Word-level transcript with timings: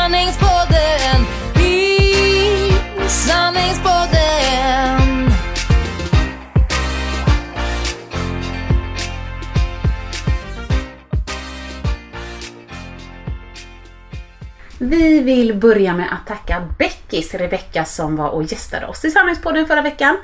sanningspodden 0.00 1.20
i 1.62 2.08
sanningspodden. 3.08 5.30
Vi 14.78 15.20
vill 15.20 15.54
börja 15.54 15.94
med 15.94 16.06
att 16.12 16.26
tacka 16.26 16.68
Beckis, 16.78 17.34
Rebecka 17.34 17.84
som 17.84 18.16
var 18.16 18.28
och 18.28 18.42
gästade 18.42 18.86
oss 18.86 19.04
i 19.04 19.10
Sanningspodden 19.10 19.66
förra 19.66 19.82
veckan. 19.82 20.16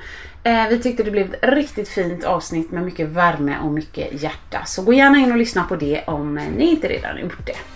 Eh, 0.43 0.69
vi 0.69 0.83
tyckte 0.83 1.03
det 1.03 1.11
blev 1.11 1.35
ett 1.35 1.41
riktigt 1.43 1.89
fint 1.89 2.25
avsnitt 2.25 2.71
med 2.71 2.83
mycket 2.83 3.09
värme 3.09 3.57
och 3.65 3.73
mycket 3.73 4.23
hjärta. 4.23 4.63
Så 4.67 4.83
gå 4.83 4.93
gärna 4.93 5.19
in 5.19 5.33
och 5.33 5.39
lyssna 5.39 5.65
på 5.65 5.77
det 5.77 6.05
om 6.07 6.35
ni 6.35 6.71
inte 6.71 6.89
redan 6.89 7.19
gjort 7.19 7.47
det. 7.47 7.76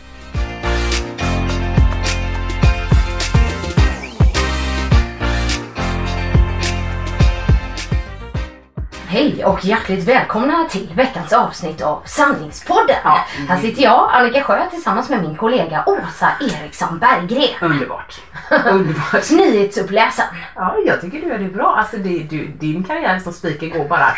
Hej 9.12 9.44
och 9.44 9.64
hjärtligt 9.64 10.08
välkomna 10.08 10.64
till 10.70 10.88
veckans 10.94 11.32
avsnitt 11.32 11.82
av 11.82 12.02
Sanningspodden. 12.04 12.96
Ja. 13.04 13.24
Här 13.48 13.56
sitter 13.60 13.82
jag, 13.82 14.10
Annika 14.12 14.42
Sjö, 14.42 14.70
tillsammans 14.70 15.10
med 15.10 15.22
min 15.22 15.36
kollega 15.36 15.84
Åsa 15.86 16.28
Eriksson 16.40 16.98
Berggren. 16.98 17.48
Underbart. 17.60 18.20
Underbart. 18.50 19.30
Nyhetsuppläsaren. 19.30 20.28
Ja, 20.54 20.76
jag 20.86 21.00
tycker 21.00 21.20
du 21.20 21.28
gör 21.28 21.38
det 21.38 21.48
bra. 21.48 21.74
Alltså 21.78 21.96
det, 21.96 22.18
du, 22.18 22.46
din 22.46 22.84
karriär 22.84 23.18
som 23.18 23.32
speaker 23.32 23.66
går 23.66 23.88
bara 23.88 24.12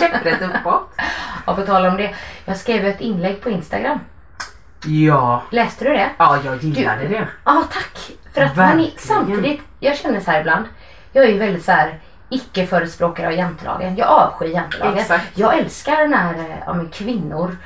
käpprätt 0.00 0.42
uppåt. 0.42 0.94
Och 1.44 1.56
på 1.56 1.62
tal 1.62 1.86
om 1.86 1.96
det, 1.96 2.14
jag 2.44 2.56
skrev 2.56 2.86
ett 2.86 3.00
inlägg 3.00 3.40
på 3.42 3.50
Instagram. 3.50 3.98
Ja. 4.86 5.42
Läste 5.50 5.84
du 5.84 5.90
det? 5.90 6.10
Ja, 6.18 6.38
jag 6.44 6.62
gillade 6.62 7.08
det. 7.08 7.28
Ja, 7.44 7.64
tack. 7.72 8.10
För 8.34 8.42
att 8.42 8.56
man 8.56 8.80
är, 8.80 8.90
samtidigt, 8.96 9.60
jag 9.80 9.96
känner 9.96 10.20
så 10.20 10.30
här 10.30 10.40
ibland, 10.40 10.64
jag 11.12 11.24
är 11.24 11.28
ju 11.28 11.38
väldigt 11.38 11.64
så 11.64 11.72
här 11.72 12.00
icke-förespråkare 12.32 13.26
av 13.26 13.32
jantelagen. 13.32 13.96
Jag 13.96 14.08
avskyr 14.08 14.46
jantelagen. 14.46 14.98
Exakt. 14.98 15.38
Jag 15.38 15.58
älskar 15.58 16.06
när 16.08 16.34
eh, 16.34 16.56
ja, 16.66 16.74
men 16.74 16.88
kvinnor 16.88 17.56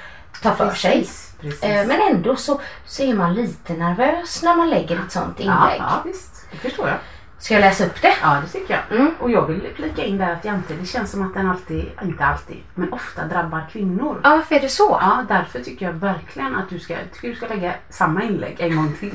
tar 0.43 0.55
för 0.55 0.71
sig. 0.75 0.91
Precis, 0.91 1.35
precis. 1.41 1.63
Eh, 1.63 1.87
Men 1.87 2.01
ändå 2.01 2.37
så, 2.37 2.61
så 2.85 3.03
är 3.03 3.15
man 3.15 3.35
lite 3.35 3.73
nervös 3.73 4.43
när 4.43 4.57
man 4.57 4.71
lägger 4.71 4.97
ett 5.01 5.13
sånt 5.13 5.37
ja, 5.39 5.45
inlägg. 5.45 5.81
ja, 5.81 6.03
visst. 6.05 6.47
Det 6.51 6.57
förstår 6.57 6.89
jag. 6.89 6.97
Ska 7.39 7.55
jag 7.55 7.61
läsa 7.61 7.85
upp 7.87 8.03
det? 8.03 8.15
Ja, 8.23 8.43
det 8.43 8.59
tycker 8.59 8.75
jag. 8.89 8.99
Mm. 9.01 9.15
Och 9.21 9.31
jag 9.31 9.47
vill 9.47 9.69
flika 9.77 10.05
in 10.05 10.19
där 10.19 10.33
att 10.33 10.45
jante, 10.45 10.75
det 10.75 10.87
känns 10.87 11.11
som 11.11 11.23
att 11.27 11.35
den 11.35 11.51
alltid, 11.51 11.85
inte 12.03 12.25
alltid, 12.25 12.57
men 12.75 12.93
ofta 12.93 13.25
drabbar 13.25 13.67
kvinnor. 13.73 14.21
Ja, 14.25 14.31
varför 14.31 14.55
är 14.55 14.61
det 14.61 14.69
så? 14.69 14.99
Ja, 15.01 15.25
därför 15.29 15.61
tycker 15.61 15.87
jag 15.87 15.93
verkligen 15.93 16.55
att 16.55 16.71
du 16.71 16.79
ska, 16.79 16.95
tycker 17.15 17.29
du 17.29 17.35
ska 17.35 17.47
lägga 17.47 17.75
samma 17.91 18.23
inlägg 18.23 18.57
en 18.61 18.77
gång 18.77 18.93
till. 19.01 19.15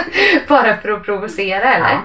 Bara 0.48 0.76
för 0.76 0.88
att 0.88 1.04
provocera 1.04 1.74
eller? 1.74 1.90
Ja. 1.90 2.00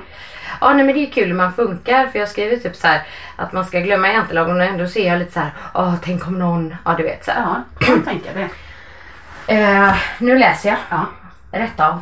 Ja. 0.62 0.74
nej 0.74 0.86
men 0.86 0.96
det 0.96 1.08
är 1.08 1.12
kul 1.12 1.28
hur 1.28 1.36
man 1.36 1.54
funkar 1.54 2.08
för 2.08 2.20
jag 2.20 2.30
skriver 2.30 2.58
typ 2.58 2.76
så 2.76 2.88
här 2.88 3.08
att 3.36 3.54
man 3.54 3.66
ska 3.66 3.80
glömma 3.80 4.08
jantelagen 4.08 4.58
och 4.58 4.66
ändå 4.66 4.88
ser 4.88 5.08
jag 5.08 5.20
lite 5.20 5.32
så 5.32 5.40
här, 5.40 5.52
åh 5.74 5.96
tänk 6.04 6.28
om 6.28 6.40
någon, 6.40 6.76
ja 6.86 6.96
du 6.98 7.04
vet 7.04 7.26
så 7.26 7.32
här. 7.32 7.42
Ja, 7.42 7.62
kan 7.80 7.96
man 7.96 8.06
tänka 8.06 8.30
det. 8.34 8.50
Eh, 9.54 9.94
nu 10.20 10.38
läser 10.38 10.70
jag. 10.70 10.78
Ja. 10.90 11.06
Rätt 11.52 11.80
av. 11.80 12.02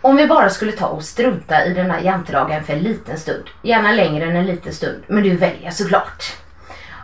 Om 0.00 0.16
vi 0.16 0.26
bara 0.26 0.50
skulle 0.50 0.72
ta 0.72 0.86
och 0.86 1.04
strunta 1.04 1.64
i 1.64 1.74
den 1.74 1.90
här 1.90 2.00
jantelagen 2.00 2.64
för 2.64 2.72
en 2.72 2.78
liten 2.78 3.18
stund, 3.18 3.44
gärna 3.62 3.92
längre 3.92 4.24
än 4.24 4.36
en 4.36 4.46
liten 4.46 4.72
stund, 4.72 5.04
men 5.06 5.22
du 5.22 5.36
väljer 5.36 5.70
såklart. 5.70 6.36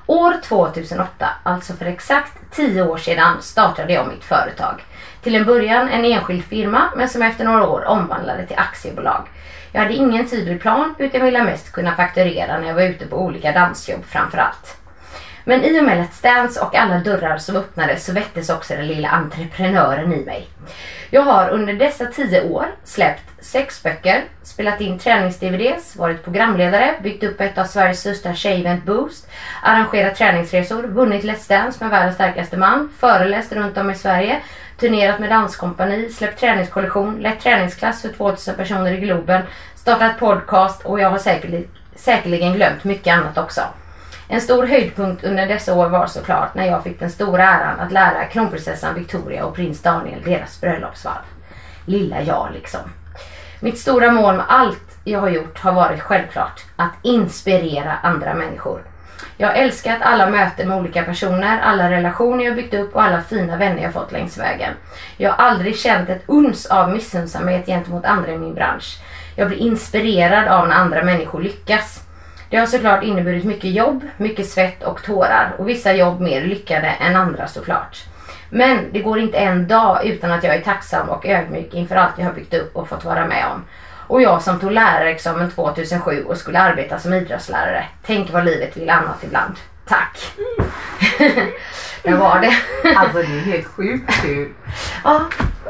År 0.06 0.34
2008, 0.42 1.28
alltså 1.42 1.72
för 1.72 1.86
exakt 1.86 2.32
10 2.50 2.82
år 2.82 2.96
sedan, 2.96 3.42
startade 3.42 3.92
jag 3.92 4.08
mitt 4.08 4.24
företag. 4.24 4.84
Till 5.24 5.34
en 5.34 5.44
början 5.44 5.88
en 5.88 6.04
enskild 6.04 6.44
firma, 6.44 6.90
men 6.96 7.08
som 7.08 7.22
efter 7.22 7.44
några 7.44 7.66
år 7.66 7.84
omvandlade 7.84 8.46
till 8.46 8.58
aktiebolag. 8.58 9.28
Jag 9.72 9.80
hade 9.80 9.94
ingen 9.94 10.28
tydlig 10.28 10.60
plan, 10.60 10.94
utan 10.98 11.24
ville 11.24 11.44
mest 11.44 11.72
kunna 11.72 11.96
fakturera 11.96 12.58
när 12.58 12.66
jag 12.66 12.74
var 12.74 12.82
ute 12.82 13.06
på 13.06 13.16
olika 13.16 13.52
dansjobb 13.52 14.04
framförallt. 14.04 14.76
Men 15.44 15.64
i 15.64 15.80
och 15.80 15.84
med 15.84 15.98
Let's 15.98 16.22
Dance 16.22 16.60
och 16.60 16.74
alla 16.74 16.98
dörrar 16.98 17.38
som 17.38 17.56
öppnades 17.56 18.04
så 18.04 18.12
väcktes 18.12 18.50
också 18.50 18.74
den 18.74 18.86
lilla 18.86 19.08
entreprenören 19.08 20.12
i 20.12 20.24
mig. 20.24 20.48
Jag 21.10 21.22
har 21.22 21.48
under 21.48 21.74
dessa 21.74 22.06
tio 22.06 22.42
år 22.42 22.66
släppt 22.84 23.44
sex 23.44 23.82
böcker, 23.82 24.24
spelat 24.42 24.80
in 24.80 24.98
tränings-DVDs, 24.98 25.96
varit 25.96 26.24
programledare, 26.24 26.94
byggt 27.02 27.24
upp 27.24 27.40
ett 27.40 27.58
av 27.58 27.64
Sveriges 27.64 28.00
största 28.00 28.34
tjejevent 28.34 28.84
Boost, 28.84 29.28
arrangerat 29.62 30.16
träningsresor, 30.16 30.82
vunnit 30.82 31.24
Let's 31.24 31.48
Dance 31.48 31.84
med 31.84 31.90
världens 31.90 32.14
starkaste 32.14 32.56
man, 32.56 32.92
föreläst 32.98 33.52
runt 33.52 33.78
om 33.78 33.90
i 33.90 33.94
Sverige, 33.94 34.40
turnerat 34.78 35.20
med 35.20 35.30
danskompani, 35.30 36.10
släppt 36.10 36.40
träningskollektion, 36.40 37.20
lett 37.20 37.40
träningsklass 37.40 38.02
för 38.02 38.08
2000 38.08 38.54
personer 38.54 38.92
i 38.92 39.00
Globen, 39.00 39.42
startat 39.74 40.18
podcast 40.18 40.84
och 40.84 41.00
jag 41.00 41.10
har 41.10 41.18
säkerligen, 41.18 41.68
säkerligen 41.94 42.52
glömt 42.52 42.84
mycket 42.84 43.14
annat 43.14 43.38
också. 43.38 43.60
En 44.28 44.40
stor 44.40 44.66
höjdpunkt 44.66 45.24
under 45.24 45.46
dessa 45.46 45.74
år 45.74 45.88
var 45.88 46.06
såklart 46.06 46.54
när 46.54 46.66
jag 46.66 46.82
fick 46.82 47.00
den 47.00 47.10
stora 47.10 47.44
äran 47.44 47.80
att 47.80 47.92
lära 47.92 48.24
kronprinsessan 48.24 48.94
Victoria 48.94 49.44
och 49.44 49.54
prins 49.54 49.82
Daniel 49.82 50.22
deras 50.22 50.60
bröllopsvarv. 50.60 51.22
Lilla 51.86 52.22
jag 52.22 52.48
liksom. 52.52 52.80
Mitt 53.60 53.78
stora 53.78 54.10
mål 54.10 54.36
med 54.36 54.44
allt 54.48 54.98
jag 55.04 55.20
har 55.20 55.28
gjort 55.28 55.58
har 55.58 55.72
varit 55.72 56.00
självklart 56.00 56.64
att 56.76 56.92
inspirera 57.02 57.92
andra 58.02 58.34
människor. 58.34 58.82
Jag 59.36 59.48
har 59.48 59.54
älskat 59.54 59.98
alla 60.02 60.30
möten 60.30 60.68
med 60.68 60.78
olika 60.78 61.02
personer, 61.02 61.60
alla 61.60 61.90
relationer 61.90 62.44
jag 62.44 62.56
byggt 62.56 62.74
upp 62.74 62.94
och 62.94 63.02
alla 63.02 63.20
fina 63.20 63.56
vänner 63.56 63.82
jag 63.82 63.92
fått 63.92 64.12
längs 64.12 64.38
vägen. 64.38 64.72
Jag 65.16 65.30
har 65.30 65.44
aldrig 65.44 65.76
känt 65.76 66.08
ett 66.08 66.22
uns 66.26 66.66
av 66.66 66.90
missunnsamhet 66.90 67.66
gentemot 67.66 68.04
andra 68.04 68.32
i 68.32 68.38
min 68.38 68.54
bransch. 68.54 68.98
Jag 69.36 69.48
blir 69.48 69.58
inspirerad 69.58 70.48
av 70.48 70.68
när 70.68 70.74
andra 70.74 71.02
människor 71.02 71.42
lyckas. 71.42 72.00
Det 72.50 72.56
har 72.56 72.66
såklart 72.66 73.04
inneburit 73.04 73.44
mycket 73.44 73.70
jobb, 73.70 74.04
mycket 74.16 74.48
svett 74.48 74.82
och 74.82 75.02
tårar 75.02 75.54
och 75.58 75.68
vissa 75.68 75.94
jobb 75.94 76.20
mer 76.20 76.44
lyckade 76.44 76.86
än 76.86 77.16
andra 77.16 77.46
såklart. 77.46 78.04
Men 78.50 78.92
det 78.92 79.00
går 79.00 79.18
inte 79.18 79.38
en 79.38 79.68
dag 79.68 80.06
utan 80.06 80.32
att 80.32 80.44
jag 80.44 80.54
är 80.54 80.60
tacksam 80.60 81.08
och 81.08 81.26
ödmjuk 81.26 81.74
inför 81.74 81.96
allt 81.96 82.18
jag 82.18 82.24
har 82.24 82.32
byggt 82.32 82.54
upp 82.54 82.76
och 82.76 82.88
fått 82.88 83.04
vara 83.04 83.26
med 83.26 83.44
om. 83.54 83.64
Och 84.06 84.22
jag 84.22 84.42
som 84.42 84.58
tog 84.60 84.72
lärarexamen 84.72 85.50
2007 85.50 86.24
och 86.24 86.36
skulle 86.36 86.58
arbeta 86.60 86.98
som 86.98 87.12
idrottslärare. 87.12 87.84
Tänk 88.06 88.32
vad 88.32 88.44
livet 88.44 88.76
vill 88.76 88.90
annat 88.90 89.24
ibland. 89.24 89.54
tack. 89.86 90.18
det 92.02 92.14
var 92.14 92.40
det. 92.40 92.54
Alltså 92.96 93.18
det 93.18 93.24
är 93.24 93.40
helt 93.40 93.66
sjukt 93.66 94.22
kul. 94.22 94.48
Ja, 95.04 95.20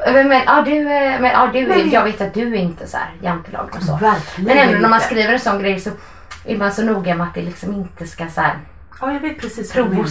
men, 0.06 0.32
ja, 0.46 0.62
du, 0.66 0.84
men, 0.84 1.24
ja, 1.24 1.50
du, 1.52 1.66
Men- 1.66 1.90
jag 1.90 2.04
vet 2.04 2.20
att 2.20 2.34
du 2.34 2.54
är 2.54 2.58
inte 2.58 2.86
så 2.86 2.96
här 2.96 3.10
jantelag 3.22 3.68
och 3.76 3.82
så. 3.82 3.92
Verkligen 3.92 4.56
Men 4.56 4.58
ändå 4.58 4.78
när 4.78 4.88
man 4.88 5.00
skriver 5.00 5.32
en 5.32 5.40
sån 5.40 5.58
grej 5.62 5.80
så 5.80 5.90
är 6.44 6.56
man 6.56 6.72
så 6.72 6.82
noga 6.82 7.14
med 7.14 7.26
att 7.26 7.34
det 7.34 7.42
liksom 7.42 7.74
inte 7.74 8.06
ska 8.06 8.26
så 8.28 8.40
här 8.40 8.58
Ja, 9.00 9.12
jag 9.12 9.20
vet 9.20 9.40
precis 9.40 9.76
vad 9.76 9.86
du 9.86 9.90
menar. 9.90 10.08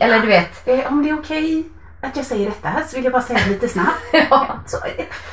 Eller 0.00 0.20
du 0.20 0.26
vet. 0.26 0.68
Eh, 0.68 0.92
om 0.92 1.02
det 1.02 1.10
är 1.10 1.18
okej 1.18 1.64
att 2.06 2.16
jag 2.16 2.26
säger 2.26 2.46
detta 2.50 2.70
så 2.86 2.96
vill 2.96 3.04
jag 3.04 3.12
bara 3.12 3.22
säga 3.22 3.38
det 3.44 3.50
lite 3.50 3.68
snabbt. 3.68 4.00
Ja. 4.30 4.46
Så, 4.66 4.76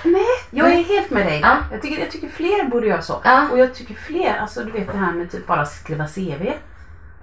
nej, 0.03 0.25
jag 0.49 0.71
är 0.73 0.83
helt 0.83 1.09
med 1.09 1.25
dig. 1.25 1.39
Ja. 1.43 1.57
Jag, 1.71 1.81
tycker, 1.81 2.01
jag 2.01 2.11
tycker 2.11 2.29
fler 2.29 2.63
borde 2.69 2.87
göra 2.87 3.01
så. 3.01 3.21
Ja. 3.23 3.47
Och 3.51 3.59
jag 3.59 3.73
tycker 3.75 3.93
fler, 3.95 4.37
alltså 4.41 4.63
du 4.63 4.71
vet 4.71 4.91
det 4.91 4.97
här 4.97 5.11
med 5.11 5.31
typ 5.31 5.47
bara 5.47 5.65
skriva 5.65 6.07
CV. 6.07 6.51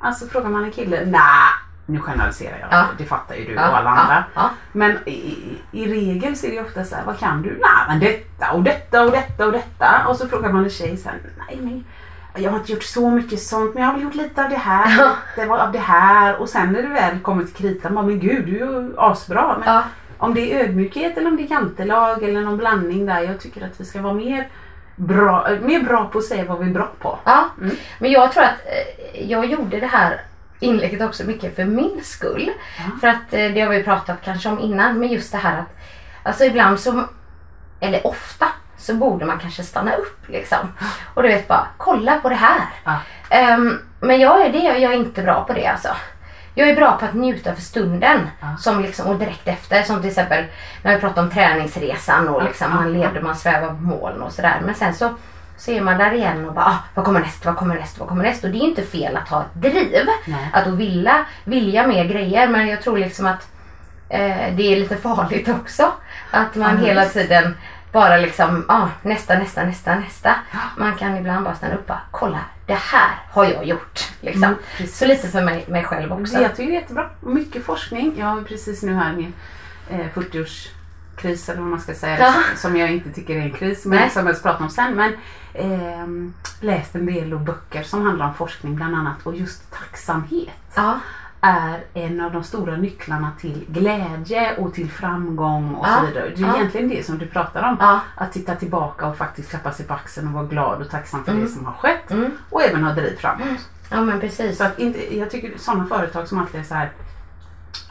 Alltså 0.01 0.27
frågar 0.27 0.49
man 0.49 0.65
en 0.65 0.71
kille, 0.71 1.05
nej, 1.07 1.21
nu 1.87 2.01
generaliserar 2.01 2.59
jag. 2.61 2.69
Ja. 2.73 2.87
Det 2.99 3.05
fattar 3.05 3.35
ju 3.35 3.45
du 3.45 3.55
och 3.55 3.61
alla 3.63 3.91
andra. 3.91 4.25
Men 4.73 4.99
i, 5.07 5.11
i- 5.11 5.59
i 5.73 5.87
regel 5.87 6.37
så 6.37 6.47
är 6.47 6.51
det 6.51 6.61
ofta 6.61 6.85
så 6.85 6.97
här, 6.97 7.05
vad 7.05 7.19
kan 7.19 7.43
du? 7.43 7.49
Nej 7.51 7.85
men 7.89 8.01
detta 8.01 8.51
och 8.53 8.63
detta 8.63 9.03
och 9.05 9.11
detta 9.11 9.47
och 9.47 9.53
detta. 9.53 10.05
Och 10.09 10.17
så 10.17 10.29
frågar 10.29 10.53
man 10.53 10.65
en 10.65 10.71
tjej 10.71 10.97
så 10.97 11.09
här, 11.09 11.19
nej 11.49 11.59
men 11.63 11.85
jag 12.37 12.51
har 12.51 12.59
inte 12.59 12.73
gjort 12.73 12.83
så 12.83 13.11
mycket 13.11 13.41
sånt 13.43 13.75
men 13.75 13.83
jag 13.83 13.89
har 13.91 13.95
väl 13.95 14.03
gjort 14.05 14.15
lite 14.15 14.45
av 14.45 14.51
det 14.51 14.57
här, 14.57 15.11
lite 15.37 15.51
av 15.53 15.73
det 15.73 15.79
här. 15.79 16.37
Och 16.41 16.49
sen 16.49 16.73
när 16.73 16.83
du 16.83 16.89
väl 16.89 17.19
kommer 17.19 17.45
till 17.45 17.55
kritan, 17.55 17.95
bara, 17.95 18.07
men 18.07 18.21
gud 18.21 18.47
du 18.47 18.57
är 18.57 18.59
ju 18.71 18.95
asbra. 18.99 19.57
Men 19.59 19.69
Ja. 19.75 19.83
om 20.19 20.35
det 20.35 20.53
är 20.55 20.65
ödmjukhet 20.65 21.17
eller 21.19 21.29
om 21.31 21.37
det 21.37 21.43
är 21.43 21.51
jantelag 21.51 22.23
eller 22.23 22.41
någon 22.41 22.57
blandning 22.57 23.07
där. 23.07 23.21
Jag 23.21 23.41
tycker 23.41 23.65
att 23.67 23.81
vi 23.81 23.85
ska 23.85 24.01
vara 24.03 24.15
mer 24.15 24.49
bra, 24.97 25.49
mer 25.63 25.83
bra 25.83 26.05
på 26.05 26.19
att 26.19 26.25
säga 26.25 26.45
vad 26.45 26.59
vi 26.59 26.67
är 26.71 26.75
bra 26.75 26.89
på. 26.99 27.19
Ja, 27.25 27.45
Mm. 27.61 27.77
men 27.99 28.11
jag 28.11 28.33
tror 28.33 28.43
att 28.45 28.61
eh, 29.15 29.31
jag 29.31 29.45
gjorde 29.47 29.81
det 29.81 29.87
här 29.87 30.21
inlägget 30.61 31.03
också 31.03 31.25
mycket 31.25 31.57
för 31.57 31.65
min 31.65 32.01
skull. 32.05 32.51
För 33.01 33.09
att 33.09 33.33
eh, 33.33 33.51
det 33.53 33.61
har 33.61 33.71
vi 33.71 33.83
pratat 33.83 34.17
kanske 34.25 34.49
om 34.49 34.59
innan, 34.59 34.99
men 34.99 35.09
just 35.09 35.33
det 35.33 35.39
här 35.39 35.59
att 35.59 35.77
alltså 36.23 36.45
ibland 36.45 36.81
så, 36.81 37.05
eller 37.81 38.07
ofta, 38.07 38.47
så 38.79 38.95
borde 38.95 39.25
man 39.25 39.39
kanske 39.39 39.63
stanna 39.63 39.93
upp 39.95 40.29
liksom. 40.29 40.59
Och 41.15 41.23
du 41.23 41.29
vet 41.29 41.49
bara, 41.49 41.67
kolla 41.77 42.17
på 42.21 42.29
det 42.29 42.35
här. 42.35 42.61
Ja. 42.85 42.97
Ehm, 43.31 43.79
men 44.01 44.21
jag 44.21 44.47
är, 44.47 44.53
det, 44.53 44.59
jag 44.59 44.93
är 44.93 44.97
inte 44.97 45.23
bra 45.23 45.45
på 45.45 45.53
det 45.53 45.67
alltså. 45.67 45.89
Jag 46.55 46.69
är 46.69 46.75
bra 46.77 46.97
på 46.97 47.05
att 47.05 47.15
njuta 47.15 47.55
för 47.55 47.63
stunden 47.63 48.21
Ja. 48.41 48.57
som 48.59 48.81
liksom, 48.83 49.07
och 49.07 49.17
direkt 49.19 49.49
efter. 49.49 49.83
Som 49.83 50.01
till 50.01 50.09
exempel 50.11 50.45
när 50.83 50.95
vi 50.95 51.01
pratade 51.01 51.21
om 51.21 51.31
träningsresan 51.31 52.29
och 52.29 52.43
liksom, 52.45 52.75
man 52.75 52.93
levde, 52.93 53.21
man 53.21 53.37
svävade 53.37 53.67
på 53.75 53.83
moln 53.83 54.23
och 54.23 54.33
sådär. 54.33 54.61
Men 54.65 54.75
sen 54.75 54.95
så, 54.95 55.15
så 55.57 55.71
är 55.71 55.81
man 55.81 55.99
där 55.99 56.13
igen 56.13 56.49
och 56.49 56.55
bara 56.55 56.65
ah, 56.65 56.77
vad 56.95 57.05
kommer 57.05 57.21
näst, 57.21 57.45
vad 57.45 57.57
kommer 57.57 57.75
näst, 57.75 57.99
vad 57.99 58.09
kommer 58.09 58.25
näst? 58.25 58.45
Och 58.45 58.51
det 58.51 58.59
är 58.59 58.65
inte 58.69 58.83
fel 58.83 59.17
att 59.17 59.29
ha 59.29 59.41
ett 59.41 59.55
driv. 59.55 60.07
Nej. 60.27 60.51
Att 60.53 60.67
vilja, 60.67 61.25
vilja 61.45 61.87
mer 61.87 62.05
grejer. 62.05 62.49
Men 62.49 62.69
jag 62.69 62.83
tror 62.83 62.99
liksom 62.99 63.27
att 63.27 63.49
eh, 64.09 64.55
det 64.57 64.73
är 64.73 64.77
lite 64.77 64.97
farligt 64.97 65.49
också. 65.63 65.93
Att 66.31 66.55
man 66.55 66.79
Ja, 66.81 66.87
hela 66.87 67.05
tiden 67.05 67.57
bara 67.93 68.17
liksom, 68.17 68.65
ah, 68.69 68.89
nästa, 69.03 69.39
nästa, 69.39 69.65
nästa, 69.65 69.95
nästa. 69.95 70.35
Man 70.77 70.97
kan 70.97 71.17
ibland 71.17 71.45
bara 71.45 71.55
stanna 71.55 71.75
upp 71.75 71.81
och 71.81 71.87
bara, 71.87 72.01
kolla, 72.11 72.41
det 72.67 72.75
här 72.75 73.11
har 73.31 73.45
jag 73.45 73.65
gjort. 73.65 74.09
Liksom. 74.21 74.45
Mm, 74.45 74.89
så 74.89 75.07
lite 75.07 75.29
för 75.29 75.43
mig, 75.43 75.65
mig 75.69 75.85
själv 75.85 76.13
också. 76.13 76.37
Det 76.37 76.43
jag 76.43 76.57
tycker 76.57 76.71
det 76.71 76.77
är 76.77 76.81
jättebra. 76.81 77.11
Mycket 77.21 77.65
forskning. 77.65 78.15
Jag 78.19 78.27
har 78.27 78.43
precis 78.43 78.83
nu 78.83 78.95
här 78.95 79.13
min 79.13 79.35
eh, 79.91 80.07
40-årskris 80.15 81.51
eller 81.51 81.61
vad 81.61 81.71
man 81.71 81.81
ska 81.81 81.95
säga. 81.95 82.19
Ja. 82.19 82.35
Som 82.57 82.77
jag 82.77 82.91
inte 82.93 83.11
tycker 83.11 83.37
är 83.37 83.41
en 83.41 83.53
kris 83.53 83.85
men 83.85 83.99
Nej. 83.99 84.11
som 84.11 84.27
jag 84.27 84.37
ska 84.37 84.51
prata 84.51 84.65
om 84.65 84.71
sen. 84.71 84.95
Men 84.95 85.17
ehm, 85.55 86.35
läst 86.61 86.95
en 86.95 87.07
del 87.07 87.39
böcker 87.39 87.83
som 87.83 88.03
handlar 88.03 88.27
om 88.29 88.35
forskning 88.35 88.77
bland 88.77 88.97
annat 88.97 89.17
och 89.23 89.37
just 89.37 89.71
tacksamhet 89.71 90.51
Ja, 90.75 90.99
är 91.41 91.85
en 91.95 92.21
av 92.21 92.33
de 92.33 92.43
stora 92.45 92.77
nycklarna 92.77 93.31
till 93.41 93.65
glädje 93.69 94.57
och 94.57 94.75
till 94.75 94.91
framgång 94.91 95.75
och 95.75 95.87
Ja. 95.89 95.97
så 96.01 96.07
vidare. 96.07 96.29
Det 96.37 96.43
är 96.43 96.47
Ja. 96.47 96.57
egentligen 96.57 96.89
det 96.89 97.07
som 97.07 97.19
du 97.19 97.27
pratar 97.27 97.69
om. 97.69 97.77
Ja. 97.81 98.01
Att 98.15 98.33
titta 98.33 98.55
tillbaka 98.55 99.07
och 99.07 99.17
faktiskt 99.17 99.51
klappa 99.51 99.73
sig 99.73 99.87
på 99.87 99.95
axeln 99.95 100.27
och 100.29 100.35
vara 100.35 100.45
glad 100.45 100.81
och 100.83 100.91
tacksam 100.91 101.25
för 101.25 101.33
Mm. 101.33 101.45
det 101.45 101.51
som 101.51 101.67
har 101.67 101.73
skett. 101.73 102.11
Mm. 102.11 102.31
Och 102.51 102.63
även 102.63 102.85
ha 102.85 102.93
driv 102.93 103.17
framåt. 103.17 103.47
ja 103.91 104.01
men 104.01 104.21
precis. 104.21 104.59
Så 104.59 104.65
att 104.65 104.79
inte, 104.79 105.17
jag 105.19 105.31
tycker 105.31 105.59
sådana 105.59 105.87
företag 105.87 106.29
som 106.29 106.39
alltid 106.39 106.61
är 106.61 106.65
så 106.65 106.75
här, 106.75 106.93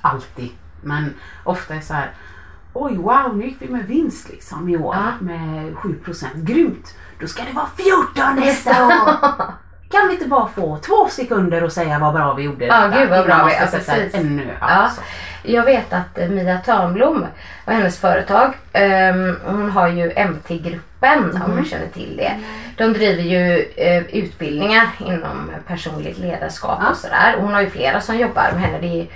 alltid, 0.02 0.50
men 0.82 1.14
ofta 1.44 1.76
är 1.76 1.82
så 1.82 1.94
här, 1.94 2.12
oj 2.74 2.98
wow 2.98 3.38
nu 3.38 3.46
gick 3.46 3.58
vi 3.62 3.68
med 3.70 3.86
vinst 3.86 4.30
liksom 4.30 4.70
i 4.70 4.78
år 4.78 4.96
med 5.20 5.74
7%, 5.76 6.28
grymt! 6.44 6.96
Då 7.20 7.28
ska 7.28 7.44
det 7.44 7.54
vara 7.54 7.68
14 7.78 8.36
nästa 8.36 8.86
år! 8.88 9.54
Kan 9.92 10.08
vi 10.08 10.14
inte 10.14 10.28
bara 10.28 10.48
få 10.48 10.78
två 10.78 11.08
sekunder 11.10 11.64
och 11.64 11.72
säga 11.72 12.00
vad 12.00 12.14
bra 12.14 12.34
vi 12.34 12.44
gjorde 12.44 12.66
Ja, 12.66 12.88
gud, 12.88 13.10
vad 13.10 13.26
bra 13.26 13.44
vi- 13.46 13.54
ja, 13.54 13.68
sätta 13.68 13.94
precis. 13.94 14.14
ännu, 14.16 14.48
ja, 14.62 14.68
Ja. 14.70 14.90
så. 14.96 15.02
Jag 15.44 15.64
vet 15.64 15.94
att 15.94 16.18
eh, 16.18 16.28
Mia 16.30 16.58
Törnblom 16.58 17.26
och 17.66 17.74
hennes 17.74 18.00
företag, 18.00 18.54
ehm, 18.74 19.38
hon 19.46 19.72
har 19.72 19.88
ju 19.88 20.12
MT-gruppen 20.16 21.32
om 21.46 21.52
Mm. 21.52 21.64
du 21.64 21.70
känner 21.70 21.88
till 21.88 22.18
det. 22.18 22.32
De 22.78 22.94
driver 22.94 23.24
ju 23.24 23.66
eh, 23.76 24.04
utbildningar 24.04 24.88
inom 25.00 25.52
personligt 25.68 26.18
ledarskap 26.18 26.80
Ja. 26.84 26.90
och 26.90 26.98
sådär. 26.98 27.36
Och 27.38 27.44
hon 27.44 27.54
har 27.54 27.62
ju 27.62 27.70
flera 27.70 28.02
som 28.02 28.18
jobbar 28.18 28.52
med 28.54 28.62
henne. 28.62 28.78
Det 28.82 28.88
är 28.88 28.94
ju 28.96 29.08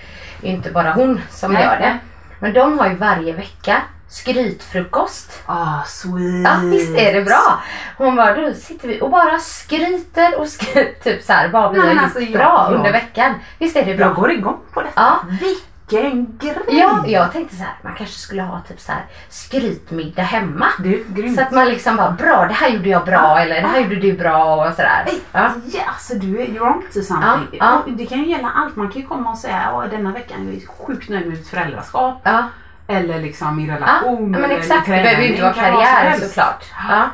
inte 0.41 0.71
bara 0.71 0.91
hon 0.93 1.21
som 1.29 1.53
Nej, 1.53 1.63
gör 1.63 1.77
det. 1.77 1.97
Men 2.39 2.53
de 2.53 2.79
har 2.79 2.87
ju 2.89 2.95
varje 2.95 3.33
vecka 3.33 3.81
skrytfrukost. 4.11 5.41
Ah, 5.45 5.83
sweet! 5.85 6.43
Ja 6.43 6.57
visst 6.63 6.97
är 6.97 7.13
det 7.13 7.21
bra. 7.21 7.61
Hon 7.97 8.15
bara, 8.15 8.35
då 8.35 8.53
sitter 8.53 8.87
vi 8.87 9.01
och 9.01 9.09
bara 9.09 9.39
skryter 9.39 10.39
och 10.39 10.47
skryter 10.47 11.03
typ 11.03 11.23
så 11.23 11.33
här, 11.33 11.49
vad 11.49 11.71
vi 11.71 11.79
Nej, 11.79 11.87
har 11.87 11.95
men 11.95 12.03
gjort 12.03 12.15
alltså, 12.15 12.31
bra 12.31 12.41
ja, 12.41 12.67
ja. 12.71 12.77
under 12.77 12.91
veckan. 12.91 13.33
Visst 13.59 13.75
är 13.75 13.85
det 13.85 13.95
bra? 13.95 14.05
Jag 14.05 14.15
går 14.15 14.31
igång 14.31 14.59
på 14.73 14.81
detta. 14.81 14.93
Ja. 14.95 15.19
Vilken 15.29 16.37
grej! 16.37 16.55
Ja, 16.67 17.03
jag 17.07 17.31
tänkte 17.31 17.55
så 17.55 17.63
här, 17.63 17.73
man 17.81 17.95
kanske 17.95 18.19
skulle 18.19 18.41
ha 18.41 18.61
typ 18.61 18.79
så 18.79 18.91
här 18.91 19.05
skrytmiddag 19.29 20.23
hemma. 20.23 20.67
Du, 20.79 21.05
grymt. 21.09 21.35
Så 21.35 21.41
att 21.41 21.51
man 21.51 21.69
liksom 21.69 21.95
bara, 21.95 22.11
bra 22.11 22.45
det 22.47 22.53
här 22.53 22.69
gjorde 22.69 22.89
jag 22.89 23.05
bra 23.05 23.39
eller 23.39 23.61
det 23.61 23.67
här 23.67 23.79
gjorde 23.79 23.95
du 23.95 24.13
bra 24.13 24.67
och 24.67 24.73
sådär. 24.73 25.07
Ja. 25.31 25.51
Ja, 25.73 25.81
alltså 25.87 26.13
du 26.13 26.41
är 26.41 26.45
you're 26.45 26.71
on 26.71 26.83
to 26.93 27.01
something. 27.01 27.59
Ja, 27.59 27.83
ja. 27.87 27.93
Det 27.93 28.05
kan 28.05 28.17
ju 28.17 28.29
gälla 28.29 28.51
allt. 28.55 28.75
Man 28.75 28.91
kan 28.91 29.01
ju 29.01 29.07
komma 29.07 29.31
och 29.31 29.37
säga 29.37 29.87
denna 29.91 30.11
veckan 30.11 30.47
är 30.47 30.53
jag 30.53 30.87
sjukt 30.87 31.09
nöjd 31.09 31.27
med 31.27 31.37
mitt 31.37 31.47
föräldraskap. 31.47 32.21
Ja, 32.23 32.43
Eller 32.91 33.19
liksom 33.19 33.59
i 33.59 33.67
ja. 33.67 33.75
relation. 33.75 34.31
men 34.31 34.43
eller 34.43 34.57
exakt. 34.57 34.85
Det 34.85 34.91
behöver 34.91 35.23
ju 35.23 35.29
inte 35.29 35.41
vara 35.41 35.53
karriär 35.53 36.17
såklart. 36.19 36.65
Ja. 36.89 37.09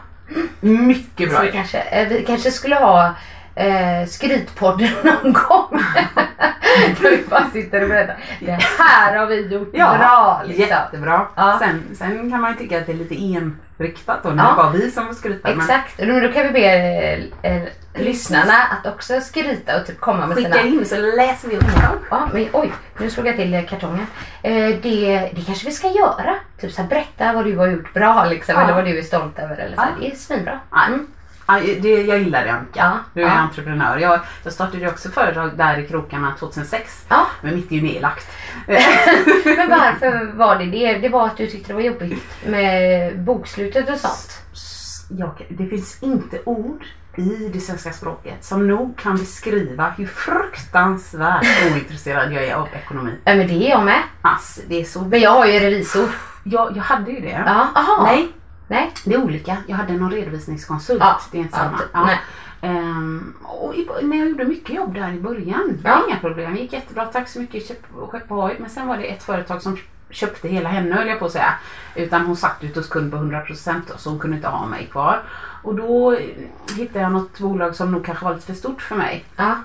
Mycket 0.60 1.30
bra. 1.30 1.40
Så 1.40 1.46
vi 1.46 1.52
kanske, 1.52 1.80
eh, 1.80 2.08
vi 2.08 2.24
kanske 2.24 2.52
skulle 2.52 2.76
ha 2.76 3.16
eh, 3.58 4.08
skrytpodden 4.08 4.90
någon 5.04 5.34
gång. 5.34 5.70
Där 7.02 7.12
vi 7.12 7.24
bara 7.30 7.46
sitter 7.54 7.82
och 7.82 7.90
berättar. 7.90 8.18
Det 8.40 8.52
här 8.80 9.16
har 9.18 9.26
vi 9.26 9.48
gjort 9.48 9.72
bra. 9.72 10.42
Liksom. 10.46 10.66
jättebra. 10.66 11.28
Ja. 11.36 11.58
Sen, 11.60 11.84
sen 11.96 12.32
kan 12.32 12.42
man 12.42 12.52
ju 12.52 12.58
tycka 12.58 12.78
att 12.78 12.86
det 12.86 12.92
är 12.92 12.96
lite 12.98 13.16
enriktat 13.16 14.24
då. 14.24 14.30
När 14.30 14.44
Ja. 14.44 14.50
det 14.50 14.56
bara 14.56 14.70
vi 14.70 14.92
som 14.92 15.14
skryter. 15.16 15.50
Men 15.50 15.60
Exakt. 15.60 15.98
Men 16.00 16.24
då 16.24 16.32
kan 16.32 16.44
vi 16.44 16.50
be 16.52 16.60
eh, 17.42 17.52
eh, 17.56 17.64
lyssnarna 17.94 18.54
att 18.54 18.94
också 18.94 19.22
skryta 19.22 19.80
och 19.82 19.88
typ 19.88 20.00
komma 20.00 20.28
med 20.28 20.38
sina 20.38 20.50
skicka 20.50 20.68
in 20.68 20.86
så 20.86 20.96
läser 20.96 21.48
vi 21.50 21.56
upp 21.56 21.62
dem. 21.62 22.00
Ja, 22.10 22.28
men 22.34 22.48
oj, 22.54 22.72
nu 23.00 23.10
slog 23.10 23.28
jag 23.28 23.36
till 23.36 23.54
eh, 23.54 23.64
kartongen. 23.66 24.08
Eh, 24.44 24.54
det, 24.82 25.32
det 25.36 25.42
kanske 25.46 25.66
vi 25.66 25.72
ska 25.72 25.88
göra. 25.88 26.36
Typ 26.62 26.72
så 26.72 26.82
här, 26.82 26.90
berätta 26.90 27.34
vad 27.34 27.46
du 27.46 27.58
har 27.58 27.68
gjort 27.68 27.94
bra 27.94 28.26
liksom, 28.30 28.56
Ja. 28.56 28.62
eller 28.64 28.74
vad 28.74 28.86
du 28.86 28.98
är 28.98 29.04
stolt 29.04 29.40
över. 29.40 29.56
Eller 29.58 29.76
så 29.76 29.82
här. 29.82 29.90
Ja. 29.90 30.06
Det 30.08 30.12
är 30.12 30.16
svinbra. 30.16 30.60
Mm. 30.88 31.08
Ja, 31.48 31.60
det, 31.82 32.02
jag 32.02 32.20
gillar 32.20 32.46
det. 32.46 32.56
Ja, 32.74 32.98
Du 33.14 33.22
är 33.22 33.26
ja. 33.26 33.32
entreprenör. 33.32 33.98
Jag, 33.98 34.20
jag 34.44 34.54
startade 34.54 34.88
också 34.88 35.10
företag 35.10 35.58
där 35.58 35.80
i 35.80 35.88
krokarna 35.88 36.34
2006. 36.40 37.06
Ja. 37.10 37.28
Men 37.42 37.56
mitt 37.56 37.72
är 37.72 37.76
ju 37.76 37.82
nedlagt. 37.82 38.28
Men 39.46 39.70
varför 39.70 40.32
var 40.38 40.56
det 40.56 40.66
det? 40.66 40.98
Det 40.98 41.10
var 41.10 41.26
att 41.26 41.38
du 41.38 41.48
tyckte 41.48 41.68
det 41.68 41.74
var 41.74 41.82
jobbigt 41.82 42.24
med 42.48 43.20
bokslutet 43.20 43.90
och 43.90 43.98
sånt. 43.98 44.42
jag, 45.20 45.46
det 45.50 45.66
finns 45.66 46.04
inte 46.04 46.40
ord 46.46 46.84
i 47.18 47.50
det 47.54 47.60
svenska 47.60 47.92
språket 47.92 48.44
som 48.46 48.68
nog 48.68 48.98
kan 48.98 49.18
beskriva 49.18 49.94
hur 49.98 50.06
fruktansvärt 50.06 51.46
ointresserad 51.72 52.34
jag 52.34 52.44
är 52.44 52.56
av 52.56 52.68
ekonomi. 52.84 53.12
Ja, 53.24 53.36
men 53.36 53.48
det 53.48 53.54
är 53.54 53.70
jag 53.70 53.86
med. 53.86 54.02
Alltså, 54.22 54.62
det 54.68 54.82
är 54.82 54.86
så... 54.86 55.02
Men 55.02 55.20
jag 55.20 55.32
har 55.32 55.46
ju 55.46 55.60
revisor. 55.60 56.10
Jag, 56.44 56.78
jag 56.78 56.84
hade 56.84 57.12
ju 57.12 57.20
det. 57.20 57.44
Ja, 57.46 57.68
aha. 57.76 58.04
Nej, 58.04 58.28
Nej. 58.68 58.92
det 59.06 59.14
är 59.14 59.24
olika. 59.24 59.58
Jag 59.68 59.78
hade 59.78 59.94
någon 59.94 60.12
redovisningskonsult. 60.12 61.00
Ja, 61.00 61.20
Det 61.32 61.38
är 61.38 61.42
inte 61.42 61.58
samma. 61.58 61.78
typ. 61.78 61.88
Ja. 61.94 62.10
Ehm, 62.62 63.34
och 63.44 63.76
i, 63.76 63.88
när 64.04 64.18
jag 64.18 64.30
gjorde 64.30 64.46
mycket 64.46 64.76
jobb 64.76 64.94
där 64.94 65.14
i 65.14 65.20
början, 65.20 65.78
det 65.84 65.90
Ja. 65.90 66.04
inga 66.08 66.20
problem. 66.20 66.54
Det 66.54 66.60
gick 66.60 66.74
jättebra, 66.74 67.06
tack 67.06 67.28
så 67.30 67.40
mycket, 67.40 67.68
köp, 67.68 67.82
skepp 68.12 68.32
ohoj. 68.32 68.56
Men 68.60 68.70
sen 68.70 68.88
var 68.88 68.98
det 68.98 69.04
ett 69.04 69.24
företag 69.24 69.62
som 69.62 69.78
köpte 70.10 70.48
hela 70.48 70.70
henne 70.70 70.96
höll 70.96 71.08
jag 71.08 71.20
på 71.20 71.26
att 71.26 71.32
säga. 71.32 71.54
Utan 71.96 72.26
hon 72.26 72.36
satt 72.36 72.64
ute 72.64 72.80
hos 72.80 72.90
kund 72.90 73.12
på 73.12 73.18
100% 73.18 73.82
då, 73.88 73.98
så 73.98 74.10
hon 74.10 74.20
kunde 74.20 74.36
inte 74.38 74.48
ha 74.48 74.66
mig 74.66 74.88
kvar. 74.92 75.24
Och 75.64 75.76
då 75.76 76.18
hittade 76.78 77.00
jag 77.00 77.12
något 77.12 77.40
bolag 77.40 77.76
som 77.76 77.92
nog 77.92 78.06
kanske 78.06 78.26
var 78.26 78.34
lite 78.34 78.46
för 78.46 78.54
stort 78.54 78.82
för 78.82 78.96
mig. 78.96 79.26
Ja, 79.36 79.56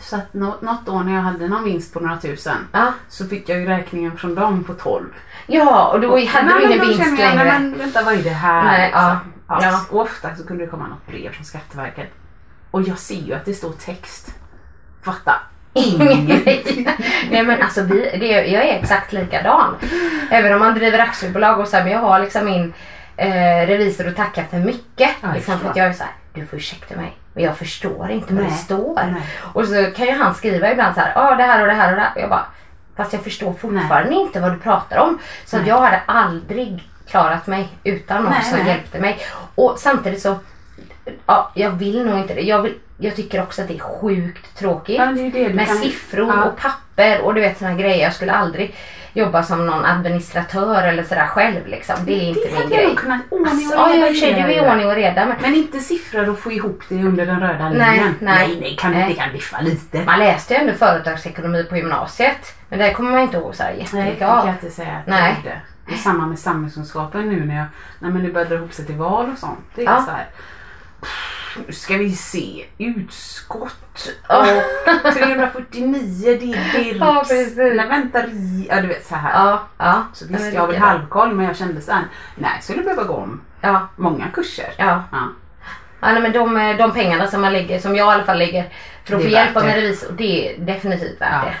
Så 0.00 0.16
att 0.16 0.34
nå- 0.34 0.56
något 0.60 0.88
år 0.88 1.04
när 1.04 1.14
jag 1.14 1.22
hade 1.22 1.48
någon 1.48 1.64
vinst 1.64 1.94
på 1.94 2.00
några 2.00 2.16
tusen 2.16 2.56
ja. 2.72 2.92
så 3.08 3.26
fick 3.26 3.48
jag 3.48 3.58
ju 3.58 3.66
räkningen 3.66 4.16
från 4.16 4.34
dem 4.34 4.64
på 4.64 4.74
12. 4.74 5.04
ja 5.46 5.86
och 5.88 6.00
då 6.00 6.08
hade 6.26 6.46
Nej, 6.54 6.66
du 6.66 6.74
ingen 6.74 6.86
vinst 6.86 7.00
jag, 7.00 7.18
längre. 7.18 7.34
Nej, 7.34 7.60
men 7.60 7.78
vänta 7.78 8.02
vad 8.02 8.14
är 8.14 8.22
det 8.22 8.30
här? 8.30 8.64
Nej, 8.64 8.90
ja. 8.94 9.20
liksom? 9.48 9.70
Ja. 9.70 9.80
Och 9.90 10.00
ofta 10.00 10.36
så 10.36 10.46
kunde 10.46 10.64
det 10.64 10.70
komma 10.70 10.86
något 10.88 11.06
brev 11.06 11.32
från 11.32 11.44
Skatteverket. 11.44 12.08
Och 12.70 12.82
jag 12.82 12.98
ser 12.98 13.20
ju 13.20 13.34
att 13.34 13.44
det 13.44 13.54
står 13.54 13.72
text. 13.72 14.34
Fatta. 15.04 15.34
Ingenting. 15.72 16.88
Nej 17.30 17.42
men 17.44 17.62
alltså 17.62 17.82
vi, 17.82 18.16
det, 18.20 18.26
jag 18.26 18.64
är 18.64 18.78
exakt 18.78 19.12
likadan. 19.12 19.74
Även 20.30 20.52
om 20.52 20.58
man 20.58 20.74
driver 20.74 20.98
aktiebolag 20.98 21.60
och 21.60 21.68
så 21.68 21.76
här, 21.76 21.84
men 21.84 21.92
jag 21.92 22.00
har 22.00 22.20
liksom 22.20 22.44
min 22.44 22.72
eh, 23.16 23.66
revisor 23.66 24.08
att 24.08 24.16
tacka 24.16 24.44
för 24.44 24.56
mycket. 24.58 25.10
Ja, 25.20 25.32
liksom, 25.34 25.58
för 25.58 25.68
att 25.70 25.76
jag 25.76 25.86
är 25.86 25.92
så 25.92 26.02
här, 26.02 26.12
du 26.34 26.46
får 26.46 26.56
ursäkta 26.56 26.96
mig. 26.96 27.16
Men 27.36 27.44
jag 27.44 27.56
förstår 27.56 28.10
inte 28.10 28.34
vad 28.34 28.42
det 28.44 28.48
Nej, 28.48 28.58
står. 28.58 28.94
nej. 28.94 29.22
Och 29.52 29.64
så 29.66 29.84
kan 29.96 30.06
ju 30.06 30.12
han 30.12 30.34
skriva 30.34 30.72
ibland 30.72 30.94
så 30.94 31.00
här, 31.00 31.12
ja 31.14 31.34
det 31.34 31.42
här 31.42 31.60
och 31.60 31.66
det 31.66 31.72
här 31.74 31.90
och 31.92 31.96
det 31.96 32.02
här. 32.02 32.12
Och 32.14 32.20
jag 32.20 32.30
bara, 32.30 32.46
fast 32.96 33.12
jag 33.12 33.22
förstår 33.24 33.52
fortfarande 33.52 34.14
inte 34.14 34.40
vad 34.40 34.52
du 34.52 34.58
pratar 34.58 34.96
om. 34.98 35.18
Så 35.44 35.56
Nej. 35.58 35.68
jag 35.68 35.80
hade 35.80 36.00
aldrig 36.06 36.88
klarat 37.08 37.46
mig 37.46 37.68
utan 37.84 38.22
någon 38.22 38.32
Nej, 38.32 38.44
som 38.44 38.58
nej. 38.58 38.66
hjälpte 38.68 38.98
mig. 38.98 39.18
Och 39.54 39.74
samtidigt 39.78 40.22
så, 40.22 40.36
ja 41.26 41.50
jag 41.54 41.70
vill 41.70 42.04
nog 42.06 42.18
inte 42.18 42.34
det. 42.34 42.40
Jag, 42.40 42.62
vill, 42.62 42.74
jag 42.98 43.16
tycker 43.16 43.42
också 43.42 43.62
att 43.62 43.68
det 43.68 43.74
är 43.74 43.78
sjukt 43.78 44.58
tråkigt. 44.58 44.96
Ja, 44.98 45.06
det 45.06 45.20
är 45.20 45.30
det 45.48 45.54
med 45.54 45.66
kan- 45.66 45.76
siffror 45.76 46.28
Ja. 46.36 46.44
och 46.44 46.56
papper 46.58 47.20
och 47.20 47.34
du 47.34 47.40
vet 47.40 47.58
såna 47.58 47.74
grejer. 47.74 48.02
Jag 48.02 48.12
skulle 48.14 48.32
aldrig 48.32 48.74
jobba 49.12 49.42
som 49.42 49.66
någon 49.66 49.84
administratör 49.84 50.82
eller 50.82 51.02
sådär 51.02 51.26
själv 51.26 51.66
liksom. 51.66 51.96
Det 52.04 52.12
är 52.12 52.20
inte 52.28 52.40
det 52.40 52.46
min 52.46 52.54
hade 52.62 52.68
jag 52.74 52.78
grej. 52.78 52.86
nog 52.88 52.96
kunnat. 52.98 53.20
Ordning 53.30 53.48
Alltså, 53.52 53.78
och 53.78 53.88
ja, 53.90 53.92
reda 53.92 54.08
i 54.08 54.42
du 54.42 54.52
är 54.52 54.56
jag. 54.56 54.70
ordning 54.72 54.86
och 54.86 54.94
reda. 54.94 55.26
Men 55.26 55.36
Men 55.40 55.54
inte 55.54 55.78
siffror 55.80 56.28
och 56.28 56.38
få 56.38 56.52
ihop 56.52 56.82
det 56.88 56.94
under 56.94 57.26
den 57.26 57.40
röda 57.40 57.68
Nej, 57.68 57.72
linjen. 57.72 58.14
nej. 58.20 58.48
nej, 58.48 58.58
nej 58.60 58.76
kan, 58.78 58.92
Nej. 58.92 59.08
det 59.08 59.14
kan 59.14 59.32
diffa 59.32 59.60
lite. 59.60 60.04
man 60.04 60.18
läste 60.18 60.54
ju 60.54 60.60
ändå 60.60 60.72
företagsekonomi 60.72 61.64
på 61.64 61.76
gymnasiet. 61.76 62.54
Men 62.68 62.78
det 62.78 62.92
kommer 62.94 63.10
man 63.10 63.20
inte 63.20 63.36
ihåg 63.36 63.54
såhär 63.54 63.86
Nej, 63.92 64.10
det 64.10 64.16
kan 64.18 64.30
av. 64.38 64.46
jag 64.46 64.54
inte 64.54 64.70
säga 64.70 64.92
att 64.96 65.06
Nej. 65.06 65.34
Det 65.86 65.92
är 65.94 65.96
samma 65.98 66.26
med 66.26 66.38
samhällskunskapen 66.38 67.28
nu 67.28 67.44
när 67.44 67.56
jag, 67.56 67.66
när 67.98 68.10
man 68.10 68.22
nu 68.22 68.32
börjar 68.32 68.48
dra 68.48 68.54
ihop 68.56 68.72
sig 68.72 68.84
till 68.86 68.94
val 68.94 69.30
och 69.32 69.38
sånt. 69.38 69.58
Det 69.74 69.80
är 69.82 69.84
Ja. 69.84 70.02
så 70.06 70.10
här. 70.10 70.26
Nu 71.66 71.72
ska 71.72 71.96
vi 71.96 72.10
se. 72.16 72.64
Utskott 72.78 74.08
och 74.28 75.12
349 75.14 76.02
det 76.24 76.30
är 76.30 76.36
dirks. 76.82 76.98
Ja, 77.00 77.24
precis. 77.28 77.56
Nej 77.56 77.88
vänta, 77.88 78.18
ri- 78.22 78.66
ja 78.70 78.80
du 78.80 78.88
vet 78.88 79.06
så 79.06 79.14
här. 79.14 79.32
Ja, 79.46 79.62
ja. 79.78 80.02
Så 80.12 80.26
visst 80.26 80.52
jag 80.52 80.60
har 80.60 80.68
väl 80.68 80.76
halvkoll 80.76 81.34
men 81.34 81.46
jag 81.46 81.56
kände 81.56 81.80
såhär, 81.80 82.02
nej 82.34 82.50
jag 82.54 82.64
skulle 82.64 82.82
behöva 82.82 83.04
gå 83.04 83.14
om 83.14 83.40
Ja, 83.60 83.88
många 83.96 84.24
kurser. 84.34 84.72
ja. 84.76 85.02
Ja. 85.12 85.28
Ja, 86.00 86.12
nej, 86.12 86.22
men 86.22 86.32
de, 86.32 86.76
de 86.78 86.92
pengarna 86.92 87.26
som 87.26 87.40
man 87.40 87.52
lägger, 87.52 87.78
som 87.80 87.96
jag 87.96 88.06
i 88.06 88.14
alla 88.14 88.24
fall 88.24 88.38
lägger 88.38 88.64
för 89.04 89.16
att 89.16 89.22
få 89.22 89.28
hjälp 89.28 89.56
av 89.56 89.64
en 89.64 89.74
revisor, 89.74 90.12
det 90.12 90.54
är 90.54 90.58
definitivt 90.60 91.20
värt 91.20 91.32
Ja. 91.32 91.50
det. 91.50 91.56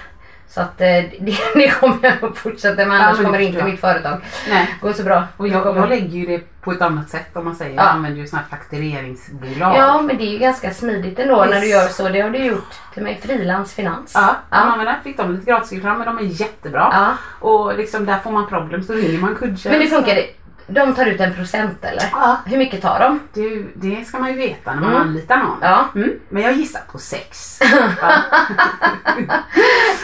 Så 0.48 0.60
att 0.60 0.80
eh, 0.80 0.86
det, 1.20 1.36
det 1.54 1.68
kommer 1.80 1.98
jag 2.02 2.24
att 2.24 2.38
fortsätta 2.38 2.86
med, 2.86 2.96
Ja, 3.00 3.02
annars 3.02 3.18
det 3.18 3.24
kommer 3.24 3.38
inte 3.38 3.64
mitt 3.64 3.80
företag 3.80 4.20
Nej. 4.48 4.74
gå 4.80 4.92
så 4.92 5.02
bra. 5.02 5.22
Och 5.36 5.48
jag, 5.48 5.76
jag 5.76 5.88
lägger 5.88 6.18
ju 6.18 6.26
det 6.26 6.60
på 6.60 6.72
ett 6.72 6.82
annat 6.82 7.10
sätt 7.10 7.36
om 7.36 7.44
man 7.44 7.56
säger. 7.56 7.76
Ja. 7.76 7.82
Jag 7.82 7.90
använder 7.90 8.20
ju 8.20 8.26
sådana 8.26 8.46
här 8.50 8.58
faktureringsbolag. 8.58 9.76
Ja, 9.76 10.02
men 10.02 10.18
det 10.18 10.24
är 10.24 10.30
ju 10.32 10.38
ganska 10.38 10.70
smidigt 10.70 11.18
ändå 11.18 11.44
när 11.44 11.60
du 11.60 11.66
gör 11.66 11.88
så. 11.88 12.08
Det 12.08 12.20
har 12.20 12.30
du 12.30 12.38
gjort 12.38 12.74
till 12.94 13.02
mig. 13.02 13.20
Frilansfinans. 13.22 14.12
Ja, 14.14 14.20
Ja. 14.20 14.34
ja. 14.50 14.56
använder 14.56 15.00
fick 15.04 15.16
de 15.16 15.32
lite 15.32 15.50
gratisreklam 15.50 15.98
men 15.98 16.06
de 16.06 16.18
är 16.18 16.40
jättebra. 16.40 16.88
Ja. 16.92 17.10
Och 17.48 17.76
liksom 17.76 18.06
där 18.06 18.18
får 18.18 18.30
man 18.30 18.48
problem 18.48 18.82
så 18.82 18.92
ringer 18.92 19.18
man 19.18 19.34
kundtjänst. 19.34 19.64
Men 19.66 19.80
det 19.80 19.86
funkar 19.86 20.14
det. 20.14 20.26
De 20.68 20.94
tar 20.94 21.06
ut 21.06 21.20
en 21.20 21.34
procent 21.34 21.84
eller? 21.84 22.04
Ja. 22.12 22.36
Hur 22.46 22.58
mycket 22.58 22.82
tar 22.82 23.00
de? 23.00 23.20
Du, 23.32 23.72
det 23.74 24.04
ska 24.04 24.18
man 24.18 24.30
ju 24.30 24.36
veta 24.36 24.74
när 24.74 24.80
man 24.80 24.90
Mm. 24.90 25.02
anlitar 25.02 25.36
någon. 25.36 25.58
Ja. 25.60 25.84
Mm. 25.94 26.12
Men 26.28 26.42
jag 26.42 26.52
gissar 26.52 26.80
på 26.92 26.98
sex. 26.98 27.58
ja. 28.00 28.12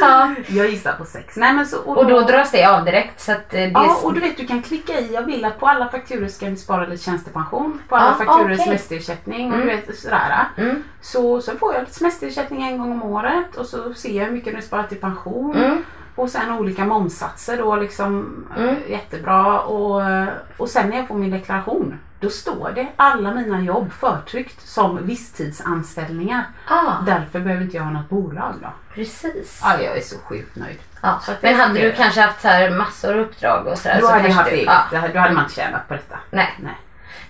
ja. 0.00 0.34
Jag 0.48 0.70
gissar 0.70 0.92
på 0.92 1.04
sex. 1.04 1.36
Nej, 1.36 1.52
men 1.52 1.66
så, 1.66 1.78
Och 1.78 2.06
då 2.06 2.20
dras 2.20 2.50
det 2.50 2.64
av 2.64 2.84
direkt 2.84 3.20
så 3.20 3.32
eh, 3.32 3.38
det 3.50 3.70
Ja, 3.74 4.00
och 4.02 4.14
du 4.14 4.20
vet 4.20 4.36
du 4.36 4.46
kan 4.46 4.62
klicka 4.62 4.92
i, 5.00 5.14
jag 5.14 5.22
vill 5.22 5.44
att 5.44 5.60
på 5.60 5.66
alla 5.66 5.88
fakturor 5.88 6.28
ska 6.28 6.46
ni 6.46 6.56
spara 6.56 6.86
lite 6.86 7.02
tjänstepension. 7.04 7.80
På 7.88 7.96
alla 7.96 8.06
Ja, 8.18 8.24
fakturor 8.24 8.52
okej. 8.52 8.58
semesterersättning 8.58 9.48
och 9.52 9.54
Mm. 9.54 9.66
du 9.68 9.76
vet 9.76 9.98
sådär. 9.98 10.48
Mm. 10.56 10.82
Så, 11.00 11.40
så 11.40 11.56
får 11.56 11.74
jag 11.74 11.80
lite 11.80 11.94
semesterersättning 11.94 12.62
en 12.62 12.78
gång 12.78 12.92
om 12.92 13.02
året 13.02 13.56
och 13.56 13.66
så 13.66 13.94
ser 13.94 14.18
jag 14.18 14.24
hur 14.24 14.32
mycket 14.32 14.56
du 14.56 14.62
sparar 14.62 14.82
till 14.86 15.00
pension. 15.00 15.84
Mm. 16.16 16.24
Och 16.24 16.30
sen 16.30 16.52
olika 16.52 16.84
momssatser 16.84 17.56
då 17.58 17.76
liksom 17.76 18.44
Mm. 18.56 18.68
eh, 18.68 18.90
jättebra. 18.90 19.60
Och, 19.60 20.04
eh, 20.04 20.28
och 20.56 20.68
sen 20.68 20.88
när 20.88 20.96
jag 20.96 21.08
får 21.08 21.14
min 21.14 21.30
deklaration 21.30 21.98
då 22.20 22.30
står 22.30 22.72
det 22.74 22.86
alla 22.96 23.34
mina 23.34 23.60
jobb 23.60 23.92
förtryckt 23.92 24.66
som 24.68 25.06
visstidsanställningar. 25.06 26.44
Ah, 26.68 26.92
Därför 27.06 27.40
behöver 27.40 27.62
inte 27.64 27.76
jag 27.76 27.84
ha 27.84 27.90
något 27.90 28.08
bolag 28.08 28.54
då. 28.62 28.68
precis. 28.94 29.60
Ja, 29.64 29.80
jag 29.82 29.96
är 29.96 30.00
så 30.00 30.16
sjukt 30.18 30.56
nöjd. 30.56 30.78
Ja. 31.02 31.18
Så 31.22 31.32
Men 31.40 31.54
hade 31.54 31.80
du 31.80 31.92
kanske 31.92 32.20
haft 32.20 32.40
så 32.42 32.48
här 32.48 32.70
massor 32.70 33.18
uppdrag 33.18 33.66
och 33.66 33.78
sådär? 33.78 33.98
Då 34.00 34.06
så 34.06 34.12
hade 34.12 34.28
jag 34.28 34.34
haft 34.34 34.50
du- 34.50 34.56
eget. 34.56 34.72
Ja. 34.92 34.98
Då 35.12 35.18
hade 35.18 35.34
man 35.34 35.42
inte 35.42 35.54
tjänat 35.54 35.88
på 35.88 35.94
detta. 35.94 36.18
Nej. 36.30 36.58
Nej. 36.62 36.76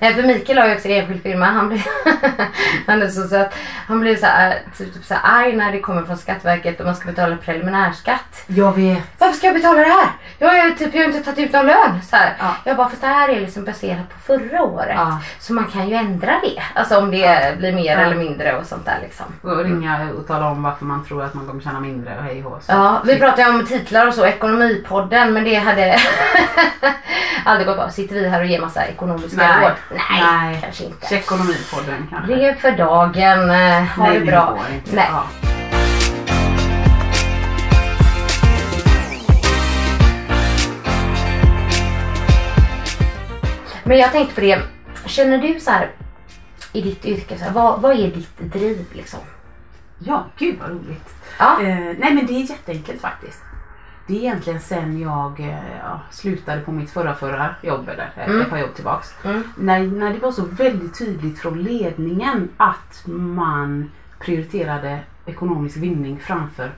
Nej 0.02 0.14
för 0.14 0.23
Mikael 0.23 0.59
har 0.59 0.66
ju 0.68 0.75
också 0.75 0.88
enskild 0.88 1.23
firma. 1.23 1.47
Han 1.47 1.68
blir, 1.68 1.82
han 2.87 3.02
är 3.02 3.09
så 3.09 3.23
söt. 3.28 3.54
Han 3.87 4.00
blir 4.00 4.16
så 4.16 4.26
här, 4.26 4.59
typ, 4.78 4.94
typ 4.94 5.04
så 5.04 5.14
här 5.14 5.42
arg 5.44 5.56
när 5.56 5.73
det 5.73 5.80
kommer 5.80 6.02
från 6.02 6.16
Skatteverket 6.16 6.80
och 6.80 6.87
man 6.87 6.97
ska 6.97 7.06
betala 7.06 7.37
preliminärskatt. 7.37 8.44
Jag 8.47 8.76
vet. 8.76 9.02
Varför 9.18 9.37
ska 9.37 9.47
jag 9.47 9.56
betala 9.56 9.78
det 9.80 9.85
här? 9.88 10.09
Jag 10.38 10.49
har 10.49 10.71
typ, 10.71 10.94
jag 10.94 11.02
har 11.02 11.06
inte 11.09 11.23
tagit 11.32 11.47
ut 11.47 11.52
någon 11.52 11.66
lön. 11.66 12.02
Så 12.11 12.16
här. 12.16 12.35
Ja. 12.38 12.56
Jag 12.64 12.76
bara, 12.76 12.88
fast 12.88 13.00
det 13.00 13.06
här 13.06 13.28
är 13.28 13.40
liksom 13.40 13.64
baserat 13.64 14.09
på 14.14 14.18
förra 14.21 14.62
året. 14.62 14.94
Ja. 14.97 15.21
Så 15.38 15.52
man 15.52 15.64
kan 15.64 15.88
ju 15.88 15.94
ändra 15.94 16.40
det. 16.42 16.62
Alltså 16.75 16.99
om 16.99 17.11
det 17.11 17.59
blir 17.59 17.73
mer 17.73 17.85
Ja. 17.97 18.00
eller 18.00 18.16
mindre 18.16 18.56
och 18.56 18.66
sånt 18.66 18.85
där 18.85 18.99
liksom. 19.02 19.26
Och 19.42 19.64
ringa 19.64 20.09
och 20.18 20.26
tala 20.26 20.47
om 20.50 20.62
varför 20.62 20.85
man 20.85 21.04
tror 21.04 21.25
att 21.25 21.35
man 21.35 21.47
kommer 21.47 21.62
tjäna 21.62 21.80
mindre 21.80 22.16
och 22.18 22.25
hej 22.25 22.44
och. 22.44 22.62
Så- 22.62 22.73
Ja, 22.73 23.02
vi 23.04 23.18
pratade 23.18 23.50
om 23.50 23.66
titlar 23.66 24.06
och 24.06 24.14
så, 24.14 24.26
Ekonomipodden, 24.26 25.32
men 25.32 25.44
det 25.44 25.54
hade 25.54 25.99
aldrig 27.44 27.66
gått 27.66 27.76
bra. 27.76 27.90
Sitter 27.90 28.14
vi 28.14 28.28
här 28.28 28.40
och 28.40 28.47
ger 28.47 28.61
massa 28.61 28.87
ekonomiska 28.87 29.37
Nej. 29.37 29.62
råd? 29.62 29.91
Nej, 29.94 30.22
Nej. 30.22 30.58
kanske 30.62 30.84
inte. 30.84 31.14
Ekonomipodden 31.14 32.06
kanske. 32.11 32.37
Lev 32.37 32.54
för 32.54 32.72
dagen, 32.72 33.50
eh, 33.50 33.82
ha 33.84 34.06
Nej, 34.08 34.20
det 34.20 34.26
bra. 34.26 34.50
går 34.50 34.75
inte. 34.75 34.96
Nej. 34.96 35.08
Ja. 35.11 35.25
Men 43.84 43.99
jag 43.99 44.12
tänkte 44.12 44.34
på 44.34 44.40
det, 44.40 44.62
känner 45.06 45.38
du 45.38 45.61
så 45.61 45.70
här 45.70 45.90
i 46.72 46.80
ditt 46.80 47.04
yrke, 47.04 47.38
så 47.38 47.44
här, 47.44 47.52
vad, 47.52 47.80
vad 47.80 47.92
är 47.92 48.08
ditt 48.08 48.38
driv 48.38 48.87
liksom? 48.92 49.20
ja, 50.04 50.26
gud 50.38 50.58
vad 50.61 50.70
roligt. 50.70 51.14
Ja. 51.38 51.62
Eh, 51.62 51.76
nej 51.99 52.14
men 52.14 52.26
det 52.26 52.32
är 52.32 52.50
jätteenkelt 52.50 53.00
faktiskt. 53.00 53.42
Det 54.12 54.16
är 54.19 54.21
egentligen 54.21 54.61
sen 54.61 55.00
jag 55.00 55.40
eh, 55.40 55.76
ja, 55.83 56.00
slutade 56.11 56.61
på 56.61 56.73
mitt 56.73 56.90
förra 56.90 57.14
förra 57.14 57.54
jobb, 57.62 57.88
eller 57.88 58.12
eh, 58.16 58.28
Mm. 58.28 58.40
ett 58.40 58.50
par 58.50 58.59
jobb 58.59 58.75
tillbaks. 58.75 59.14
Mm. 59.25 59.42
När, 59.59 59.83
när 59.87 60.12
det 60.12 60.19
var 60.19 60.33
så 60.33 60.45
väldigt 60.45 60.99
tydligt 60.99 61.38
från 61.38 61.62
ledningen 61.62 62.49
att 62.57 63.02
man 63.07 63.90
prioriterade 64.19 64.99
ekonomisk 65.26 65.76
vinning 65.76 66.19
framför 66.21 66.71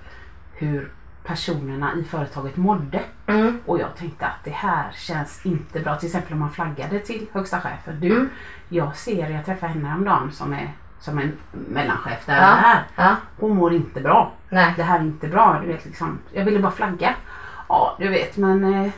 hur 0.53 0.93
personerna 1.25 1.95
i 1.95 2.05
företaget 2.05 2.57
mådde. 2.57 3.00
Mm. 3.26 3.61
Och 3.67 3.79
jag 3.81 3.97
tänkte 3.97 4.26
att 4.26 4.45
det 4.45 4.50
här 4.50 4.93
känns 4.93 5.47
inte 5.47 5.81
bra. 5.81 5.97
Till 5.97 6.07
exempel 6.07 6.33
om 6.33 6.38
man 6.38 6.50
flaggade 6.53 6.99
till 6.99 7.26
högsta 7.33 7.61
chefen. 7.61 8.00
Du, 8.00 8.11
Mm. 8.12 8.29
jag 8.69 8.97
ser, 8.97 9.31
jag 9.31 9.45
träffade 9.45 9.73
henne 9.73 9.88
häromdagen 9.88 10.33
som 10.33 10.53
är 10.53 10.73
som 11.04 11.18
en 11.18 11.32
mellanchef 11.50 12.26
där 12.26 12.37
Ja. 12.37 12.42
här. 12.42 12.82
Ja. 12.96 13.16
Hon 13.40 13.56
mår 13.56 13.75
inte 13.75 14.00
bra. 14.00 14.32
Nej. 14.49 14.73
Det 14.76 14.82
här 14.82 14.99
är 14.99 15.02
inte 15.02 15.28
bra. 15.28 15.61
Du 15.62 15.73
vet, 15.73 15.84
liksom, 15.84 16.18
jag 16.32 16.44
ville 16.44 16.58
bara 16.61 16.73
flagga. 16.73 17.14
Ja, 17.68 17.96
du 17.99 18.08
vet, 18.08 18.37
men... 18.37 18.64
Eh, 18.75 18.90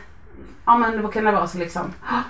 ja, 0.65 0.77
men 0.77 1.01
vad 1.01 1.13
kan 1.13 1.23
det 1.23 1.31
vara 1.31 1.47
så 1.47 1.57
liksom... 1.57 1.93
"Ah, 2.09 2.21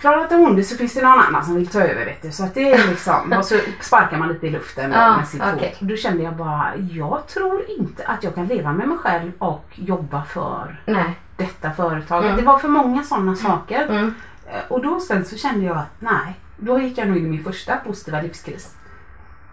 Klarar 0.00 0.22
inte 0.22 0.34
hon 0.34 0.56
det 0.56 0.64
så 0.64 0.76
finns 0.76 0.94
det 0.94 1.02
någon 1.02 1.18
annan 1.20 1.44
som 1.44 1.54
vill 1.54 1.66
ta 1.66 1.80
över 1.80 2.04
vet 2.04 2.22
du. 2.22 2.32
Så 2.32 2.44
att 2.44 2.54
det 2.54 2.72
är 2.72 2.88
liksom... 2.88 3.32
och 3.38 3.44
så 3.44 3.58
sparkar 3.80 4.16
man 4.18 4.28
lite 4.28 4.46
i 4.46 4.50
luften 4.50 4.90
då 4.90 4.96
Ja, 4.96 5.16
med 5.16 5.28
sin 5.28 5.42
okej. 5.54 5.76
fot. 5.78 5.88
Då 5.88 5.96
kände 5.96 6.22
jag 6.22 6.36
bara, 6.36 6.72
jag 6.90 7.26
tror 7.26 7.62
inte 7.78 8.04
att 8.06 8.24
jag 8.24 8.34
kan 8.34 8.46
leva 8.46 8.72
med 8.72 8.88
mig 8.88 8.98
själv 8.98 9.32
och 9.38 9.64
jobba 9.74 10.22
för 10.24 10.80
Nej. 10.86 11.18
detta 11.36 11.70
företaget. 11.70 12.24
Mm. 12.30 12.36
Det 12.40 12.46
var 12.46 12.58
för 12.58 12.68
många 12.68 13.02
sådana 13.02 13.36
saker. 13.36 13.86
Mm. 13.88 14.14
Eh, 14.46 14.60
Och 14.68 14.82
då 14.82 15.00
sen 15.00 15.24
så 15.24 15.36
kände 15.36 15.66
jag 15.66 15.76
att 15.76 15.94
nej, 15.98 16.38
då 16.56 16.80
gick 16.80 16.98
jag 16.98 17.08
nog 17.08 17.16
in 17.16 17.26
i 17.26 17.28
min 17.30 17.44
första 17.44 17.76
positiva 17.76 18.20
livskris. 18.22 18.74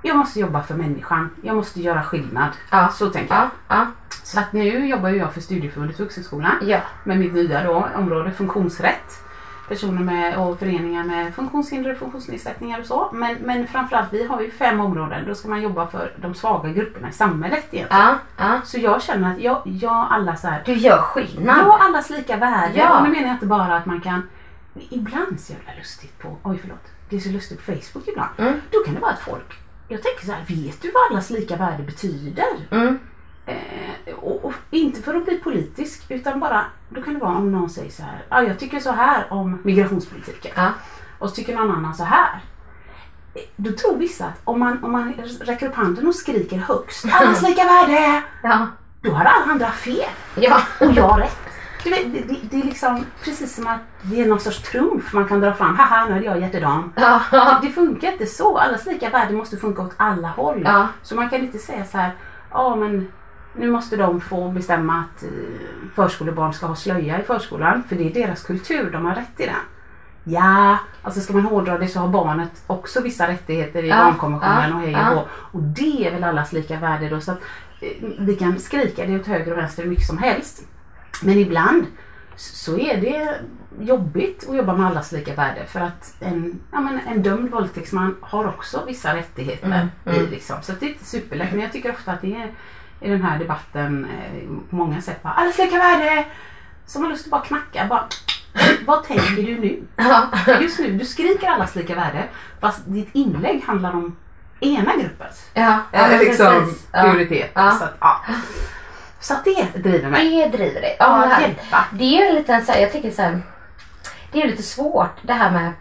Jag 0.01 0.17
måste 0.17 0.39
jobba 0.39 0.63
för 0.63 0.75
människan. 0.75 1.29
Jag 1.41 1.55
måste 1.55 1.81
göra 1.81 2.03
skillnad. 2.03 2.49
Ja. 2.71 2.89
Så 2.93 3.09
tänker 3.09 3.35
jag. 3.35 3.49
Ja. 3.67 3.87
Så 4.23 4.39
att 4.39 4.53
nu 4.53 4.87
jobbar 4.87 5.09
jag 5.09 5.33
för 5.33 5.41
Studieförbundet 5.41 5.99
Vuxenskolan 5.99 6.55
Ja. 6.61 6.79
med 7.03 7.19
mitt 7.19 7.33
nya 7.33 7.63
då, 7.63 7.87
område 7.95 8.31
funktionsrätt. 8.31 9.23
Personer 9.67 10.01
med, 10.03 10.37
och 10.37 10.59
föreningar 10.59 11.03
med 11.03 11.35
funktionshinder 11.35 11.91
och 11.91 11.97
funktionsnedsättningar 11.97 12.79
och 12.79 12.85
så. 12.85 13.09
Men, 13.13 13.35
men 13.35 13.67
framförallt, 13.67 14.13
vi 14.13 14.27
har 14.27 14.41
ju 14.41 14.51
fem 14.51 14.79
områden. 14.79 15.25
Då 15.27 15.35
ska 15.35 15.49
man 15.49 15.61
jobba 15.61 15.87
för 15.87 16.13
de 16.15 16.33
svaga 16.35 16.69
grupperna 16.69 17.09
i 17.09 17.11
samhället 17.11 17.59
egentligen. 17.71 17.87
Ja. 17.89 18.15
ja. 18.37 18.61
Så 18.65 18.77
jag 18.79 19.01
känner 19.01 19.31
att 19.31 19.39
jag, 19.39 19.61
jag 19.65 20.07
alla 20.09 20.35
så 20.35 20.47
här, 20.47 20.61
Du 20.65 20.73
gör 20.73 20.97
skillnad. 20.97 21.57
Ja, 21.65 21.77
allas 21.81 22.09
lika 22.09 22.37
värde. 22.37 22.73
Ja. 22.77 22.97
Och 22.97 23.03
nu 23.03 23.09
menar 23.09 23.27
jag 23.27 23.35
inte 23.35 23.45
bara 23.45 23.75
att 23.75 23.85
man 23.85 24.01
kan... 24.01 24.29
Ibland 24.89 25.39
så 25.39 25.53
jävla 25.53 25.71
lustigt 25.77 26.19
på... 26.19 26.37
Oj, 26.43 26.57
förlåt. 26.61 26.87
Det 27.09 27.15
är 27.15 27.19
så 27.19 27.29
lustigt 27.29 27.65
på 27.65 27.71
Facebook 27.71 28.07
ibland. 28.07 28.29
Mm. 28.37 28.53
Då 28.71 28.79
kan 28.85 28.93
det 28.95 28.99
vara 29.01 29.11
att 29.11 29.19
folk... 29.19 29.59
Jag 29.91 30.03
tänker 30.03 30.25
så 30.25 30.31
här, 30.31 30.45
vet 30.47 30.81
du 30.81 30.91
vad 30.91 31.11
allas 31.11 31.29
lika 31.29 31.55
värde 31.55 31.83
betyder? 31.83 32.45
Mm. 32.71 32.99
Eh, 33.45 34.13
och, 34.13 34.45
och 34.45 34.53
inte 34.69 35.01
för 35.01 35.15
att 35.15 35.25
bli 35.25 35.35
politisk, 35.37 36.05
utan 36.09 36.39
bara... 36.39 36.65
Då 36.89 37.01
kan 37.01 37.13
det 37.13 37.19
vara 37.19 37.37
om 37.37 37.51
någon 37.51 37.69
säger 37.69 37.91
så 37.91 38.03
här. 38.03 38.25
Ja, 38.29 38.43
jag 38.43 38.59
tycker 38.59 38.79
så 38.79 38.91
här 38.91 39.25
om 39.33 39.59
migrationspolitiken. 39.63 40.51
Ja. 40.55 40.71
Och 41.19 41.29
så 41.29 41.35
tycker 41.35 41.55
någon 41.55 41.71
annan 41.71 41.95
så 41.95 42.03
här. 42.03 42.39
då 43.55 43.71
tror 43.71 43.97
vissa 43.97 44.25
att 44.25 44.41
om 44.43 44.59
man, 44.59 44.83
om 44.83 44.91
man 44.91 45.13
räcker 45.41 45.67
upp 45.67 45.75
handen 45.75 46.07
och 46.07 46.15
skriker 46.15 46.57
högst, 46.57 47.05
allas 47.11 47.41
lika 47.49 47.63
värde, 47.63 48.23
Ja. 48.43 48.67
då 49.01 49.11
har 49.11 49.25
alla 49.25 49.51
andra 49.51 49.71
fel. 49.71 50.09
Ja. 50.35 50.61
Och 50.79 50.91
jag 50.91 51.19
rätt. 51.21 51.48
Det, 51.83 51.89
det, 51.89 52.35
det 52.49 52.61
är 52.61 52.65
liksom 52.65 53.05
precis 53.23 53.55
som 53.55 53.67
att 53.67 53.79
det 54.01 54.21
är 54.21 54.25
någon 54.25 54.39
sorts 54.39 54.61
trumf 54.71 55.13
man 55.13 55.27
kan 55.27 55.39
dra 55.39 55.53
fram. 55.53 55.75
Haha, 55.75 56.05
nu 56.05 56.13
hade 56.13 56.25
jag 56.25 56.39
hjärtedam. 56.39 56.93
Ja. 56.95 57.21
Det, 57.31 57.67
det 57.67 57.73
funkar 57.73 58.11
inte 58.11 58.25
så. 58.25 58.57
Allas 58.57 58.85
lika 58.85 59.09
värde 59.09 59.33
måste 59.33 59.57
funka 59.57 59.81
åt 59.81 59.93
alla 59.97 60.27
håll. 60.27 60.61
Ja. 60.65 60.87
Så 61.03 61.15
man 61.15 61.29
kan 61.29 61.39
inte 61.39 61.57
säga 61.57 61.85
så 61.85 61.97
här, 61.97 62.11
ja 62.51 62.75
men 62.75 63.11
nu 63.53 63.71
måste 63.71 63.95
de 63.95 64.21
få 64.21 64.49
bestämma 64.49 64.93
att 64.99 65.23
eh, 65.23 65.29
förskolebarn 65.95 66.53
ska 66.53 66.65
ha 66.65 66.75
slöja 66.75 67.19
i 67.19 67.23
förskolan. 67.23 67.83
För 67.89 67.95
det 67.95 68.03
är 68.09 68.13
deras 68.13 68.43
kultur, 68.43 68.91
de 68.91 69.05
har 69.05 69.15
rätt 69.15 69.39
i 69.39 69.45
den. 69.45 69.55
Ja, 70.23 70.77
alltså 71.01 71.21
ska 71.21 71.33
man 71.33 71.45
hårdra 71.45 71.77
det 71.77 71.87
så 71.87 71.99
har 71.99 72.07
barnet 72.07 72.63
också 72.67 73.01
vissa 73.01 73.27
rättigheter 73.27 73.83
i 73.83 73.87
Ja, 73.87 74.03
barnkonventionen 74.03 74.69
ja, 74.69 74.75
och 74.75 74.81
hej 74.81 74.91
ja. 74.91 75.25
Och 75.31 75.61
det 75.61 76.07
är 76.07 76.11
väl 76.11 76.23
allas 76.23 76.53
lika 76.53 76.77
värde 76.77 77.09
då. 77.09 77.21
Så 77.21 77.31
att, 77.31 77.39
eh, 77.81 77.87
vi 78.19 78.35
kan 78.35 78.59
skrika 78.59 79.05
det 79.05 79.19
åt 79.19 79.27
höger 79.27 79.51
och 79.51 79.57
vänster 79.57 79.83
hur 79.83 79.89
mycket 79.89 80.07
som 80.07 80.17
helst. 80.17 80.63
Men 81.21 81.37
ibland 81.37 81.85
så 82.35 82.77
är 82.77 83.01
det 83.01 83.39
jobbigt 83.79 84.49
att 84.49 84.55
jobba 84.55 84.73
med 84.73 84.87
allas 84.87 85.11
lika 85.11 85.35
värde 85.35 85.65
för 85.65 85.79
att 85.79 86.15
en, 86.19 86.59
ja, 86.71 86.79
men 86.79 86.99
en 87.07 87.23
dömd 87.23 87.51
våldtäktsman 87.51 88.15
har 88.21 88.47
också 88.47 88.85
vissa 88.87 89.15
rättigheter. 89.15 89.67
Mm, 89.67 89.87
mm. 90.05 90.23
I, 90.23 90.27
liksom. 90.27 90.55
Så 90.61 90.71
det 90.79 90.85
är 90.85 90.89
inte 90.89 91.05
superlätt 91.05 91.51
men 91.51 91.61
jag 91.61 91.71
tycker 91.71 91.91
ofta 91.91 92.11
att 92.11 92.21
det 92.21 92.35
är 92.35 92.51
i 93.01 93.09
den 93.09 93.23
här 93.23 93.39
debatten 93.39 94.05
eh, 94.05 94.49
på 94.69 94.75
många 94.75 95.01
sätt 95.01 95.23
bara 95.23 95.33
allas 95.33 95.57
lika 95.57 95.77
värde 95.77 96.25
som 96.85 97.03
har 97.03 97.09
lust 97.09 97.25
att 97.25 97.31
bara 97.31 97.41
knacka. 97.41 97.85
Bara, 97.89 98.07
vad 98.85 99.03
tänker 99.03 99.43
du 99.43 99.59
nu? 99.59 99.83
Ja. 99.95 100.29
Just 100.61 100.79
nu, 100.79 100.97
du 100.97 101.05
skriker 101.05 101.47
allas 101.47 101.75
lika 101.75 101.95
värde 101.95 102.23
fast 102.59 102.81
ditt 102.85 103.09
inlägg 103.13 103.63
handlar 103.63 103.93
om 103.93 104.15
ena 104.59 104.95
gruppens 104.95 105.49
Ja. 105.53 105.79
ja, 105.91 106.07
men 106.07 106.19
liksom. 106.19 106.75
Ja. 106.91 107.01
prioritet. 107.03 107.51
Ja. 107.53 107.71
Så, 107.71 107.83
att, 107.83 107.97
ja. 107.99 108.21
Så 109.29 109.35
att 109.35 109.45
det 109.45 109.79
driver 109.89 110.09
mig. 110.09 110.29
Det 110.51 110.57
driver 110.57 110.81
dig. 110.81 110.95
Ja, 110.99 111.21
Ja, 111.23 111.27
här. 111.33 111.41
hjälpa. 111.41 111.85
Det 111.91 112.03
är 112.03 112.21
ju 112.21 112.27
en 112.29 112.35
liten 112.35 112.65
så 112.65 112.71
här, 112.71 112.79
jag 112.79 112.91
tycker 112.91 113.11
så 113.11 113.21
här, 113.21 113.41
det 114.31 114.41
är 114.41 114.47
lite 114.47 114.63
svårt 114.63 115.15
det 115.21 115.33
här 115.33 115.51
med, 115.51 115.71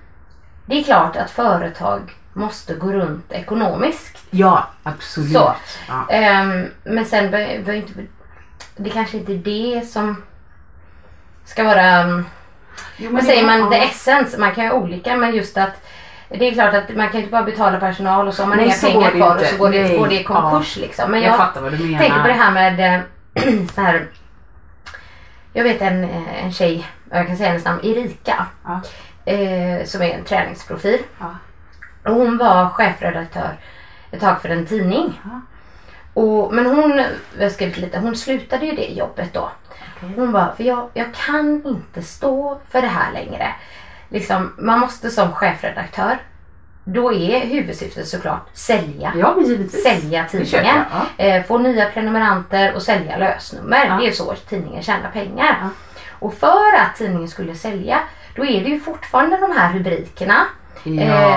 det 0.67 0.78
är 0.81 0.83
klart 0.83 1.17
att 1.17 1.31
företag 1.31 2.00
måste 2.33 2.75
gå 2.75 2.93
runt 2.93 3.33
ekonomiskt. 3.33 4.19
Ja, 4.31 4.67
absolut. 4.83 5.33
Så. 5.33 5.55
Ja. 5.88 6.07
Ehm, 6.11 6.67
men 6.85 7.05
sen 7.07 7.31
bör 7.31 7.73
inte, 7.73 7.93
det 8.76 8.90
kanske 8.90 9.17
inte 9.17 9.33
är 9.33 9.37
det 9.37 9.87
som 9.87 10.23
ska 11.45 11.64
vara, 11.64 12.05
um, 12.05 12.26
Jo, 12.97 13.11
vad 13.12 13.23
det- 13.23 13.26
säger 13.26 13.47
man, 13.47 13.59
ja. 13.61 13.71
the 13.71 13.76
essence. 13.85 14.38
Man 14.38 14.55
kan 14.55 14.64
ju 14.64 14.71
olika 14.71 15.17
men 15.17 15.35
just 15.35 15.57
att 15.59 15.85
det 16.28 16.49
är 16.49 16.52
klart 16.55 16.75
att 16.75 16.97
man 16.97 17.09
kan 17.09 17.21
inte 17.21 17.33
bara 17.33 17.43
betala 17.43 17.81
personal 17.81 18.28
och 18.28 18.35
så 18.35 18.43
har 18.43 18.49
man 18.49 18.59
Nej, 18.59 18.67
inga 18.67 18.93
pengar 18.93 19.11
det 19.11 19.17
kvar 19.19 19.37
och 19.37 19.43
så 19.43 19.57
går 19.57 19.71
det, 19.71 19.97
går 19.99 20.09
det 20.09 20.21
i 20.21 20.25
konkurs 20.25 20.76
liksom. 20.76 21.11
Men 21.11 21.23
jag, 21.23 21.31
jag, 21.31 21.37
fattar 21.38 21.61
vad 21.61 21.73
du 21.73 21.85
menar. 21.85 21.99
tänkte 21.99 22.21
på 22.21 22.28
det 22.28 22.35
här 22.35 22.50
med 22.50 22.95
eh, 22.95 23.00
så 23.75 23.80
här. 23.80 24.07
Jag 25.52 25.64
vet 25.64 25.83
en, 25.83 26.04
eh, 26.04 26.45
en 26.45 26.52
tjej, 26.52 26.87
jag 27.11 27.26
kan 27.26 27.37
säga 27.37 27.49
hennes 27.49 27.64
namn, 27.64 27.80
Erika. 27.85 28.47
Ja. 28.64 28.80
Eh, 29.33 29.85
som 29.85 30.02
är 30.02 30.11
en 30.11 30.25
träningsprofil. 30.25 30.99
Ja. 31.18 31.35
Hon 32.04 32.38
var 32.38 32.68
chefredaktör 32.68 33.59
ett 34.11 34.21
tag 34.21 34.42
för 34.42 34.49
en 34.49 34.66
tidning. 34.66 35.21
Ja. 35.25 35.40
Och, 36.14 36.54
men 36.54 36.66
hon, 36.66 37.04
jag 37.37 37.42
har 37.42 37.50
skrivit 37.50 37.76
lite, 37.76 37.99
hon 37.99 38.16
slutade 38.16 38.66
ju 38.66 38.73
det 38.73 38.87
jobbet 38.87 39.33
då. 39.33 39.50
Okej. 39.97 40.12
Hon 40.16 40.33
bara, 40.33 40.54
för 40.57 40.64
jag, 40.64 40.88
jag 40.95 41.14
kan 41.14 41.66
inte 41.66 42.02
stå 42.02 42.61
för 42.68 42.83
det 42.83 42.88
här 42.88 43.12
längre. 43.12 43.54
Liksom, 44.09 44.52
man 44.59 44.80
måste 44.80 45.11
som 45.11 45.33
chefredaktör, 45.33 46.18
då 46.92 47.12
är 47.12 47.40
huvudsyftet 47.47 48.09
såklart 48.09 48.47
sälja. 48.52 49.12
Ja. 49.16 49.35
Sälja 49.83 50.25
tidningen. 50.25 50.76
jag, 51.16 51.37
Eh, 51.37 51.42
få 51.45 51.59
nya 51.59 51.90
prenumeranter 51.90 52.75
och 52.75 52.83
sälja 52.83 53.16
lösnummer. 53.16 53.87
Ja. 53.87 53.95
Det 54.00 54.09
är 54.09 54.12
så 54.12 54.35
tidningen 54.35 54.83
tjänar 54.83 55.11
pengar. 55.11 55.59
Ja. 55.62 55.68
Och 56.18 56.35
för 56.35 56.75
att 56.76 56.97
tidningen 56.99 57.28
skulle 57.28 57.54
sälja, 57.54 57.99
då 58.37 58.45
är 58.45 58.62
det 58.64 58.68
ju 58.71 58.80
fortfarande 58.80 59.37
de 59.37 59.52
här 59.57 59.73
rubrikerna. 59.73 60.45
Ja, 60.83 60.92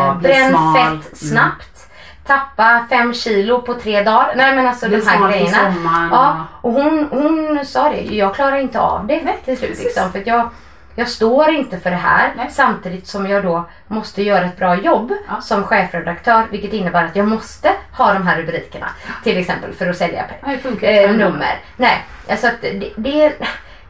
eh, 0.08 0.18
bränn 0.18 0.56
fett 0.76 1.18
snabbt. 1.18 1.88
Tappa 2.26 2.86
fem 2.90 3.14
kilo 3.14 3.62
på 3.62 3.74
tre 3.74 4.04
dagar. 4.04 4.34
Nej 4.36 4.56
men 4.56 4.68
alltså 4.68 4.88
Bli 4.88 4.98
de 5.00 5.06
här 5.08 5.30
grejerna. 5.32 5.74
sommaren, 5.74 6.10
Ja, 6.12 6.46
och 6.62 6.72
hon, 6.74 7.08
hon 7.12 7.66
sa 7.66 7.90
det, 7.90 8.02
jag 8.02 8.36
klarar 8.36 8.58
inte 8.58 8.80
av 8.80 9.08
det 9.08 9.34
till 9.46 9.58
slut. 9.58 9.80
Liksom, 9.84 10.12
för 10.12 10.24
jag, 10.26 10.50
jag 10.96 11.08
står 11.10 11.50
inte 11.50 11.80
för 11.80 11.90
det 11.90 11.96
här 11.96 12.34
Nej. 12.36 12.48
samtidigt 12.52 13.08
som 13.08 13.28
jag 13.28 13.44
då 13.44 13.70
måste 13.88 14.24
göra 14.24 14.46
ett 14.46 14.58
bra 14.58 14.76
jobb 14.76 15.14
Ja. 15.28 15.42
som 15.42 15.64
chefredaktör 15.64 16.48
vilket 16.52 16.74
innebär 16.74 17.04
att 17.06 17.16
jag 17.16 17.28
måste 17.28 17.72
ha 17.98 18.14
de 18.14 18.28
här 18.28 18.38
rubrikerna 18.38 18.90
till 19.24 19.38
exempel 19.38 19.74
för 19.74 19.90
att 19.90 19.98
sälja 19.98 20.26
funkar 20.64 20.88
eh, 20.92 21.12
nummer. 21.12 21.60
Nej, 21.78 22.06
alltså 22.30 22.48
det, 22.62 22.94
det, 22.98 23.24
är, 23.24 23.34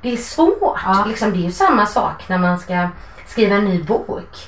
det 0.01 0.13
är 0.13 0.17
svårt. 0.17 0.79
Ja. 0.85 1.05
Liksom, 1.07 1.31
det 1.31 1.37
är 1.37 1.45
ju 1.45 1.51
samma 1.51 1.85
sak 1.85 2.29
när 2.29 2.37
man 2.37 2.59
ska 2.59 2.87
skriva 3.27 3.55
en 3.55 3.65
ny 3.65 3.83
bok. 3.83 4.47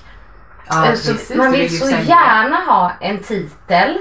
Ja, 0.68 0.74
så 0.96 1.12
precis, 1.12 1.36
man 1.36 1.52
vill 1.52 1.80
så 1.80 1.90
gärna 1.90 2.56
ha 2.56 2.92
en 3.02 3.20
titel 3.20 3.98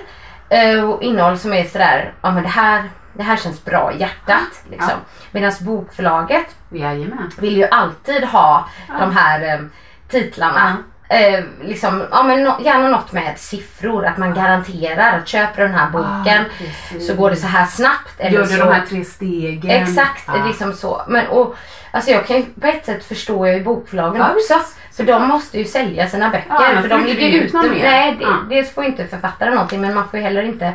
eh, 0.48 0.90
och 0.90 1.02
innehåll 1.02 1.38
som 1.38 1.52
är 1.52 1.64
sådär, 1.64 2.14
ja 2.22 2.30
men 2.30 2.42
det 2.42 2.48
här, 2.48 2.90
det 3.12 3.22
här 3.22 3.36
känns 3.36 3.64
bra 3.64 3.92
i 3.92 4.00
hjärtat. 4.00 4.64
Liksom. 4.70 4.94
Medan 5.32 5.52
bokförlaget 5.60 6.46
Jajamän. 6.70 7.30
vill 7.38 7.56
ju 7.56 7.66
alltid 7.66 8.24
ha 8.24 8.68
de 8.98 9.16
här 9.16 9.54
eh, 9.54 9.60
titlarna. 10.08 10.76
Eh, 11.08 11.44
liksom, 11.62 12.02
ja, 12.10 12.22
men 12.22 12.44
no, 12.44 12.52
gärna 12.64 12.88
något 12.88 13.12
med 13.12 13.38
siffror, 13.38 14.06
att 14.06 14.18
man 14.18 14.34
garanterar 14.34 15.18
att 15.18 15.28
köper 15.28 15.62
du 15.62 15.68
den 15.68 15.76
här 15.78 15.90
boken 15.90 16.44
Ah, 16.44 17.00
så 17.00 17.14
går 17.14 17.30
det 17.30 17.36
så 17.36 17.46
här 17.46 17.66
snabbt. 17.66 18.14
Eller 18.18 18.30
Gör 18.30 18.40
du 18.42 18.46
så, 18.48 18.64
de 18.64 18.72
här 18.74 18.86
tre 18.88 19.04
stegen? 19.04 19.70
Exakt, 19.82 20.24
Ja. 20.26 20.44
liksom 20.46 20.72
så. 20.72 21.02
Men, 21.08 21.26
och, 21.26 21.56
alltså 21.90 22.10
jag 22.10 22.26
kan 22.26 22.36
ju 22.36 22.42
på 22.60 22.66
ett 22.66 22.86
sätt 22.86 23.04
förstå 23.04 23.46
ju 23.46 23.64
bokförlagen 23.64 24.20
Ja, 24.20 24.30
också. 24.34 24.54
För 24.96 25.04
de 25.04 25.28
måste 25.28 25.58
ju 25.58 25.64
sälja 25.64 26.08
sina 26.08 26.28
böcker. 26.30 26.46
Ja, 26.74 26.82
för 26.82 26.88
de 26.88 27.04
ligger 27.04 27.28
ge 27.28 27.38
ut 27.40 27.54
ute. 27.54 27.68
Nej, 27.82 28.16
det, 28.18 28.24
Ja. 28.24 28.36
dels 28.48 28.74
får 28.74 28.84
inte 28.84 29.06
författaren 29.06 29.54
någonting 29.54 29.80
men 29.80 29.94
man 29.94 30.08
får 30.08 30.18
ju 30.18 30.24
heller 30.24 30.42
inte 30.42 30.72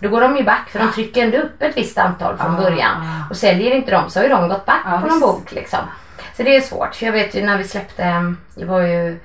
då 0.00 0.08
går 0.08 0.20
de 0.20 0.36
ju 0.36 0.42
back 0.44 0.68
för 0.68 0.78
de 0.78 0.92
trycker 0.92 1.22
ändå 1.24 1.38
upp 1.38 1.62
ett 1.62 1.76
visst 1.76 1.98
antal 1.98 2.36
från 2.36 2.54
Ah, 2.54 2.58
början. 2.58 2.96
Och 3.30 3.36
säljer 3.36 3.70
inte 3.74 3.90
de 3.90 4.10
så 4.10 4.18
har 4.18 4.24
ju 4.24 4.30
de 4.30 4.48
gått 4.48 4.66
back 4.66 4.84
på 5.02 5.06
någon 5.08 5.20
bok 5.20 5.52
liksom. 5.52 5.78
Så 6.36 6.42
det 6.42 6.56
är 6.56 6.60
svårt. 6.60 6.94
För 6.94 7.06
jag 7.06 7.12
vet 7.12 7.34
ju 7.34 7.42
när 7.42 7.58
vi 7.58 7.64
släppte, 7.64 8.34
det 8.54 8.64
var 8.64 8.80
ju 8.80 9.20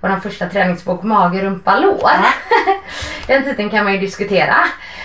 vår 0.00 0.20
första 0.20 0.46
träningsbok 0.46 1.02
Mage, 1.02 1.42
rumpa, 1.42 1.78
lår. 1.78 2.10
den 3.26 3.44
titeln 3.44 3.70
kan 3.70 3.84
man 3.84 3.92
ju 3.92 3.98
diskutera. 3.98 4.56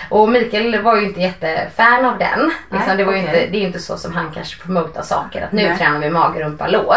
Och 0.08 0.28
Mikael 0.28 0.82
var 0.82 0.96
ju 0.96 1.06
inte 1.06 1.20
jättefan 1.20 2.04
av 2.04 2.18
den. 2.18 2.52
Liksom, 2.70 2.88
Nej, 2.88 2.96
det, 2.96 3.04
var 3.04 3.12
okej. 3.12 3.20
inte, 3.20 3.32
det 3.32 3.56
är 3.56 3.60
ju 3.60 3.66
inte 3.66 3.78
så 3.78 3.96
som 3.96 4.12
han 4.16 4.30
kanske 4.34 4.62
promotar 4.62 5.02
saker. 5.02 5.44
Att 5.44 5.52
nu 5.52 5.68
Nej. 5.68 5.78
tränar 5.78 5.98
vi 5.98 6.10
mage, 6.10 6.44
rumpa, 6.44 6.66
lår. 6.66 6.96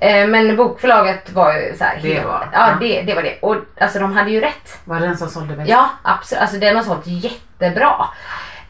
Eh, 0.00 0.26
Men 0.26 0.56
bokförlaget 0.56 1.32
var 1.32 1.52
ju 1.54 1.74
så 1.76 1.84
här, 1.84 1.98
Det 2.02 2.08
helt- 2.14 2.26
var- 2.26 2.48
ja, 2.52 2.68
ja. 2.68 2.76
det, 2.80 3.02
det 3.02 3.14
var 3.14 3.22
det. 3.22 3.38
Och 3.42 3.56
alltså 3.80 3.98
de 3.98 4.12
hade 4.16 4.30
ju 4.30 4.40
rätt. 4.40 4.78
Var 4.84 5.00
det 5.00 5.06
den 5.06 5.16
som 5.18 5.28
sålde 5.28 5.56
bäst? 5.56 5.70
Ja, 5.70 5.88
absolut. 6.02 6.42
Alltså 6.42 6.56
den 6.58 6.76
har 6.76 6.82
sålt 6.82 7.06
jättebra. 7.06 7.94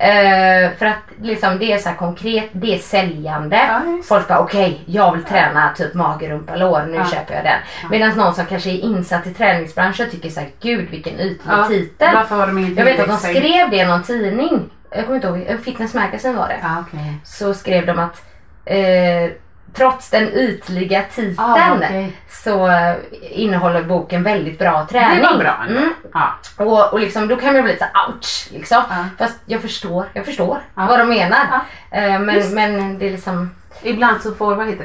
Eh, 0.00 0.70
för 0.78 0.86
att 0.86 0.96
liksom 1.22 1.58
det 1.58 1.72
är 1.72 1.78
så 1.78 1.90
konkret, 1.98 2.48
det 2.52 2.74
är 2.74 2.78
säljande. 2.78 3.56
Ja. 3.68 3.80
Folk 4.08 4.28
bara 4.28 4.38
okej, 4.38 4.82
jag 4.86 5.12
vill 5.14 5.24
träna 5.24 5.72
typ 5.76 5.94
mage, 5.94 6.28
rumpa, 6.28 6.56
lår, 6.56 6.82
nu 6.88 6.96
Ja. 6.96 7.04
köper 7.04 7.34
jag 7.34 7.44
den. 7.44 7.58
Medan 7.90 8.10
någon 8.16 8.34
som 8.34 8.46
kanske 8.46 8.70
är 8.70 8.80
insatt 8.80 9.26
i 9.26 9.34
träningsbranschen 9.34 10.10
tycker 10.10 10.28
så 10.30 10.40
här, 10.40 10.48
gud 10.60 10.90
vilken 10.90 11.14
ytlig 11.14 11.40
Ja, 11.48 11.64
titel. 11.68 12.08
Varför 12.14 12.36
har 12.36 12.46
de 12.46 12.74
Jag 12.74 12.84
vet 12.84 13.00
att 13.00 13.06
de 13.08 13.16
skrev 13.16 13.70
det 13.70 13.76
i 13.76 13.86
någon 13.86 14.02
tidning. 14.02 14.70
Jag 14.90 15.04
kommer 15.04 15.16
inte 15.16 15.28
ihåg, 15.28 15.60
Fitness 15.64 15.94
Magazine 15.94 16.36
var 16.36 16.48
det. 16.48 16.56
Ja, 16.62 16.84
okej. 16.88 17.14
Så 17.24 17.54
skrev 17.54 17.86
de 17.86 17.98
att 17.98 18.22
eh, 18.64 19.30
trots 19.74 20.10
den 20.10 20.28
ytliga 20.28 21.02
titeln 21.14 21.34
Ah, 21.38 21.74
okej. 21.76 22.16
så 22.30 22.68
eh, 22.68 22.94
innehåller 23.20 23.82
boken 23.82 24.22
väldigt 24.22 24.58
bra 24.58 24.86
träning. 24.90 25.16
Det 25.18 25.22
var 25.30 25.38
bra. 25.38 25.56
Mm. 25.68 25.92
Ja. 26.14 26.34
Och, 26.56 26.92
och 26.92 27.00
liksom, 27.00 27.28
då 27.28 27.36
kan 27.36 27.52
man 27.54 27.62
bli 27.62 27.72
lite 27.72 27.90
så 27.94 28.12
ouch. 28.12 28.48
Liksom. 28.52 28.82
Ja. 28.90 29.04
Fast 29.18 29.38
jag 29.46 29.62
förstår, 29.62 30.04
jag 30.12 30.24
förstår 30.24 30.58
vad 30.74 30.98
de 30.98 31.08
menar. 31.08 31.60
Eh, 31.90 32.20
men, 32.20 32.34
Visst. 32.34 32.52
men 32.54 32.98
det 32.98 33.06
är 33.06 33.10
liksom... 33.10 33.50
Ibland 33.82 34.22
så 34.22 34.34
får, 34.34 34.54
vad 34.54 34.66
heter 34.68 34.84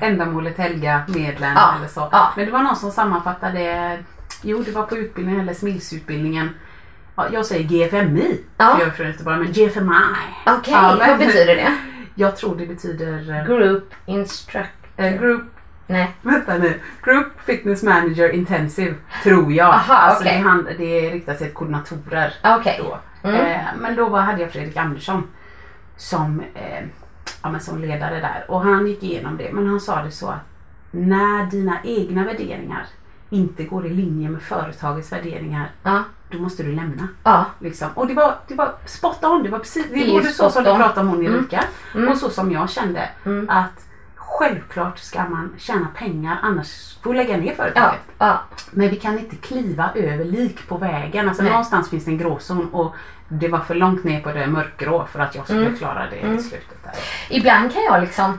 det, 0.00 0.06
ändamålet 0.06 0.58
helga 0.58 1.02
medlen 1.08 1.56
eller 1.78 1.88
så. 1.88 2.08
Men 2.36 2.46
det 2.46 2.52
var 2.52 2.62
någon 2.62 2.76
som 2.76 2.90
sammanfattade, 2.90 3.98
jo 4.42 4.62
det 4.62 4.70
var 4.70 4.82
på 4.82 4.96
utbildningen 4.96 5.40
eller 5.40 5.54
SMILS-utbildningen. 5.54 6.50
Ja, 7.16 7.26
jag 7.32 7.46
säger 7.46 7.64
GFMI, 7.64 8.40
Ja. 8.58 8.64
för 8.74 8.78
jag 8.80 8.88
är 8.88 8.92
från 8.92 9.06
Göteborg, 9.06 9.36
men 9.38 9.52
GFMI. 9.52 9.94
Okej, 10.46 10.74
men- 10.74 10.98
vad 10.98 11.18
betyder 11.18 11.56
det? 11.56 11.76
Jag 12.18 12.36
tror 12.36 12.56
det 12.56 12.66
betyder 12.66 13.30
eh, 13.30 13.46
Group 13.46 13.94
instruct... 14.06 14.70
eh, 14.96 15.20
Group 15.20 15.42
Nej. 15.86 16.10
Vänta 16.22 16.58
nu. 16.58 16.80
Group 17.02 17.26
Fitness 17.46 17.82
Manager 17.82 18.30
Intensive, 18.30 18.94
tror 19.22 19.52
jag. 19.52 19.74
Aha, 19.74 19.94
alltså 19.94 20.24
okej. 20.24 20.36
det, 20.38 20.48
hand, 20.48 20.68
det 20.78 21.10
riktar 21.10 21.34
sig 21.34 21.46
till 21.46 21.54
koordinatorer. 21.56 22.32
Okej. 22.44 22.80
Då. 22.82 22.98
Mm. 23.28 23.40
Eh, 23.46 23.60
men 23.78 23.96
då 23.96 24.08
var, 24.08 24.20
hade 24.20 24.42
jag 24.42 24.50
Fredrik 24.50 24.76
Andersson 24.76 25.28
som, 25.96 26.42
eh, 26.54 26.84
ja, 27.42 27.50
men 27.50 27.60
som 27.60 27.78
ledare 27.80 28.20
där 28.20 28.44
och 28.48 28.60
han 28.60 28.86
gick 28.86 29.02
igenom 29.02 29.36
det. 29.36 29.52
Men 29.52 29.66
han 29.66 29.80
sa 29.80 30.02
det 30.02 30.10
så 30.10 30.28
att 30.28 30.40
när 30.90 31.46
dina 31.46 31.78
egna 31.84 32.24
värderingar 32.24 32.86
inte 33.30 33.64
går 33.64 33.86
i 33.86 33.90
linje 33.90 34.28
med 34.28 34.42
företagets 34.42 35.12
värderingar, 35.12 35.70
Ja. 35.82 36.02
då 36.30 36.38
måste 36.38 36.62
du 36.62 36.72
lämna. 36.72 37.08
Ja. 37.24 37.44
Liksom. 37.58 37.88
Och 37.94 38.06
det 38.06 38.14
var, 38.14 38.34
det 38.48 38.54
var 38.54 38.72
spot 38.86 39.24
on. 39.24 39.42
Det 39.42 39.48
var 39.48 39.58
precis 39.58 39.86
det 39.92 40.06
är 40.08 40.12
både 40.12 40.28
så 40.28 40.50
som 40.50 40.64
du 40.64 40.74
pratade 40.74 41.00
om 41.00 41.08
hon 41.08 41.26
Erika 41.26 41.64
Mm. 41.94 42.08
och 42.08 42.18
så 42.18 42.30
som 42.30 42.52
jag 42.52 42.70
kände. 42.70 43.08
Mm. 43.26 43.48
Att 43.50 43.84
självklart 44.14 44.98
ska 44.98 45.24
man 45.24 45.52
tjäna 45.58 45.86
pengar 45.96 46.38
annars 46.42 46.96
får 47.02 47.10
vi 47.10 47.16
lägga 47.16 47.36
ner 47.36 47.46
Ja. 47.48 47.54
företaget. 47.56 48.00
Ja. 48.18 48.40
Men 48.70 48.88
vi 48.90 48.96
kan 48.96 49.18
inte 49.18 49.36
kliva 49.36 49.90
över 49.94 50.24
lik 50.24 50.68
på 50.68 50.76
vägen. 50.78 51.28
Alltså 51.28 51.42
Nej. 51.42 51.52
någonstans 51.52 51.90
finns 51.90 52.04
det 52.04 52.10
en 52.10 52.18
gråzon 52.18 52.68
och 52.72 52.94
det 53.28 53.48
var 53.48 53.58
för 53.60 53.74
långt 53.74 54.04
ner 54.04 54.20
på 54.20 54.32
det 54.32 54.46
mörkgrå 54.46 55.06
för 55.12 55.20
att 55.20 55.34
jag 55.34 55.44
skulle 55.44 55.66
Mm. 55.66 55.76
klara 55.78 56.06
det 56.10 56.16
Mm. 56.16 56.36
i 56.36 56.42
slutet. 56.42 56.84
Där. 56.84 56.92
Ibland 57.30 57.72
kan 57.72 57.82
jag 57.82 58.00
liksom, 58.00 58.38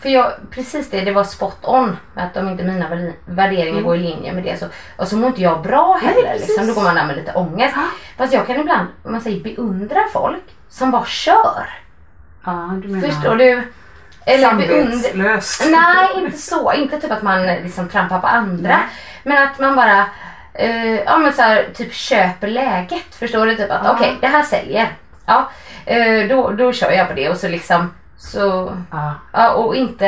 för 0.00 0.08
jag, 0.08 0.32
precis 0.50 0.90
det, 0.90 1.00
det 1.00 1.12
var 1.12 1.24
spot 1.24 1.58
on. 1.62 1.96
Att 2.14 2.36
om 2.36 2.48
inte 2.48 2.64
mina 2.64 2.88
värde- 2.88 3.12
värderingar 3.26 3.80
går 3.82 3.96
i 3.96 3.98
linje 3.98 4.32
med 4.32 4.44
det 4.44 4.58
så, 4.58 4.66
och 4.96 5.08
så 5.08 5.16
mår 5.16 5.28
inte 5.28 5.42
jag 5.42 5.62
bra 5.62 6.00
Nej, 6.02 6.14
heller. 6.14 6.28
precis. 6.32 6.48
liksom, 6.48 6.66
då 6.66 6.74
går 6.74 6.82
man 6.82 6.94
där 6.94 7.04
med 7.06 7.16
lite 7.16 7.32
ångest. 7.32 7.72
Ja. 7.76 7.82
Fast 8.16 8.32
jag 8.32 8.46
kan 8.46 8.60
ibland, 8.60 8.88
om 9.04 9.12
man 9.12 9.20
säger 9.20 9.44
beundra 9.44 10.00
folk 10.12 10.42
som 10.68 10.90
bara 10.90 11.04
kör. 11.04 11.64
Ja, 12.46 12.70
du 12.82 12.88
menar 12.88 13.08
Förstår 13.08 13.36
du? 13.36 13.62
Eller 14.26 14.48
samvetslöst. 14.48 15.66
Nej, 15.70 16.08
inte 16.24 16.38
så. 16.38 16.72
Inte 16.72 17.00
typ 17.00 17.10
att 17.10 17.22
man 17.22 17.46
liksom 17.46 17.88
trampar 17.88 18.18
på 18.18 18.26
andra. 18.26 18.68
Nej. 18.68 18.78
Men 19.22 19.42
att 19.42 19.58
man 19.58 19.76
bara 19.76 20.06
eh, 20.54 20.94
ja, 21.00 21.16
men 21.18 21.32
så 21.32 21.42
här, 21.42 21.68
typ 21.74 21.92
köper 21.94 22.48
läget. 22.48 23.14
Förstår 23.14 23.46
du? 23.46 23.56
Typ 23.56 23.70
att 23.70 23.80
Ja. 23.84 23.92
okej, 23.92 24.16
det 24.20 24.26
här 24.26 24.42
säljer. 24.42 24.88
Ja, 25.26 25.50
eh, 25.86 26.28
då, 26.28 26.50
då 26.50 26.72
kör 26.72 26.90
jag 26.90 27.08
på 27.08 27.14
det 27.14 27.28
och 27.28 27.36
så 27.36 27.48
liksom 27.48 27.90
så, 28.30 28.76
Ja. 28.90 29.14
ja, 29.32 29.52
och 29.54 29.76
inte 29.76 30.04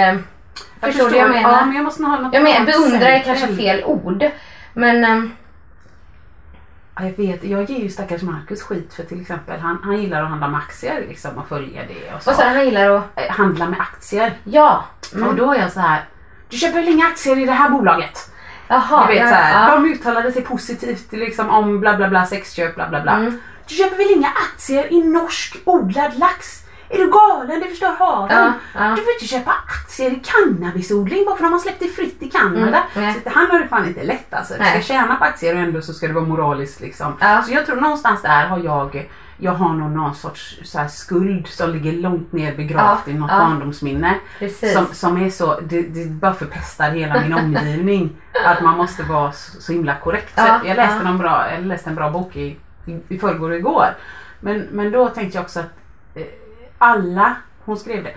Jag 0.80 0.92
Förstår 0.92 1.10
du 1.10 1.16
jag 1.16 1.30
menar? 1.30 1.50
Ja, 1.52 1.64
men 1.66 1.76
jag 1.76 1.84
måste 1.84 2.02
ha 2.02 2.18
något 2.20 2.34
Jag 2.34 2.42
menar, 2.42 2.66
beundra 2.66 3.08
är 3.08 3.20
kanske 3.22 3.56
fel 3.56 3.84
ord. 3.84 4.24
Men 4.74 5.04
ehm, 5.04 5.32
Ja, 6.98 7.04
Jag 7.04 7.16
vet, 7.16 7.44
jag 7.44 7.70
ger 7.70 7.78
ju 7.78 7.88
stackars 7.90 8.22
Marcus 8.22 8.62
skit 8.62 8.94
för 8.94 9.02
till 9.02 9.20
exempel 9.20 9.60
han, 9.60 9.78
han 9.84 10.00
gillar 10.02 10.22
att 10.22 10.28
handla 10.28 10.48
med 10.48 10.58
aktier 10.60 11.04
liksom 11.08 11.38
och 11.38 11.48
följa 11.48 11.82
det 11.88 12.14
och 12.16 12.22
så. 12.22 12.32
sa 12.32 12.42
du, 12.42 12.48
han 12.56 12.64
gillar 12.64 12.90
att... 12.90 13.04
Eh, 13.16 13.30
Handla 13.30 13.66
med 13.68 13.80
aktier. 13.80 14.32
Ja. 14.44 14.84
Och 15.12 15.16
Mm. 15.16 15.36
då 15.36 15.52
är 15.52 15.58
jag 15.60 15.72
så 15.72 15.80
här. 15.80 16.04
Du 16.48 16.56
köper 16.56 16.74
väl 16.74 16.88
inga 16.88 17.06
aktier 17.06 17.38
i 17.38 17.44
det 17.46 17.52
här 17.52 17.70
bolaget? 17.70 18.30
Jaha. 18.68 19.06
Du 19.06 19.12
vet 19.14 19.22
ja, 19.22 19.28
så 19.28 19.34
här, 19.34 19.68
ja. 19.68 19.74
de 19.76 19.92
uttalade 19.92 20.32
sig 20.32 20.42
positivt 20.42 21.12
liksom, 21.12 21.50
om 21.50 21.80
bla 21.80 21.96
bla 21.96 22.08
bla 22.08 22.26
sexköp 22.26 22.74
bla 22.74 22.88
bla 22.88 23.00
bla. 23.02 23.12
Mm. 23.12 23.40
Du 23.68 23.74
köper 23.74 23.96
väl 23.96 24.10
inga 24.10 24.28
aktier 24.28 24.92
i 24.92 25.02
norsk 25.04 25.56
odlad 25.64 26.18
lax? 26.18 26.62
Är 26.88 26.98
du 26.98 27.10
galen? 27.10 27.60
Det 27.60 27.68
förstör 27.68 27.92
haven. 27.98 28.36
Ja, 28.36 28.52
ja. 28.74 28.90
Du 28.96 29.02
får 29.02 29.12
inte 29.12 29.26
köpa 29.26 29.50
aktier 29.50 30.10
i 30.10 30.22
cannabisodling 30.24 31.24
bara 31.24 31.36
för 31.36 31.44
att 31.44 31.50
de 31.50 31.52
har 31.52 31.60
släppt 31.60 31.80
det 31.80 31.88
fritt 31.88 32.22
i 32.22 32.28
Kanada. 32.28 32.82
Mm, 32.94 33.14
så 33.14 33.30
han 33.30 33.50
har 33.50 33.58
det 33.60 33.68
fan 33.68 33.88
inte 33.88 34.02
lätt 34.02 34.34
alltså. 34.34 34.54
Du 34.58 34.64
ska 34.64 34.80
tjäna 34.80 35.16
på 35.16 35.24
aktier 35.24 35.54
och 35.54 35.60
ändå 35.60 35.82
så 35.82 35.92
ska 35.92 36.06
det 36.06 36.12
vara 36.12 36.24
moraliskt 36.24 36.80
liksom. 36.80 37.16
Ja. 37.20 37.42
Så 37.42 37.52
jag 37.52 37.66
tror 37.66 37.76
någonstans 37.76 38.22
där 38.22 38.46
har 38.46 38.58
jag 38.58 39.08
jag 39.38 39.52
har 39.52 39.74
nog 39.74 39.90
någon 39.90 40.14
sorts 40.14 40.60
så 40.62 40.86
skuld 40.88 41.46
som 41.46 41.70
ligger 41.70 41.92
långt 41.92 42.32
ner 42.32 42.56
begravt 42.56 43.02
Ja, 43.06 43.12
i 43.12 43.14
något 43.14 43.30
ja. 43.30 43.38
barndomsminne. 43.38 44.14
Precis. 44.38 44.72
Som, 44.72 44.86
som 44.86 45.16
är 45.16 45.30
så, 45.30 45.60
det, 45.60 45.82
det 45.82 46.10
bara 46.10 46.34
förpestar 46.34 46.90
hela 46.90 47.20
min 47.20 47.32
omgivning. 47.56 48.16
Att 48.44 48.62
man 48.62 48.76
måste 48.76 49.02
vara 49.02 49.32
så, 49.32 49.60
så 49.60 49.72
himla 49.72 49.94
korrekt. 49.94 50.32
Ja, 50.36 50.60
jag, 50.64 50.76
läste 50.76 50.96
ja. 50.96 51.02
någon 51.02 51.18
bra, 51.18 51.50
jag 51.50 51.66
läste 51.66 51.90
en 51.90 51.96
bra 51.96 52.10
bok 52.10 52.36
i, 52.36 52.56
i, 52.86 53.00
i 53.08 53.18
förrgår 53.18 53.50
och 53.50 53.56
igår. 53.56 53.86
Men, 54.40 54.60
men 54.72 54.92
då 54.92 55.08
tänkte 55.08 55.38
jag 55.38 55.44
också 55.44 55.60
att 55.60 55.72
eh, 56.14 56.22
alla, 56.78 57.34
hon 57.64 57.76
skrev 57.76 58.04
det, 58.04 58.12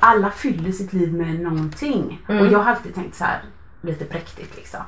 alla 0.00 0.30
fyller 0.30 0.72
sitt 0.72 0.92
liv 0.92 1.14
med 1.14 1.40
någonting. 1.40 2.24
Mm. 2.28 2.40
Och 2.46 2.52
jag 2.52 2.58
har 2.58 2.70
alltid 2.70 2.94
tänkt 2.94 3.14
så 3.16 3.24
här 3.24 3.42
lite 3.80 4.04
präktigt 4.04 4.56
liksom. 4.56 4.80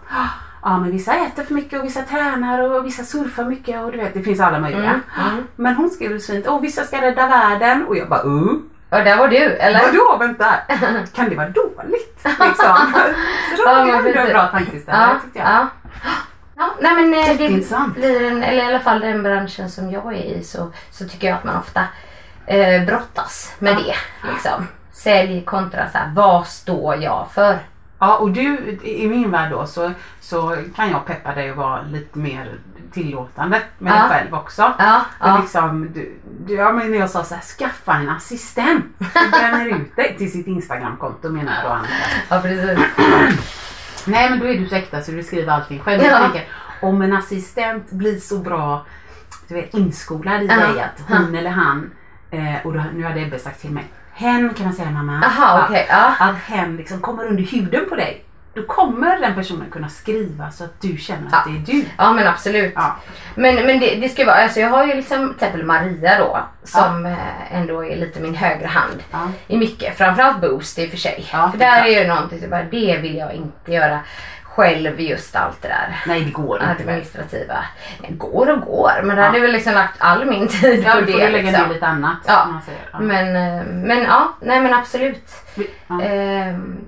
Ja 0.63 0.79
men 0.79 0.91
vissa 0.91 1.15
äter 1.15 1.43
för 1.45 1.55
mycket 1.55 1.79
och 1.81 1.85
vissa 1.85 2.03
tränar 2.03 2.61
och 2.63 2.87
vissa 2.87 3.03
surfar 3.05 3.45
mycket 3.45 3.83
och 3.85 3.93
du 3.93 3.99
vet 3.99 4.15
det 4.15 4.23
finns 4.23 4.41
alla 4.41 4.59
möjliga. 4.61 4.83
Mm, 4.91 5.31
mm. 5.31 5.45
Men 5.57 5.75
hon 5.75 5.91
skrev 5.91 6.11
det 6.11 6.21
så 6.21 6.33
fint, 6.33 6.47
och 6.47 6.65
vissa 6.65 6.85
ska 6.85 7.03
rädda 7.03 7.27
världen 7.27 7.87
och 7.87 7.97
jag 7.97 8.09
bara 8.09 8.23
uh. 8.25 8.53
Och 8.91 9.05
där 9.05 9.17
var 9.17 9.29
du, 9.29 9.37
eller? 9.37 9.81
Vadå 9.81 10.17
vänta? 10.19 10.55
Kan 11.15 11.29
det 11.29 11.37
vara 11.37 11.49
dåligt? 11.49 12.21
Liksom. 12.25 12.77
Så 13.57 13.63
då 13.65 13.71
Ja, 13.71 13.85
var 13.85 14.03
det 14.03 14.13
en 14.13 14.29
bra 14.29 14.47
tankeställare 14.47 15.11
Ja, 15.13 15.21
tyckte 15.25 15.39
jag. 15.39 15.49
ja. 15.49 15.67
ja. 16.57 16.75
Nej 16.81 16.95
men 16.95 17.15
eh, 17.15 17.37
det 17.39 17.49
blir 17.95 18.27
en, 18.27 18.43
eller 18.43 18.63
i 18.65 18.67
alla 18.67 18.81
fall 18.81 19.01
den 19.01 19.23
branschen 19.23 19.71
som 19.71 19.91
jag 19.91 20.07
är 20.13 20.25
i 20.37 20.45
så, 20.45 20.73
så 20.91 21.09
tycker 21.09 21.29
jag 21.29 21.37
att 21.37 21.45
man 21.45 21.57
ofta 21.57 21.83
eh, 22.47 22.87
brottas 22.87 23.55
med 23.59 23.77
det. 23.77 23.95
Liksom. 24.33 24.67
Sälj 24.93 25.45
kontra 25.45 25.91
så 25.91 25.99
här, 25.99 26.11
vad 26.15 26.47
står 26.47 26.97
jag 26.97 27.29
för? 27.33 27.59
Ja 27.99 28.17
och 28.17 28.31
du 28.31 28.79
i 28.83 29.09
min 29.09 29.31
värld 29.31 29.51
då 29.51 29.67
så, 29.67 29.93
så 30.21 30.57
kan 30.77 30.91
jag 30.91 31.07
peppa 31.07 31.35
dig 31.35 31.51
och 31.51 31.57
vara 31.57 31.83
lite 31.83 32.19
mer 32.19 32.53
tillåtande 32.93 33.63
med 33.79 33.93
Ja. 33.93 34.01
dig 34.01 34.09
själv 34.09 34.35
också. 34.35 34.73
Ja, 34.79 35.01
Och 35.21 35.29
ja. 35.29 35.39
liksom, 35.41 35.93
du, 35.95 36.19
du, 36.47 36.55
ja, 36.55 36.73
men 36.73 36.95
jag 36.95 37.11
sa 37.11 37.25
så 37.25 37.35
här, 37.35 37.43
skaffa 37.43 37.93
en 37.95 38.09
assistent. 38.09 38.85
Du 38.99 39.31
bränner 39.31 39.67
ut 39.67 39.97
dig 39.97 40.15
till 40.19 40.33
sitt 40.33 40.47
Instagramkonto 40.47 41.29
menar 41.29 41.53
jag 41.55 41.65
då 41.65 41.69
Annika. 41.69 41.95
ja 42.29 42.41
precis. 42.41 42.87
Nej 44.07 44.31
men 44.31 44.39
då 44.39 44.47
är 44.47 44.59
du 44.59 44.69
så 44.69 44.75
äkta 44.75 45.03
så 45.03 45.11
du 45.13 45.23
skriver 45.23 45.53
allting 45.53 45.81
själv. 45.81 46.03
Ja. 46.03 46.09
Jag 46.11 46.21
tänker, 46.23 46.49
om 46.83 47.03
en 47.03 47.13
assistent 47.13 47.91
blir 47.91 48.19
så 48.21 48.39
bra 48.39 48.87
du 49.49 49.55
vet, 49.55 49.75
inskolad 49.75 50.43
i 50.43 50.47
Ja. 50.47 50.55
dig 50.57 50.81
att 50.81 51.03
hon 51.09 51.35
eller 51.35 51.51
han, 51.51 51.91
eh, 52.37 52.67
och 52.67 52.73
då, 52.73 52.83
nu 52.95 53.05
hade 53.05 53.21
Ebbe 53.21 53.39
sagt 53.39 53.61
till 53.61 53.71
mig, 53.71 53.85
hen 54.15 54.55
kan 54.55 54.65
man 54.67 54.75
säga 54.75 54.91
mamma. 54.91 55.21
Jaha 55.23 55.65
okej. 55.65 55.87
Ja. 55.91 56.15
Att 56.19 56.37
hen 56.37 56.77
liksom 56.77 57.01
kommer 57.01 57.25
under 57.27 57.43
huden 57.43 57.89
på 57.89 57.95
dig. 57.95 58.23
Då 58.55 58.63
kommer 58.63 59.21
den 59.21 59.35
personen 59.35 59.71
kunna 59.71 59.89
skriva 59.89 60.51
så 60.51 60.65
att 60.65 60.81
du 60.81 60.97
känner 60.97 61.27
att 61.27 61.33
Ja. 61.33 61.43
det 61.47 61.73
är 61.73 61.77
du. 61.77 61.85
ja 61.99 62.13
men 62.13 62.27
absolut. 62.27 62.73
Ja. 62.75 62.97
Men, 63.35 63.55
men 63.55 63.81
det, 63.81 63.95
det 63.95 64.09
ska 64.09 64.25
vara, 64.27 64.37
alltså 64.37 64.61
jag 64.61 64.69
har 64.71 64.87
ju 64.87 64.95
liksom 64.95 65.19
till 65.27 65.35
exempel 65.35 65.65
Maria 65.67 66.19
då 66.19 66.39
som 66.65 67.07
eh, 67.07 67.55
ändå 67.57 67.85
är 67.85 67.97
lite 67.97 68.21
min 68.21 68.35
högra 68.35 68.69
hand 68.69 69.03
i 69.47 69.57
mycket. 69.59 69.99
Framförallt 69.99 70.41
Boost 70.41 70.79
i 70.79 70.87
och 70.87 70.91
för 70.91 70.97
sig. 70.97 71.27
För 71.51 71.59
där 71.59 71.85
är 71.85 72.03
ju 72.03 72.09
någonting 72.09 72.41
som 72.41 72.51
bara, 72.51 72.63
det 72.63 72.97
vill 72.97 73.17
jag 73.17 73.33
inte 73.33 73.73
göra 73.73 74.01
själv 74.57 75.01
just 75.01 75.37
allt 75.37 75.63
det 75.63 75.69
där. 75.69 75.97
Nej 76.07 76.21
det 76.25 76.31
går 76.31 76.57
inte. 76.63 76.71
administrativa. 76.71 77.65
Det 78.09 78.13
går 78.15 78.51
och 78.53 78.61
går 78.61 79.01
men 79.05 79.17
Ja. 79.19 79.25
hade 79.25 79.41
väl 79.41 79.53
liksom 79.53 79.73
lagt 79.73 79.95
all 79.99 80.25
min 80.25 80.49
tid 80.49 80.85
Ja, 80.87 80.93
på 80.93 80.99
får 80.99 81.07
det. 81.07 81.13
du 81.13 81.19
lägga 81.19 81.51
liksom. 81.51 81.67
ner 81.67 81.75
lite 81.75 81.87
annat. 81.87 82.17
Ja. 82.27 82.49
Ja. 82.93 82.99
Men, 83.01 83.37
eh, 83.37 83.65
men 83.67 84.03
ja, 84.03 84.33
nej 84.41 84.61
men 84.61 84.75
absolut. 84.75 85.31
Ja. 85.89 86.01
Ehm, 86.03 86.79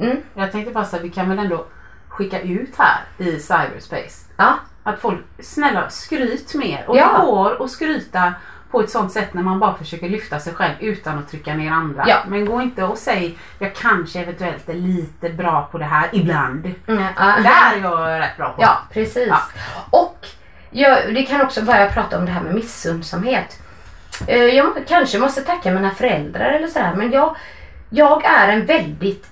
mm, 0.00 0.16
Jag 0.34 0.52
tänkte 0.52 0.72
bara 0.72 0.84
så 0.84 0.98
vi 0.98 1.10
kan 1.10 1.28
väl 1.28 1.38
ändå 1.38 1.66
skicka 2.08 2.40
ut 2.40 2.74
här 2.78 2.98
i 3.18 3.38
cyberspace 3.38 4.26
ja, 4.36 4.54
att 4.82 4.98
folk, 5.00 5.20
snälla 5.42 5.90
skryt 5.90 6.54
mer. 6.54 6.84
Och 6.88 6.96
Ja. 6.96 7.12
det 7.18 7.26
går 7.26 7.64
att 7.64 7.70
skryta 7.70 8.32
på 8.70 8.80
ett 8.80 8.90
sånt 8.90 9.12
sätt 9.12 9.34
när 9.34 9.42
man 9.42 9.58
bara 9.58 9.74
försöker 9.74 10.08
lyfta 10.08 10.40
sig 10.40 10.54
själv 10.54 10.72
utan 10.80 11.18
att 11.18 11.28
trycka 11.30 11.54
ner 11.54 11.70
andra. 11.70 12.04
Ja. 12.08 12.18
Men 12.28 12.44
gå 12.46 12.60
inte 12.62 12.82
och 12.84 12.98
säg 12.98 13.38
jag 13.58 13.74
kanske 13.74 14.20
eventuellt 14.20 14.68
är 14.68 14.74
lite 14.74 15.28
bra 15.28 15.68
på 15.72 15.78
det 15.78 15.84
här 15.84 16.08
ibland. 16.12 16.74
mm, 16.86 17.04
ja. 17.16 17.24
Där 17.42 17.76
är 17.76 17.80
jag 17.82 18.20
rätt 18.20 18.36
bra 18.36 18.48
på. 18.52 18.62
Ja, 18.62 18.78
precis. 18.92 19.28
Ja. 19.28 19.40
Och 19.90 20.26
jag, 20.70 21.14
det 21.14 21.22
kan 21.22 21.40
också 21.40 21.62
börja 21.62 21.90
prata 21.90 22.18
om 22.18 22.24
det 22.26 22.32
här 22.32 22.40
med 22.42 22.54
missundsamhet. 22.54 23.62
Eh, 24.26 24.38
Jag 24.44 24.72
kanske 24.88 25.18
måste 25.18 25.40
tacka 25.40 25.70
mina 25.70 25.90
föräldrar 25.90 26.44
eller 26.52 26.66
sådär 26.68 26.94
men 26.96 27.12
jag, 27.12 27.36
jag 27.90 28.24
är 28.24 28.48
en 28.48 28.66
väldigt 28.66 29.26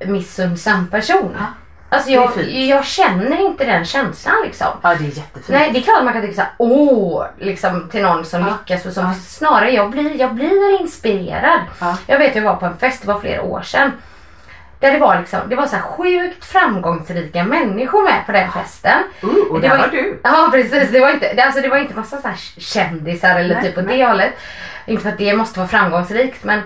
omissundsam 0.00 0.86
person. 0.86 1.36
Ja, 1.38 1.46
Alltså 1.94 2.10
jag, 2.10 2.30
jag 2.48 2.84
känner 2.86 3.40
inte 3.40 3.64
den 3.64 3.84
känslan 3.84 4.34
liksom. 4.44 4.66
Ja, 4.82 4.88
det 4.88 5.04
är 5.04 5.08
jättefint. 5.08 5.48
Nej, 5.48 5.70
det 5.72 5.78
är 5.78 5.82
klart 5.82 6.04
man 6.04 6.12
kan 6.12 6.22
tycka 6.22 6.34
såhär, 6.34 6.50
åh, 6.58 7.26
liksom 7.38 7.88
till 7.90 8.02
någon 8.02 8.24
som 8.24 8.40
Ja. 8.40 8.46
lyckas 8.46 8.86
och 8.86 8.92
så. 8.92 9.00
Ja. 9.00 9.14
Snarare, 9.26 9.70
jag 9.70 9.90
blir, 9.90 10.16
jag 10.20 10.34
blir 10.34 10.80
inspirerad. 10.80 11.60
Ja. 11.80 11.96
Jag 12.06 12.18
vet, 12.18 12.34
jag 12.36 12.42
var 12.42 12.56
på 12.56 12.66
en 12.66 12.76
fest, 12.76 13.02
det 13.02 13.08
var 13.12 13.20
flera 13.20 13.42
år 13.42 13.62
sedan. 13.62 13.92
Där 14.80 14.92
det 14.92 14.98
var 14.98 15.18
liksom, 15.18 15.40
det 15.48 15.56
var 15.56 15.66
så 15.66 15.76
sjukt 15.76 16.44
framgångsrika 16.44 17.44
människor 17.44 18.02
med 18.02 18.26
på 18.26 18.32
den 18.32 18.50
festen. 18.52 19.02
Uh, 19.24 19.30
och 19.50 19.60
Det 19.60 19.68
där 19.68 19.76
var- 19.76 19.84
var 19.84 19.92
du. 19.92 20.20
Ja 20.24 20.48
precis, 20.52 20.90
det 20.92 21.00
var 21.00 21.10
inte, 21.10 21.34
det, 21.34 21.42
alltså, 21.42 21.60
det 21.60 21.68
var 21.68 21.76
inte 21.78 21.94
massa 21.96 22.20
så 22.20 22.28
här 22.28 22.36
kändisar 22.58 23.40
eller 23.40 23.54
Nej, 23.54 23.64
typ 23.64 23.78
åt 23.78 23.84
nej. 23.84 23.98
det 23.98 24.04
hållet. 24.06 24.32
Inte 24.86 25.02
för 25.02 25.10
att 25.10 25.18
det 25.18 25.34
måste 25.36 25.58
vara 25.58 25.68
framgångsrikt 25.68 26.44
men 26.44 26.58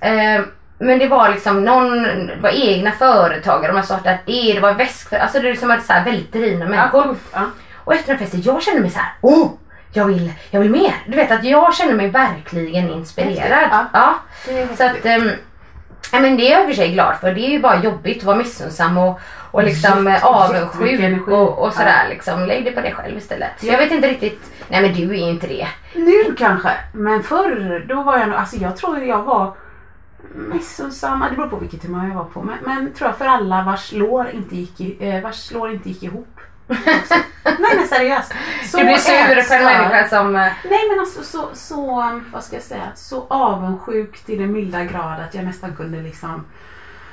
eh, 0.00 0.40
men 0.78 0.98
det 0.98 1.08
var 1.08 1.28
liksom 1.28 1.64
någon, 1.64 2.02
det 2.26 2.36
var 2.40 2.50
egna 2.50 2.92
företagare, 2.92 3.66
de 3.72 3.76
har 3.76 3.82
startat 3.82 4.18
det, 4.26 4.52
det 4.54 4.60
var 4.60 4.72
väskför, 4.74 5.16
alltså 5.16 5.38
det 5.40 5.48
är 5.48 5.50
liksom 5.50 5.80
så 5.86 5.92
här 5.92 6.04
väldigt 6.04 6.32
drivna 6.32 6.68
människor. 6.68 7.04
Ja, 7.06 7.14
ja. 7.32 7.40
Och 7.84 7.94
efter 7.94 8.08
den 8.08 8.18
festen, 8.18 8.42
jag 8.44 8.62
kände 8.62 8.80
mig 8.80 8.90
så 8.90 8.98
här, 8.98 9.12
åh, 9.20 9.50
jag 9.92 10.04
vill, 10.04 10.32
jag 10.50 10.60
vill 10.60 10.70
mer. 10.70 10.94
Du 11.06 11.16
vet 11.16 11.30
att 11.30 11.44
jag 11.44 11.74
känner 11.74 11.94
mig 11.94 12.08
verkligen 12.08 12.90
inspirerad. 12.90 13.68
Ja. 13.70 13.84
Ja. 13.92 14.14
Så 14.76 14.84
att, 14.84 14.92
ja, 16.12 16.20
men 16.20 16.36
det 16.36 16.48
är 16.48 16.50
jag 16.52 16.60
i 16.60 16.64
och 16.64 16.68
för 16.68 16.74
sig 16.74 16.92
glad 16.92 17.16
för. 17.20 17.32
Det 17.34 17.40
är 17.40 17.50
ju 17.50 17.60
bara 17.60 17.82
jobbigt 17.82 18.18
att 18.18 18.24
vara 18.24 18.36
missunnsam 18.36 18.98
och, 18.98 19.20
och 19.50 19.64
liksom 19.64 20.06
Jätte- 20.06 20.18
eh, 20.18 20.24
avundsjuk 20.26 21.28
och, 21.28 21.58
och 21.58 21.72
sådär. 21.72 22.02
Ja. 22.04 22.08
Liksom, 22.10 22.46
lägg 22.46 22.64
det 22.64 22.70
på 22.70 22.80
dig 22.80 22.92
själv 22.92 23.16
istället. 23.18 23.50
Så 23.60 23.66
jag 23.66 23.78
vet 23.78 23.92
inte 23.92 24.08
riktigt, 24.08 24.42
nej 24.68 24.82
men 24.82 24.94
du 24.94 25.02
är 25.10 25.14
ju 25.14 25.30
inte 25.30 25.46
det. 25.46 25.66
Nu 25.94 26.34
kanske, 26.38 26.70
men 26.92 27.22
förr 27.22 27.84
då 27.88 28.02
var 28.02 28.18
jag 28.18 28.28
nog, 28.28 28.38
alltså 28.38 28.56
jag 28.56 28.76
tror 28.76 28.98
jag 28.98 29.22
var 29.22 29.54
missunnsamma, 30.34 31.28
det 31.30 31.36
beror 31.36 31.48
på 31.48 31.56
vilket 31.56 31.84
humör 31.84 32.08
jag 32.08 32.14
var 32.14 32.24
på. 32.24 32.42
Men, 32.42 32.58
men 32.62 32.92
tror 32.92 33.08
jag 33.10 33.18
för 33.18 33.24
alla 33.26 33.62
vars 33.62 33.92
lår 33.92 34.30
inte 34.30 34.56
gick, 34.56 34.80
i, 34.80 35.08
eh, 35.08 35.22
vars 35.22 35.50
lår 35.52 35.70
inte 35.70 35.88
gick 35.88 36.02
ihop. 36.02 36.40
Nej 37.44 37.76
men 37.76 37.88
seriöst. 37.88 38.32
Så 38.64 38.78
Du 38.78 38.84
blir 38.84 38.96
sur 38.96 39.34
på 39.34 39.40
ätstörd. 39.40 39.60
en 39.60 39.64
människa 39.64 40.08
som... 40.08 40.36
eh, 40.36 40.52
Nej 40.70 40.88
men 40.90 41.00
alltså 41.00 41.22
så, 41.22 41.48
så, 41.52 42.10
vad 42.32 42.44
ska 42.44 42.56
jag 42.56 42.62
säga, 42.62 42.88
så 42.94 43.26
avundsjuk 43.30 44.24
till 44.24 44.38
den 44.38 44.52
milda 44.52 44.84
grad 44.84 45.20
att 45.20 45.34
jag 45.34 45.44
nästan 45.44 45.76
kunde 45.76 46.00
liksom 46.02 46.44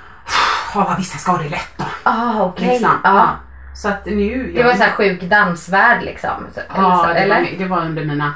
ha 0.73 0.83
vad 0.83 0.97
vissa 0.97 1.17
skador 1.17 1.49
lätt 1.49 1.77
då. 1.77 1.85
Ah, 2.03 2.43
okej. 2.43 2.67
Liksom. 2.67 2.91
Ja. 3.03 3.29
Så 3.75 3.87
att 3.87 4.05
nu... 4.05 4.51
Det 4.55 4.63
var 4.63 4.71
en 4.71 4.77
sån 4.77 4.85
här 4.85 4.93
sjuk 4.93 5.21
dansvärld 5.23 6.03
liksom. 6.03 6.47
Ja, 6.75 7.03
eller? 7.03 7.13
det 7.13 7.19
eller? 7.19 7.35
var, 7.35 7.57
det 7.57 7.65
var 7.65 7.81
under 7.85 8.05
mina... 8.05 8.33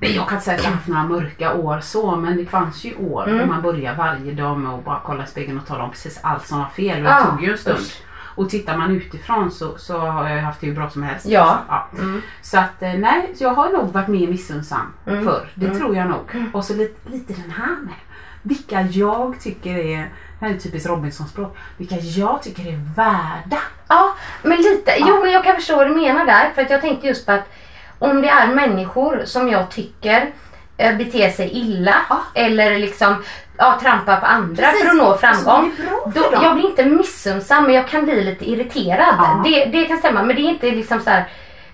Jag 0.00 0.28
kan 0.28 0.32
inte 0.38 0.44
säga 0.44 0.56
att 0.56 0.62
jag 0.64 0.70
har 0.70 0.76
haft 0.76 0.88
några 0.88 1.02
mörka 1.04 1.54
år 1.54 1.80
så, 1.80 2.16
men 2.16 2.36
det 2.36 2.46
fanns 2.46 2.84
ju 2.84 2.94
år 2.96 3.28
Mm. 3.28 3.38
då 3.38 3.46
man 3.46 3.62
börjar 3.62 3.94
varje 3.94 4.32
dag 4.32 4.58
med 4.58 4.72
att 4.72 4.84
bara 4.84 5.00
kolla 5.04 5.24
i 5.24 5.26
spegeln 5.26 5.58
och 5.58 5.66
tala 5.66 5.84
om 5.84 5.90
precis 5.90 6.20
allt 6.22 6.46
som 6.46 6.58
var 6.58 6.66
fel. 6.68 6.96
Och 6.96 7.02
det 7.04 7.08
Ja, 7.10 7.24
tog 7.30 7.42
ju 7.44 7.52
en 7.52 7.58
stund. 7.58 7.78
usch. 7.78 8.02
Och 8.36 8.50
tittar 8.50 8.76
man 8.76 8.90
utifrån 8.90 9.50
så, 9.50 9.78
så 9.78 9.98
har 9.98 10.28
jag 10.28 10.42
haft 10.42 10.60
det 10.60 10.66
hur 10.66 10.74
bra 10.74 10.90
som 10.90 11.02
helst. 11.02 11.26
Ja. 11.26 11.58
Alltså, 11.68 11.96
ja. 11.96 12.02
Mm. 12.08 12.22
Så 12.42 12.58
att 12.58 12.82
eh, 12.82 12.92
nej, 12.94 13.32
så 13.34 13.44
jag 13.44 13.54
har 13.54 13.70
nog 13.70 13.92
varit 13.92 14.08
mer 14.08 14.28
missunnsam 14.28 14.92
Mm. 15.06 15.24
förr. 15.24 15.48
Det 15.54 15.66
Mm. 15.66 15.78
tror 15.78 15.96
jag 15.96 16.08
nog. 16.08 16.50
Och 16.52 16.64
så 16.64 16.74
lite, 16.74 17.10
lite 17.10 17.32
den 17.32 17.50
här 17.50 17.76
med. 17.82 17.94
Vilka 18.42 18.80
jag 18.82 19.40
tycker 19.40 19.70
är, 19.78 19.96
det 20.40 20.46
här 20.46 20.54
är 20.54 20.58
typiskt 20.58 20.88
Robinson-språk, 20.88 21.56
vilka 21.76 21.94
jag 21.96 22.42
tycker 22.42 22.62
är 22.62 22.80
värda. 22.96 23.58
Ja, 23.88 24.14
men 24.42 24.56
lite. 24.58 24.90
Ja. 24.90 25.06
Jo, 25.08 25.20
men 25.22 25.32
jag 25.32 25.44
kan 25.44 25.54
förstå 25.54 25.76
vad 25.76 25.86
du 25.86 25.94
menar 25.94 26.26
där. 26.26 26.50
För 26.54 26.62
att 26.62 26.70
jag 26.70 26.80
tänkte 26.80 27.06
just 27.06 27.26
på 27.26 27.32
att 27.32 27.48
om 27.98 28.22
det 28.22 28.28
är 28.28 28.46
människor 28.46 29.22
som 29.24 29.48
jag 29.48 29.70
tycker 29.70 30.30
eh, 30.76 30.96
beter 30.96 31.30
sig 31.30 31.50
illa 31.52 31.94
Ja. 32.08 32.20
eller 32.34 32.78
liksom 32.78 33.24
ja, 33.58 33.78
trampar 33.82 34.16
på 34.20 34.26
andra 34.26 34.62
Precis. 34.66 34.82
för 34.82 34.90
att 34.90 34.96
nå 34.96 35.16
framgång. 35.16 35.72
Då, 36.14 36.24
jag 36.42 36.54
blir 36.54 36.70
inte 36.70 36.84
missunnsam 36.84 37.64
men 37.64 37.74
jag 37.74 37.88
kan 37.88 38.04
bli 38.04 38.24
lite 38.24 38.50
irriterad. 38.50 39.14
Ja. 39.18 39.42
Det, 39.44 39.64
det 39.64 39.84
kan 39.84 39.98
stämma 39.98 40.22
men 40.22 40.36
det 40.36 40.42
är 40.42 40.48
inte 40.50 40.70
liksom 40.70 41.00
så 41.00 41.10
här. 41.10 41.24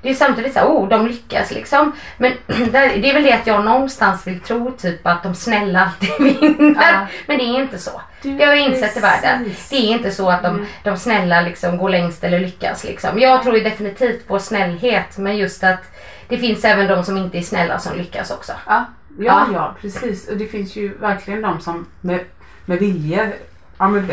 Det 0.03 0.11
är 0.11 0.15
samtidigt 0.15 0.53
så 0.53 0.59
här, 0.59 0.67
oh 0.67 0.89
de 0.89 1.07
lyckas 1.07 1.51
liksom. 1.51 1.93
Men 2.19 2.33
det 2.47 3.11
är 3.11 3.15
väl 3.15 3.23
det 3.23 3.33
att 3.33 3.47
jag 3.47 3.65
någonstans 3.65 4.27
vill 4.27 4.41
tro 4.41 4.71
typ 4.71 5.07
att 5.07 5.23
de 5.23 5.35
snälla 5.35 5.81
alltid 5.85 6.11
vinner. 6.41 6.93
Ja. 6.93 7.07
Men 7.27 7.39
det 7.39 7.45
är 7.45 7.61
inte 7.63 7.79
så. 7.79 8.01
Det 8.23 8.45
har 8.45 8.55
jag 8.55 8.61
insett 8.61 8.97
i 8.97 9.01
världen. 9.01 9.55
Det 9.71 9.77
är 9.77 9.81
inte 9.97 10.11
så 10.11 10.31
att 10.31 10.43
de, 10.43 10.55
Mm. 10.55 10.67
de 10.85 10.97
snälla 10.97 11.41
liksom 11.41 11.79
går 11.79 11.89
längst 11.89 12.25
eller 12.25 12.41
lyckas. 12.41 12.85
Liksom. 12.85 13.19
Jag 13.19 13.43
tror 13.43 13.57
ju 13.57 13.65
definitivt 13.65 14.27
på 14.29 14.39
snällhet 14.39 15.19
men 15.19 15.37
just 15.37 15.65
att 15.65 15.81
det 16.29 16.39
finns 16.39 16.65
även 16.65 16.87
de 16.89 17.05
som 17.05 17.17
inte 17.17 17.39
är 17.39 17.43
snälla 17.43 17.79
som 17.79 17.97
lyckas 17.97 18.31
också. 18.31 18.53
Ja, 18.67 18.85
ja, 19.19 19.25
Ja. 19.25 19.47
ja 19.55 19.75
precis. 19.81 20.29
Och 20.29 20.37
det 20.37 20.47
finns 20.47 20.77
ju 20.77 20.99
verkligen 20.99 21.43
de 21.43 21.61
som 21.61 21.87
med, 22.01 22.21
med 22.65 22.79
vilje 22.79 23.33
ja, 23.79 23.89
men, 23.89 24.11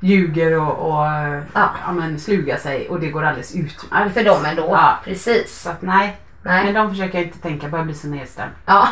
ljuger 0.00 0.58
och, 0.60 0.88
och 0.90 1.04
Ja. 1.54 1.70
ja. 1.86 1.92
men, 1.92 2.20
slugar 2.20 2.56
sig 2.56 2.88
och 2.88 3.00
det 3.00 3.08
går 3.08 3.24
alldeles 3.24 3.54
utmärkt. 3.54 4.14
För 4.14 4.24
dem 4.24 4.44
ändå. 4.44 4.62
Ja. 4.70 4.98
Precis. 5.04 5.62
Så 5.62 5.70
att 5.70 5.82
nej, 5.82 6.16
Nej. 6.44 6.64
men 6.64 6.74
de 6.74 6.90
försöker 6.90 7.18
jag 7.18 7.26
inte 7.26 7.38
tänka 7.38 7.68
på, 7.68 7.76
jag 7.76 7.84
blir 7.84 7.94
så 7.96 8.06
nedstämd. 8.08 8.50
Ja, 8.66 8.88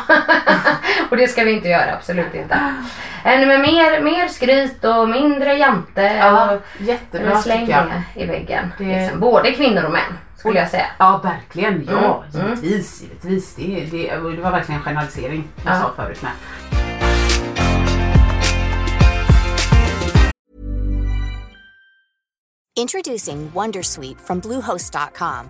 och 1.11 1.17
det 1.17 1.27
ska 1.27 1.43
vi 1.43 1.51
inte 1.51 1.67
göra, 1.67 1.93
absolut 1.95 2.33
inte. 2.35 2.59
Än 3.23 3.47
med 3.47 3.59
mer, 3.59 4.01
mer 4.01 4.27
skryt 4.27 4.83
och 4.83 5.09
mindre 5.09 5.53
jante 5.53 6.31
och 6.31 6.61
jättebra 6.85 7.27
eller 7.31 7.41
tycker 7.41 7.57
jag. 7.57 7.67
slänga 7.67 8.03
i 8.15 8.25
väggen. 8.25 8.71
Det- 8.77 8.83
Liksom. 9.01 9.19
Både 9.19 9.51
kvinnor 9.51 9.83
och 9.83 9.91
män 9.91 10.17
skulle 10.37 10.59
jag 10.59 10.69
säga. 10.69 10.85
Ja, 10.97 11.21
verkligen. 11.23 11.87
Ja, 11.91 12.23
Mm, 12.33 12.45
mm. 12.45 12.59
givetvis. 12.63 13.01
givetvis. 13.01 13.55
Det, 13.55 13.63
det, 13.91 14.07
det 14.35 14.41
var 14.41 14.51
verkligen 14.51 14.79
en 14.81 14.85
generalisering 14.85 15.47
jag 15.65 15.73
Ja. 15.75 15.79
sa 15.81 15.91
förut 16.03 16.21
med. 16.21 16.31
Introducing 22.75 23.49
Wondersuite 23.53 24.19
from 24.21 24.39
Bluehost.com. 24.39 25.49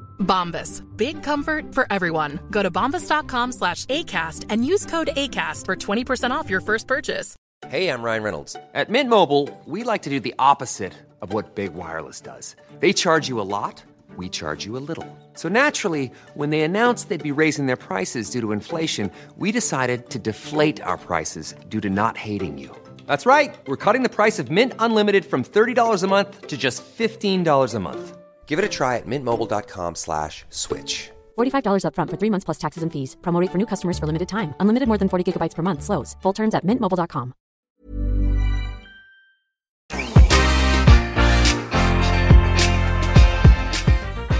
Bombas. 0.21 0.81
Big 0.95 1.21
comfort 1.21 1.73
for 1.73 1.85
everyone. 1.89 2.39
Go 2.49 2.63
to 2.63 2.71
bombas.com 2.71 3.51
slash 3.51 3.85
ACAST 3.85 4.45
and 4.49 4.65
use 4.65 4.85
code 4.85 5.09
ACAST 5.15 5.65
for 5.65 5.75
20% 5.75 6.31
off 6.31 6.49
your 6.49 6.61
first 6.61 6.87
purchase. 6.87 7.35
Hey, 7.67 7.89
I'm 7.89 8.01
Ryan 8.01 8.23
Reynolds. 8.23 8.55
At 8.73 8.89
Mint 8.89 9.09
Mobile, 9.09 9.49
we 9.65 9.83
like 9.83 10.01
to 10.03 10.09
do 10.09 10.19
the 10.19 10.33
opposite 10.39 10.93
of 11.21 11.31
what 11.31 11.53
Big 11.53 11.73
Wireless 11.75 12.19
does. 12.19 12.55
They 12.79 12.91
charge 12.91 13.27
you 13.27 13.39
a 13.39 13.45
lot, 13.45 13.83
we 14.17 14.29
charge 14.29 14.65
you 14.65 14.75
a 14.77 14.83
little. 14.89 15.07
So 15.35 15.47
naturally, 15.47 16.11
when 16.33 16.49
they 16.49 16.61
announced 16.61 17.09
they'd 17.09 17.21
be 17.23 17.31
raising 17.31 17.67
their 17.67 17.77
prices 17.77 18.31
due 18.31 18.41
to 18.41 18.51
inflation, 18.51 19.11
we 19.37 19.51
decided 19.51 20.09
to 20.09 20.19
deflate 20.19 20.81
our 20.81 20.97
prices 20.97 21.53
due 21.69 21.81
to 21.81 21.89
not 21.89 22.17
hating 22.17 22.57
you. 22.57 22.75
That's 23.05 23.25
right. 23.25 23.55
We're 23.67 23.77
cutting 23.77 24.03
the 24.03 24.09
price 24.09 24.39
of 24.39 24.49
Mint 24.49 24.73
Unlimited 24.79 25.25
from 25.25 25.43
$30 25.43 26.03
a 26.03 26.07
month 26.07 26.47
to 26.47 26.57
just 26.57 26.83
$15 26.83 27.75
a 27.75 27.79
month. 27.79 28.17
Give 28.51 28.59
it 28.59 28.65
a 28.65 28.77
try 28.77 28.97
at 28.97 29.07
mintmobile.com 29.07 29.95
slash 29.95 30.43
switch. 30.49 31.09
$45 31.37 31.85
upfront 31.87 32.09
for 32.11 32.17
three 32.19 32.29
months 32.29 32.43
plus 32.43 32.57
taxes 32.57 32.83
and 32.83 32.91
fees. 32.91 33.15
Promo 33.21 33.39
rate 33.39 33.51
for 33.51 33.57
new 33.57 33.65
customers 33.65 33.97
for 33.99 34.07
limited 34.07 34.27
time. 34.27 34.53
Unlimited 34.59 34.87
more 34.87 34.97
than 34.97 35.07
40 35.07 35.23
gigabytes 35.23 35.55
per 35.55 35.63
month. 35.63 35.83
Slows. 35.83 36.17
Full 36.21 36.33
terms 36.33 36.53
at 36.53 36.65
mintmobile.com. 36.65 37.33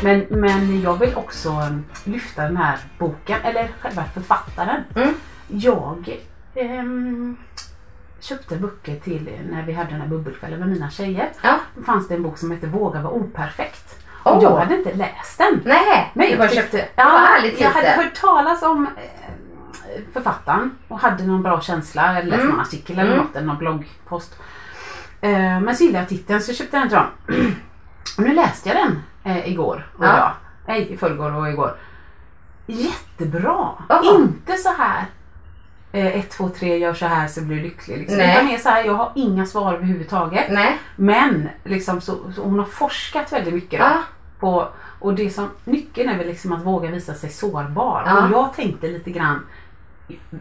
Men, 0.03 0.25
men 0.29 0.81
jag 0.81 0.99
vill 0.99 1.15
också 1.15 1.49
um, 1.49 1.85
lyfta 2.05 2.41
den 2.41 2.57
här 2.57 2.79
boken, 2.99 3.41
eller 3.41 3.67
själva 3.67 4.03
författaren. 4.03 4.83
Mm. 4.95 5.13
Jag 5.47 6.19
ehm, 6.55 7.37
köpte 8.19 8.57
böcker 8.57 8.99
till 8.99 9.29
när 9.49 9.65
vi 9.65 9.73
hade 9.73 9.89
den 9.89 10.01
här 10.01 10.07
bubbelkvällen 10.07 10.59
med 10.59 10.69
mina 10.69 10.89
tjejer. 10.89 11.31
Ja. 11.43 11.59
Då 11.75 11.81
fanns 11.81 12.07
det 12.07 12.15
en 12.15 12.23
bok 12.23 12.37
som 12.37 12.51
hette 12.51 12.67
Våga 12.67 13.01
vara 13.01 13.13
operfekt. 13.13 14.00
Och 14.23 14.43
jag 14.43 14.57
hade 14.57 14.75
inte 14.77 14.93
läst 14.93 15.37
den. 15.37 15.61
Nej, 15.65 16.11
Nej, 16.13 16.31
du 16.31 16.37
bara 16.37 16.49
köpte. 16.49 16.87
Ja, 16.95 17.37
jag 17.59 17.69
hade 17.71 17.89
hört 17.89 18.15
talas 18.21 18.63
om 18.63 18.87
eh, 18.97 20.01
författaren 20.13 20.77
och 20.87 20.99
hade 20.99 21.23
någon 21.23 21.43
bra 21.43 21.61
känsla. 21.61 22.17
Eller 22.17 22.29
läst 22.29 22.41
Mm. 22.41 22.51
någon 22.51 22.61
artikel 22.61 22.99
eller 22.99 23.11
Mm. 23.13 23.25
något, 23.25 23.35
eller 23.35 23.47
någon 23.47 23.57
bloggpost. 23.57 24.39
Eh, 25.21 25.31
men 25.59 25.75
så 25.75 25.83
gillade 25.83 25.99
jag 26.03 26.09
titeln 26.09 26.41
så 26.41 26.49
jag 26.51 26.55
köpte 26.57 26.77
den 26.77 26.87
till 26.89 26.97
dem. 26.97 27.07
och 28.17 28.23
nu 28.23 28.33
läste 28.33 28.69
jag 28.69 28.77
den 28.77 29.03
eh, 29.23 29.51
igår 29.51 29.87
och 29.97 30.05
Ja. 30.05 30.13
idag. 30.13 30.31
Nej, 30.67 30.91
i 30.93 30.97
förrgår 30.97 31.35
och 31.35 31.49
igår. 31.49 31.75
Jättebra! 32.65 33.69
Ja. 33.89 34.01
Inte 34.03 34.53
så 34.57 34.69
här 34.77 35.05
ett, 35.91 36.29
två, 36.29 36.49
tre, 36.49 36.77
gör 36.77 36.93
så 36.93 37.05
här 37.05 37.27
så 37.27 37.41
blir 37.41 37.57
du 37.57 37.63
lycklig. 37.63 37.97
Liksom. 37.97 38.17
Nej. 38.17 38.35
Utan 38.35 38.45
mer 38.45 38.57
så 38.57 38.69
här, 38.69 38.85
jag 38.85 38.93
har 38.93 39.11
inga 39.15 39.45
svar 39.45 39.73
överhuvudtaget. 39.73 40.45
Nej. 40.49 40.77
Men 40.95 41.49
liksom 41.63 42.01
så, 42.01 42.17
så 42.35 42.43
hon 42.43 42.59
har 42.59 42.65
forskat 42.65 43.33
väldigt 43.33 43.53
mycket 43.53 43.79
då, 43.79 43.85
Ja. 43.85 44.03
på, 44.39 44.67
och 44.99 45.13
det 45.13 45.29
som, 45.29 45.49
nyckeln 45.63 46.09
är 46.09 46.17
väl 46.17 46.27
liksom 46.27 46.53
att 46.53 46.65
våga 46.65 46.91
visa 46.91 47.13
sig 47.13 47.29
sårbar. 47.29 48.03
Ja. 48.05 48.25
Och 48.25 48.31
jag 48.31 48.53
tänkte 48.53 48.87
lite 48.87 49.11
grann, 49.11 49.45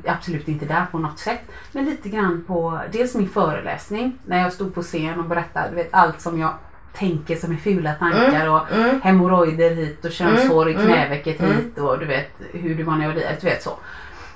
absolut 0.07 0.49
inte 0.49 0.67
där 0.67 0.87
på 0.91 0.99
något 0.99 1.19
sätt, 1.19 1.41
men 1.73 1.85
lite 1.85 2.09
grann 2.09 2.45
på 2.47 2.81
dels 2.93 3.15
min 3.15 3.29
föreläsning 3.29 4.19
när 4.27 4.43
jag 4.43 4.53
stod 4.53 4.75
på 4.75 4.83
scen 4.83 5.19
och 5.21 5.25
berättade 5.25 5.75
vet, 5.75 5.89
allt 5.95 6.21
som 6.21 6.41
jag 6.41 6.55
tänker 6.93 7.37
som 7.37 7.53
är 7.53 7.57
fula 7.57 7.95
tankar 7.95 8.49
och 8.49 8.73
mm. 8.73 9.01
hemorrojder 9.01 9.71
hit 9.71 10.05
och 10.05 10.13
könshår 10.13 10.69
i 10.69 10.75
Mm, 10.75 10.87
mm, 10.87 10.97
knävecket 10.97 11.41
mm. 11.41 11.57
hit 11.57 11.79
och 11.79 11.99
du 11.99 12.07
vet 12.07 12.31
hur 12.53 12.75
du 12.75 12.83
var 12.83 12.97
när 12.97 13.05
jag 13.05 13.15
var 13.15 13.23
du 13.41 13.47
vet 13.47 13.63
så. 13.63 13.71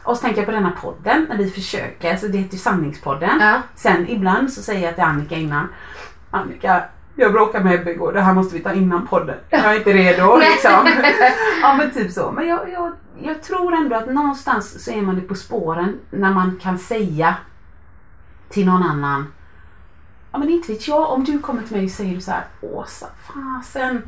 Och 0.05 0.17
så 0.17 0.23
tänker 0.23 0.39
jag 0.39 0.47
på 0.47 0.53
denna 0.53 0.71
podden 0.71 1.27
när 1.29 1.37
vi 1.37 1.51
försöker, 1.51 2.17
så 2.17 2.27
det 2.27 2.39
heter 2.39 2.53
ju 2.53 2.59
Sanningspodden. 2.59 3.41
Ja. 3.41 3.61
Sen 3.75 4.09
ibland 4.09 4.53
så 4.53 4.63
säger 4.63 4.87
jag 4.87 4.95
till 4.95 5.05
Annika 5.05 5.37
innan, 5.37 5.69
Annika 6.31 6.85
jag 7.17 7.33
bråkade 7.33 7.65
med 7.65 7.75
Ebbe 7.75 7.91
igår, 7.91 8.13
det 8.13 8.21
här 8.21 8.35
måste 8.35 8.55
vi 8.55 8.61
ta 8.61 8.73
innan 8.73 9.07
podden. 9.07 9.37
Jag 9.51 9.65
är 9.65 9.77
inte 9.79 9.93
redo 9.93 10.37
liksom. 10.37 10.71
ja 11.63 11.75
men 11.75 11.91
typ 11.91 12.13
så. 12.13 12.33
Men 12.33 12.49
jag, 12.49 12.71
jag, 12.73 12.93
jag 13.23 13.43
tror 13.43 13.75
ändå 13.75 13.97
att 13.97 14.07
någonstans 14.07 14.85
så 14.85 14.91
är 14.91 15.03
man 15.03 15.15
det 15.15 15.21
på 15.21 15.35
spåren 15.35 16.01
när 16.11 16.33
man 16.33 16.59
kan 16.63 16.79
säga 16.79 17.37
till 18.49 18.67
någon 18.67 18.83
annan 18.83 19.33
Ja 20.33 20.39
men 20.39 20.51
inte 20.51 20.73
vet 20.73 20.89
jag, 20.89 21.11
om 21.11 21.25
du 21.25 21.39
kommer 21.39 21.63
till 21.63 21.77
mig 21.77 21.85
och 21.85 21.91
säger 21.91 22.21
så 22.21 22.31
här 22.31 22.45
Åsa, 22.61 23.07
fasen 23.27 24.03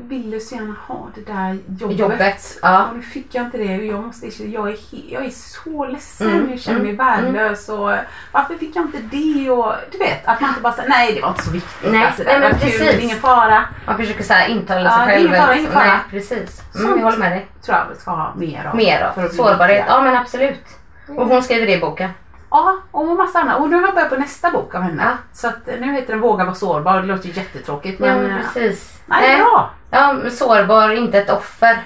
ville 0.00 0.40
så 0.40 0.54
gärna 0.54 0.74
ha 0.86 1.08
det 1.14 1.32
där 1.32 1.58
jobbet. 1.78 1.98
Jobbet, 1.98 2.58
ja. 2.62 2.86
Och 2.88 2.96
nu 2.96 3.02
fick 3.02 3.34
jag 3.34 3.44
inte 3.44 3.58
det 3.58 3.78
och 3.78 3.84
jag, 3.84 4.04
måste, 4.04 4.26
jag, 4.44 4.68
är, 4.68 4.76
jag 5.08 5.24
är 5.24 5.30
så 5.30 5.86
ledsen, 5.86 6.30
Mm, 6.30 6.50
jag 6.50 6.60
känner 6.60 6.80
mig 6.80 6.90
mm, 6.90 7.06
värdelös 7.06 7.68
och 7.68 7.90
varför 8.32 8.54
fick 8.54 8.76
jag 8.76 8.84
inte 8.84 8.98
det 8.98 9.50
och 9.50 9.72
du 9.92 9.98
vet 9.98 10.26
att 10.28 10.40
man 10.40 10.50
inte 10.50 10.62
bara 10.62 10.72
säger 10.72 10.88
nej 10.88 11.14
det 11.14 11.20
var 11.20 11.28
inte 11.28 11.42
så 11.42 11.50
viktigt. 11.50 11.92
Nej, 11.92 12.04
alltså, 12.06 12.22
det 12.22 12.28
nej, 12.28 12.40
men 12.40 12.50
var 12.52 12.58
kul, 12.58 12.70
precis. 12.70 12.94
är 12.94 12.98
ingen 12.98 13.18
fara. 13.18 13.64
Man 13.86 13.96
försöker 13.96 14.24
så 14.24 14.32
här 14.32 14.48
intala 14.48 14.90
sig 14.90 15.00
Ja, 15.00 15.06
själv. 15.06 15.26
ingen 15.26 15.40
fara, 15.42 15.56
ingen 15.56 15.72
fara. 15.72 15.84
Nej, 15.84 15.98
precis. 16.10 16.62
Mm, 16.74 16.98
jag 16.98 17.04
håller 17.04 17.18
med 17.18 17.32
dig. 17.32 17.46
tror 17.64 17.78
jag 17.78 17.84
vi 17.94 18.00
ska 18.00 18.10
ha 18.10 18.34
mer 18.36 18.66
av. 18.66 18.76
Mer 18.76 19.12
av 19.16 19.28
sårbarhet. 19.28 19.84
Ja 19.88 20.02
men 20.02 20.16
absolut. 20.16 20.64
Och 21.08 21.26
hon 21.26 21.42
skriver 21.42 21.66
det 21.66 21.72
i 21.72 21.80
boken. 21.80 22.10
Ja, 22.50 22.76
och 22.90 23.06
massa 23.06 23.38
annat. 23.38 23.60
Och 23.60 23.70
nu 23.70 23.76
har 23.76 23.82
jag 23.82 23.94
börjat 23.94 24.10
på 24.10 24.16
nästa 24.16 24.50
bok 24.50 24.74
av 24.74 24.82
henne. 24.82 25.02
Ja. 25.02 25.16
Så 25.32 25.48
att 25.48 25.66
nu 25.66 25.92
heter 25.92 26.12
den 26.12 26.20
Våga 26.20 26.44
vara 26.44 26.54
sårbar. 26.54 27.00
Det 27.00 27.06
låter 27.06 27.28
ju 27.28 27.34
jättetråkigt 27.34 28.00
men... 28.00 28.22
ja 28.22 28.28
eh, 28.28 28.36
precis. 28.36 29.00
Nej, 29.06 29.36
bra. 29.36 29.70
Ja, 29.92 30.16
sårbar, 30.30 30.90
inte 30.90 31.18
ett 31.18 31.30
offer. 31.30 31.82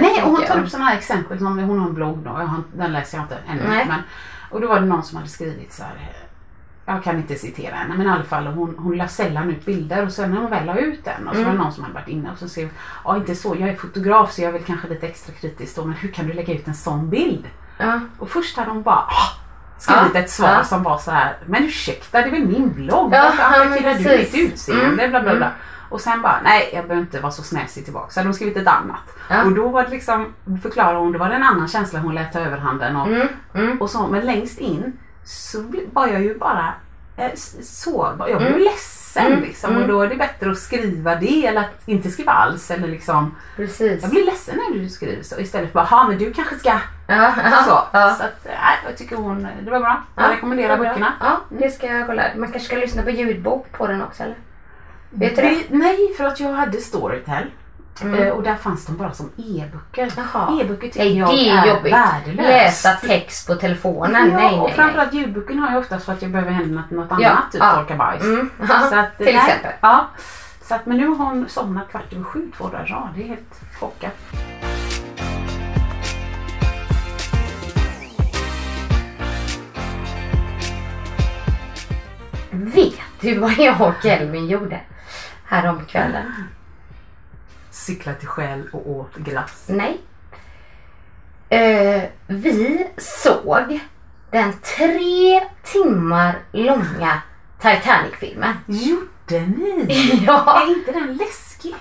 Nej, 0.00 0.22
och 0.24 0.30
hon 0.30 0.42
tar 0.46 0.60
upp 0.60 0.68
sådana 0.70 0.88
här 0.90 0.96
exempel. 0.98 1.38
Som 1.38 1.46
hon 1.58 1.78
har 1.78 1.86
en 1.88 1.94
blogg 1.94 2.18
då. 2.18 2.30
Jag 2.30 2.46
har, 2.46 2.62
den 2.76 2.92
läser 2.92 3.18
jag 3.18 3.24
inte 3.24 3.38
ännu. 3.48 3.62
Nej. 3.68 3.84
Men, 3.88 4.00
och 4.50 4.60
då 4.60 4.66
var 4.68 4.80
det 4.80 4.86
någon 4.86 5.02
som 5.02 5.16
hade 5.16 5.28
skrivit 5.28 5.72
så 5.72 5.82
här. 5.82 5.92
Jag 6.86 7.04
kan 7.04 7.16
inte 7.16 7.34
citera 7.34 7.74
henne 7.74 7.94
men 7.96 8.06
i 8.06 8.10
alla 8.10 8.24
fall 8.24 8.46
hon, 8.46 8.74
hon 8.78 8.96
la 8.96 9.08
sällan 9.08 9.50
ut 9.50 9.64
bilder 9.64 10.06
och 10.06 10.12
sen 10.12 10.30
när 10.30 10.40
hon 10.40 10.50
väl 10.50 10.66
la 10.66 10.76
ut 10.76 11.04
den 11.04 11.28
och 11.28 11.36
så 11.36 11.42
var 11.44 11.50
det 11.52 11.58
någon 11.58 11.72
som 11.72 11.82
hade 11.84 11.94
varit 11.94 12.08
inne 12.08 12.30
och 12.32 12.38
så 12.38 12.48
skrev 12.48 12.68
Ja 13.04 13.16
inte 13.16 13.34
så, 13.34 13.56
jag 13.60 13.68
är 13.68 13.76
fotograf 13.76 14.32
så 14.32 14.42
jag 14.42 14.48
är 14.48 14.52
väl 14.52 14.62
kanske 14.62 14.88
lite 14.88 15.06
extra 15.06 15.34
kritisk 15.34 15.76
då 15.76 15.84
men 15.84 15.94
hur 15.96 16.08
kan 16.12 16.26
du 16.26 16.32
lägga 16.32 16.54
ut 16.54 16.68
en 16.68 16.74
sån 16.74 17.10
bild? 17.10 17.44
Ja. 17.78 18.00
Och 18.18 18.30
först 18.30 18.56
hade 18.56 18.70
hon 18.70 18.82
bara 18.82 18.96
"Ah", 18.96 19.30
skrivit 19.78 20.10
Ja, 20.14 20.20
ett 20.20 20.30
svar 20.30 20.48
ja. 20.48 20.64
som 20.64 20.82
var 20.82 20.98
så 20.98 21.10
här 21.10 21.36
Men 21.46 21.64
ursäkta 21.64 22.18
det 22.20 22.26
är 22.26 22.30
väl 22.30 22.46
min 22.46 22.72
blogg? 22.72 23.14
Ja, 23.14 23.22
Varför 23.22 23.42
attackerar 23.42 23.94
du 23.94 24.18
mitt 24.18 24.34
utseende? 24.34 24.84
Mm, 24.84 25.10
Bla, 25.10 25.20
bla, 25.22 25.34
bla. 25.36 25.46
mm. 25.46 25.58
Och 25.88 26.00
sen 26.00 26.22
bara 26.22 26.40
nej 26.44 26.70
jag 26.74 26.84
behöver 26.86 27.02
inte 27.06 27.20
vara 27.20 27.32
så 27.32 27.42
snäsig 27.42 27.84
tillbaka. 27.84 28.10
Så 28.10 28.20
hade 28.20 28.28
hon 28.28 28.34
skrivit 28.34 28.56
ett 28.56 28.66
annat. 28.68 29.00
Ja. 29.30 29.44
Och 29.44 29.52
då 29.52 29.68
var 29.68 29.82
det 29.82 29.90
liksom, 29.90 30.34
förklarar 30.62 30.94
hon, 30.94 31.12
det 31.12 31.18
var 31.18 31.28
det 31.28 31.34
en 31.34 31.42
annan 31.42 31.68
känsla 31.68 31.98
hon 31.98 32.14
lät 32.14 32.32
ta 32.32 32.38
överhanden 32.40 32.96
och, 32.96 33.06
Mm, 33.06 33.28
mm. 33.54 33.80
och 33.80 33.90
så. 33.90 34.06
Men 34.06 34.26
längst 34.26 34.58
in 34.58 34.92
så 35.24 35.64
var 35.92 36.06
jag 36.06 36.22
ju 36.22 36.38
bara 36.38 36.72
eh, 37.16 37.30
sårbar. 37.62 38.28
Jag 38.28 38.38
blev 38.38 38.50
Mm. 38.52 38.62
ledsen 38.64 39.26
Mm, 39.26 39.40
liksom. 39.40 39.70
mm. 39.70 39.82
Och 39.82 39.88
då 39.88 40.00
är 40.02 40.08
det 40.08 40.16
bättre 40.16 40.50
att 40.50 40.58
skriva 40.58 41.14
det 41.16 41.46
eller 41.46 41.60
att 41.60 41.82
inte 41.88 42.10
skriva 42.10 42.32
alls. 42.32 42.70
Eller 42.70 42.88
liksom, 42.88 43.34
Precis. 43.56 44.02
jag 44.02 44.10
blir 44.10 44.24
ledsen 44.24 44.56
när 44.56 44.78
du 44.78 44.88
skriver 44.88 45.22
så. 45.22 45.38
Istället 45.40 45.72
för 45.72 45.84
bara, 45.90 46.08
men 46.08 46.18
du 46.18 46.32
kanske 46.32 46.56
ska 46.56 46.72
Ja, 47.06 47.32
så. 47.66 47.82
ja. 47.92 48.14
Så 48.18 48.24
att, 48.24 48.44
nej, 48.44 48.78
jag 48.86 48.96
tycker 48.96 49.16
hon, 49.16 49.48
det 49.64 49.70
var 49.70 49.80
bra. 49.80 50.02
Jag 50.16 50.24
Ja, 50.24 50.30
rekommenderar 50.32 50.76
böckerna. 50.78 51.12
Ja, 51.20 51.40
det 51.48 51.70
ska 51.70 51.86
jag 51.86 52.06
kolla. 52.06 52.22
Man 52.36 52.50
kanske 52.52 52.66
ska 52.68 52.76
lyssna 52.76 53.02
på 53.02 53.10
ljudbok 53.10 53.72
på 53.72 53.86
den 53.86 54.02
också 54.02 54.22
eller? 54.22 54.36
Vet 55.14 55.36
du 55.36 55.42
det? 55.42 55.58
Nej, 55.68 56.14
för 56.16 56.24
att 56.24 56.40
jag 56.40 56.52
hade 56.52 56.80
Storytel. 56.80 57.50
Mm. 58.02 58.22
Eh, 58.22 58.28
Och 58.28 58.42
där 58.42 58.54
fanns 58.54 58.86
de 58.86 58.96
bara 58.96 59.12
som 59.12 59.30
e-böcker. 59.36 60.06
E-böcker 60.60 60.88
tycker 60.88 60.98
Nej, 61.04 61.18
jag 61.18 61.28
det 61.28 61.48
är 61.48 61.62
är 61.62 61.66
jobbigt. 61.76 61.92
värdelöst. 61.92 62.48
Läsa 62.84 62.92
text 62.92 63.46
på 63.46 63.54
telefonen. 63.54 64.30
Ja, 64.30 64.36
nej, 64.36 64.44
och 64.46 64.50
nej, 64.52 64.60
nej. 64.60 64.72
framförallt 64.74 65.12
ljudboken 65.14 65.58
har 65.58 65.70
jag 65.70 65.78
oftast 65.80 66.04
för 66.06 66.12
att 66.12 66.22
jag 66.22 66.30
behöver 66.30 66.50
hända 66.52 66.80
något, 66.80 66.90
något 67.10 67.20
Ja, 67.20 67.28
annat, 67.30 67.52
typ 67.52 67.60
ja. 67.62 67.74
torka 67.74 67.96
bajs. 67.96 68.22
Mm, 68.24 68.50
Så 68.90 68.96
att, 68.96 69.16
till 69.16 69.26
nej, 69.26 69.36
exempel. 69.36 69.72
Ja. 69.80 70.06
Så 70.62 70.74
att, 70.74 70.86
men 70.86 70.96
nu 70.96 71.06
har 71.06 71.24
hon 71.26 71.48
somnat 71.48 71.88
kvart 71.90 72.12
över 72.12 72.24
sju 72.24 72.50
två 72.58 72.68
dagar 72.68 72.86
rad. 72.86 73.08
Det 73.16 73.22
är 73.22 73.28
helt 73.28 73.60
chockat. 73.80 74.12
Vet 82.50 82.94
du 83.20 83.38
vad 83.38 83.58
jag 83.58 83.80
och 83.80 84.04
Elvin 84.06 84.46
gjorde 84.48 84.80
häromkvällen? 85.54 86.32
Cykla 87.70 88.12
till 88.14 88.28
Shell 88.28 88.68
och 88.72 88.90
åt 88.90 89.14
glass. 89.16 89.64
Nej. 89.68 90.00
Eh, 91.48 92.02
vi 92.26 92.86
såg 92.96 93.80
den 94.30 94.52
tre 94.52 95.40
timmar 95.62 96.38
långa 96.52 97.20
Titanic-filmen. 97.58 98.54
Gjorde 98.66 99.46
ni? 99.46 100.22
Ja. 100.26 100.62
Är 100.62 100.70
inte 100.78 100.92
den 100.92 101.16
läskig? 101.16 101.74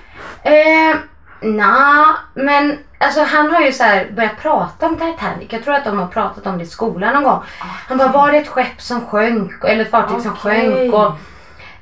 Eh, 0.44 0.98
Nja, 1.42 2.16
men 2.34 2.78
alltså 2.98 3.24
han 3.24 3.52
har 3.52 3.62
ju 3.62 3.72
så 3.72 3.84
här 3.84 4.12
börjat 4.12 4.38
prata 4.42 4.88
om 4.88 4.96
Titanic. 4.96 5.48
Jag 5.50 5.64
tror 5.64 5.74
att 5.76 5.86
de 5.86 6.00
har 6.00 6.08
pratat 6.08 6.46
om 6.48 6.58
det 6.58 6.64
i 6.64 6.68
skolan 6.68 7.14
någon 7.14 7.24
gång. 7.24 7.44
Han 7.88 7.98
bara, 7.98 8.12
var 8.12 8.32
det 8.32 8.38
ett 8.38 8.48
skepp 8.48 8.82
som 8.82 9.06
sjönk? 9.08 9.52
Eller 9.64 9.82
ett 9.86 9.92
fartyg 9.92 10.22
som 10.22 10.32
Okej. 10.32 10.72
sjönk? 10.72 10.94
Och, 10.94 11.12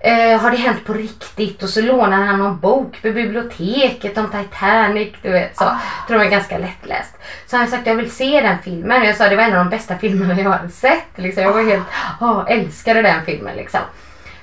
eh, 0.04 0.40
har 0.40 0.52
det 0.52 0.58
hänt 0.58 0.86
på 0.86 0.94
riktigt? 0.94 1.64
Och 1.64 1.70
så 1.70 1.82
lånar 1.82 2.26
han 2.26 2.40
någon 2.40 2.60
bok 2.60 3.02
på 3.02 3.12
biblioteket 3.12 4.18
om 4.18 4.32
Titanic. 4.32 5.14
Du 5.22 5.30
vet, 5.30 5.58
så. 5.58 5.64
tror 6.08 6.20
de 6.20 6.26
är 6.26 6.30
ganska 6.30 6.58
lättläst. 6.58 7.18
Så 7.48 7.56
han 7.56 7.66
har 7.66 7.72
sagt, 7.72 7.88
jag 7.88 7.96
vill 7.96 8.12
se 8.12 8.42
den 8.42 8.58
filmen. 8.64 9.04
Jag 9.04 9.16
sa, 9.16 9.30
det 9.30 9.36
var 9.36 9.44
en 9.44 9.58
av 9.58 9.66
de 9.66 9.70
bästa 9.70 9.98
filmerna 9.98 10.42
jag 10.42 10.50
har 10.50 10.68
sett. 10.68 11.08
Liksom. 11.16 11.44
Jag 11.44 11.54
var 11.54 11.64
helt, 11.64 11.88
oh, 12.20 12.44
älskade 12.48 13.02
den 13.02 13.26
filmen 13.26 13.56
liksom. 13.56 13.82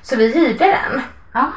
Så 0.02 0.16
vi 0.16 0.32
hyrde 0.32 0.66
den. 0.66 1.02
Ja. 1.32 1.52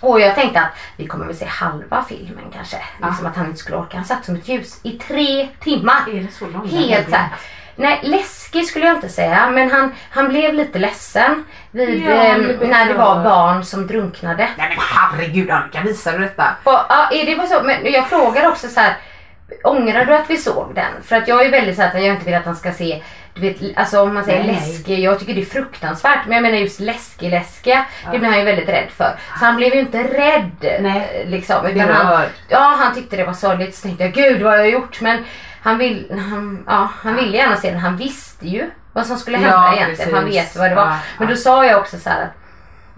Och 0.00 0.20
jag 0.20 0.34
tänkte 0.34 0.60
att 0.60 0.72
vi 0.96 1.06
kommer 1.06 1.26
väl 1.26 1.36
se 1.36 1.44
halva 1.44 2.04
filmen 2.08 2.44
kanske. 2.54 2.76
Liksom 3.02 3.26
att 3.26 3.36
han 3.36 3.46
inte 3.46 3.58
skulle 3.58 3.76
orka. 3.76 3.96
Han 3.96 4.06
satt 4.06 4.24
som 4.24 4.36
ett 4.36 4.48
ljus 4.48 4.80
i 4.82 4.90
tre 4.90 5.48
timmar. 5.60 6.04
Är 6.08 6.20
det 6.22 6.32
så 6.32 6.46
långt? 6.48 6.72
Helt 6.72 7.10
såhär. 7.10 7.28
Nej, 7.78 8.00
läskig 8.02 8.66
skulle 8.66 8.86
jag 8.86 8.96
inte 8.96 9.08
säga. 9.08 9.50
Men 9.50 9.70
han, 9.70 9.94
han 10.10 10.28
blev 10.28 10.54
lite 10.54 10.78
ledsen 10.78 11.44
vid, 11.70 12.04
Ja, 12.06 12.12
eh, 12.12 12.38
när 12.68 12.86
det 12.86 12.94
var 12.94 13.24
barn 13.24 13.64
som 13.64 13.86
drunknade. 13.86 14.48
Nej 14.58 14.68
men 14.68 14.78
herregud 14.78 15.50
Annika, 15.50 15.80
visar 15.80 16.12
du 16.12 16.18
detta? 16.18 16.44
Och, 16.64 16.72
ja, 16.88 17.08
det 17.10 17.34
var 17.34 17.46
så. 17.46 17.62
Men 17.62 17.92
jag 17.92 18.08
frågar 18.08 18.48
också 18.48 18.68
så 18.68 18.80
här. 18.80 18.96
Ångrar 19.64 20.04
du 20.04 20.14
att 20.14 20.30
vi 20.30 20.36
såg 20.36 20.74
den? 20.74 21.02
För 21.02 21.16
att 21.16 21.28
jag 21.28 21.46
är 21.46 21.50
väldigt 21.50 21.76
så 21.76 21.82
här 21.82 21.88
att 21.88 22.04
jag 22.04 22.14
inte 22.14 22.24
vill 22.24 22.34
att 22.34 22.44
han 22.44 22.56
ska 22.56 22.72
se, 22.72 23.02
du 23.34 23.40
vet, 23.40 23.78
alltså 23.78 24.00
om 24.00 24.14
man 24.14 24.24
säger 24.24 24.44
Nej. 24.44 24.54
läskig, 24.54 24.98
jag 25.00 25.18
tycker 25.18 25.34
det 25.34 25.40
är 25.40 25.44
fruktansvärt. 25.44 26.26
Men 26.26 26.34
jag 26.34 26.42
menar 26.42 26.58
just 26.58 26.80
läskig, 26.80 27.30
läskiga, 27.30 27.86
det 28.12 28.18
blir 28.18 28.28
han 28.28 28.38
ju 28.38 28.44
väldigt 28.44 28.68
rädd 28.68 28.88
för. 28.96 29.18
Så 29.38 29.44
han 29.44 29.56
blev 29.56 29.74
ju 29.74 29.80
inte 29.80 30.02
rädd. 30.02 30.80
Nej. 30.80 31.24
Liksom, 31.26 31.66
utan 31.66 31.88
han, 31.88 32.22
ja, 32.48 32.76
han 32.78 32.94
tyckte 32.94 33.16
det 33.16 33.24
var 33.24 33.32
sorgligt. 33.32 33.74
Så 33.74 33.82
tänkte 33.82 34.04
jag, 34.04 34.12
gud 34.12 34.42
vad 34.42 34.52
har 34.52 34.58
jag 34.58 34.70
gjort? 34.70 35.00
Men 35.00 35.24
han, 35.62 35.78
vill, 35.78 36.20
han, 36.30 36.64
ja, 36.66 36.88
han 37.02 37.14
ville 37.14 37.36
gärna 37.36 37.56
se 37.56 37.70
den. 37.70 37.80
Han 37.80 37.96
visste 37.96 38.48
ju 38.48 38.70
vad 38.92 39.06
som 39.06 39.16
skulle 39.16 39.36
hända 39.38 39.54
Ja, 39.54 39.76
egentligen. 39.76 40.14
Han 40.14 40.24
precis. 40.24 40.40
vet 40.40 40.56
vad 40.56 40.70
det 40.70 40.74
var. 40.74 40.86
Ja, 40.86 40.98
Men 41.18 41.28
då 41.28 41.36
sa 41.36 41.66
jag 41.66 41.80
också 41.80 41.98
så 41.98 42.10
här 42.10 42.22
att 42.22 42.30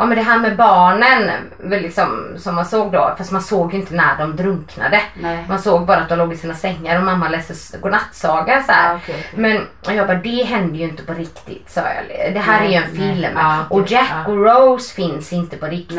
Ja 0.01 0.07
men 0.07 0.19
det 0.19 0.25
här 0.25 0.39
med 0.39 0.57
barnen 0.57 1.31
liksom, 1.59 2.35
som 2.39 2.55
man 2.55 2.67
såg 2.67 2.93
då, 2.93 3.15
fast 3.19 3.33
man 3.33 3.43
såg 3.43 3.73
ju 3.73 3.81
inte 3.81 3.95
när 3.95 4.19
de 4.19 4.37
drunknade. 4.37 5.03
Nej. 5.15 5.45
Man 5.49 5.59
såg 5.59 5.87
bara 5.87 5.97
att 5.99 6.09
de 6.09 6.19
låg 6.19 6.33
i 6.33 6.37
sina 6.37 6.55
sängar 6.55 6.99
och 6.99 7.05
mamma 7.05 7.29
läste 7.29 7.79
godnattsaga 7.79 8.63
så. 8.63 8.73
Ja, 8.73 8.95
okej, 9.03 9.15
okej. 9.15 9.41
Men 9.43 9.67
och 9.87 9.95
jag 9.95 10.07
bara, 10.07 10.19
det 10.19 10.45
hände 10.45 10.79
ju 10.79 10.85
inte 10.85 11.03
på 11.03 11.13
riktigt 11.13 11.71
sa 11.71 11.81
jag. 11.81 12.35
Det 12.35 12.41
här 12.41 12.61
Nej, 12.61 12.69
är 12.69 12.81
ju 12.81 12.85
en 12.87 12.95
nej. 12.95 13.15
film. 13.15 13.33
Ja, 13.37 13.65
okej, 13.69 13.83
och 13.83 13.91
Jack 13.91 14.11
ja. 14.27 14.33
och 14.33 14.45
Rose 14.45 14.95
finns 14.95 15.33
inte 15.33 15.57
på 15.57 15.67
riktigt. 15.67 15.99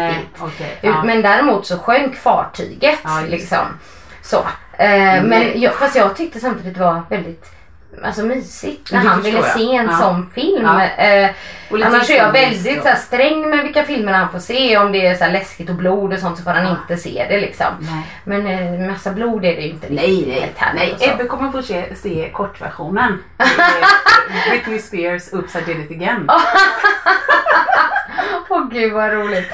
Men 0.82 1.22
däremot 1.22 1.66
så 1.66 1.78
sjönk 1.78 2.16
fartyget. 2.16 3.00
Liksom. 3.28 3.66
Så. 4.22 4.46
Eh, 4.78 5.24
men 5.24 5.62
jag, 5.62 5.74
fast 5.74 5.96
jag 5.96 6.16
tyckte 6.16 6.40
samtidigt 6.40 6.74
det 6.74 6.80
var 6.80 7.02
väldigt 7.10 7.46
Alltså 8.04 8.22
mysigt 8.26 8.92
när 8.92 9.00
han 9.00 9.22
ville 9.22 9.38
jag. 9.38 9.46
se 9.46 9.76
en 9.76 9.86
Ja. 9.92 9.98
sån 9.98 10.30
film. 10.36 10.64
Ja. 10.66 10.84
Eh, 11.04 11.30
annars 11.86 12.10
är 12.10 12.18
jag 12.18 12.32
väldigt 12.32 12.82
så 12.84 12.88
här, 12.88 12.96
sträng 12.96 13.50
med 13.50 13.64
vilka 13.64 13.84
filmer 13.84 14.14
han 14.14 14.32
får 14.32 14.40
se. 14.40 14.78
Om 14.78 14.92
det 14.92 15.08
är 15.08 15.16
så 15.16 15.24
här, 15.24 15.32
läskigt 15.32 15.70
och 15.70 15.76
blod 15.76 16.14
och 16.14 16.20
sånt 16.20 16.38
så 16.38 16.44
får 16.44 16.52
han 16.52 16.68
inte 16.78 16.98
se 16.98 17.26
det 17.30 17.40
liksom. 17.40 17.66
Nej. 17.80 18.06
Men 18.24 18.48
eh, 18.48 18.88
massa 18.92 19.12
blod 19.12 19.46
är 19.46 19.56
det 19.56 19.62
ju 19.62 19.70
inte 19.70 19.88
Nej, 19.90 20.06
riktigt 20.06 20.36
nej, 20.62 20.72
nej. 20.76 20.94
och 20.94 21.00
så. 21.00 21.10
Ebbe 21.12 21.24
kommer 21.26 21.52
få 21.52 21.62
se, 21.62 21.96
se 21.96 22.30
kortversionen. 22.34 23.24
Är 23.38 24.50
Britney 24.50 24.80
Spears 24.80 25.34
Oops 25.34 25.56
I 25.56 25.62
did 25.62 25.80
it 25.80 25.92
again. 25.92 26.30
Gud 28.72 28.94
vad 28.94 29.12
roligt. 29.14 29.54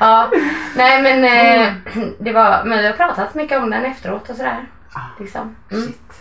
Ja, 0.00 0.30
nej 0.76 1.02
men 1.02 1.24
eh, 1.24 1.72
det 2.18 2.32
var, 2.32 2.64
men 2.64 2.78
vi 2.78 2.86
har 2.86 2.92
pratat 2.92 3.34
mycket 3.34 3.58
om 3.58 3.70
den 3.70 3.84
efteråt 3.84 4.30
och 4.30 4.36
sådär. 4.36 4.66
Ah, 4.92 5.00
Liksom. 5.18 5.56
Mm. 5.70 5.82
Shit. 5.86 6.12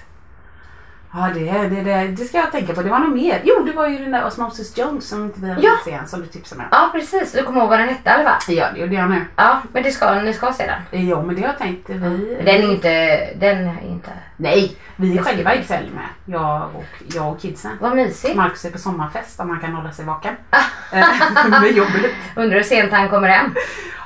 Ja, 1.13 1.29
det, 1.33 1.51
det, 1.51 1.81
det, 1.83 2.07
det 2.07 2.25
ska 2.25 2.37
jag 2.37 2.51
tänka 2.51 2.73
på. 2.73 2.81
Det 2.81 2.89
var 2.89 2.99
nog 2.99 3.15
mer. 3.15 3.41
Jo, 3.43 3.63
det 3.65 3.71
var 3.73 3.87
ju 3.87 3.97
den 3.97 4.11
där 4.11 4.25
Osmosis 4.25 4.77
Jones 4.77 5.07
som 5.09 5.23
inte 5.23 5.39
vi 5.41 5.49
har 5.49 5.59
Ja. 5.61 5.71
se 5.85 5.91
än, 5.91 6.07
som 6.07 6.19
du 6.21 6.25
tipsade 6.27 6.61
mig 6.61 6.67
Ja 6.71 6.89
precis, 6.93 7.31
du 7.31 7.43
kommer 7.43 7.59
ihåg 7.61 7.69
vad 7.69 7.79
den 7.79 7.89
hette 7.89 8.09
eller 8.09 8.23
va? 8.23 8.37
Ja, 8.47 8.67
det 8.73 8.79
gjorde 8.79 8.95
jag 8.95 9.09
nu. 9.09 9.25
Ja, 9.35 9.61
men 9.73 9.83
det 9.83 9.91
ska, 9.91 10.13
ni 10.21 10.33
ska 10.33 10.53
se 10.53 10.65
den. 10.65 11.07
Jo, 11.07 11.21
men 11.25 11.35
det 11.35 11.41
har 11.41 11.47
jag 11.47 11.57
tänkt. 11.57 11.89
Vi, 11.89 12.37
Den 12.45 12.47
är 12.47 12.71
inte, 12.71 12.89
den 13.35 13.67
är 13.67 13.81
inte... 13.83 14.09
Nej, 14.37 14.75
vi 14.95 15.17
är 15.17 15.23
själva 15.23 15.55
ikväll 15.55 15.89
med. 15.95 16.05
Jag 16.25 16.69
och, 16.75 16.85
jag 17.15 17.29
och 17.33 17.41
kidsen. 17.41 17.71
Vad 17.81 17.95
mysigt. 17.95 18.35
Marcus 18.35 18.65
är 18.65 18.71
på 18.71 18.77
sommarfest 18.77 19.39
om 19.39 19.47
man 19.47 19.59
kan 19.59 19.73
hålla 19.73 19.91
sig 19.91 20.05
vaken. 20.05 20.35
Ah. 20.49 20.57
Eh, 20.97 21.05
Med 21.61 21.71
jobbet. 21.71 22.11
Undrar 22.35 22.57
hur 22.57 22.63
sent 22.63 22.91
han 22.91 23.09
kommer 23.09 23.27
hem. 23.27 23.55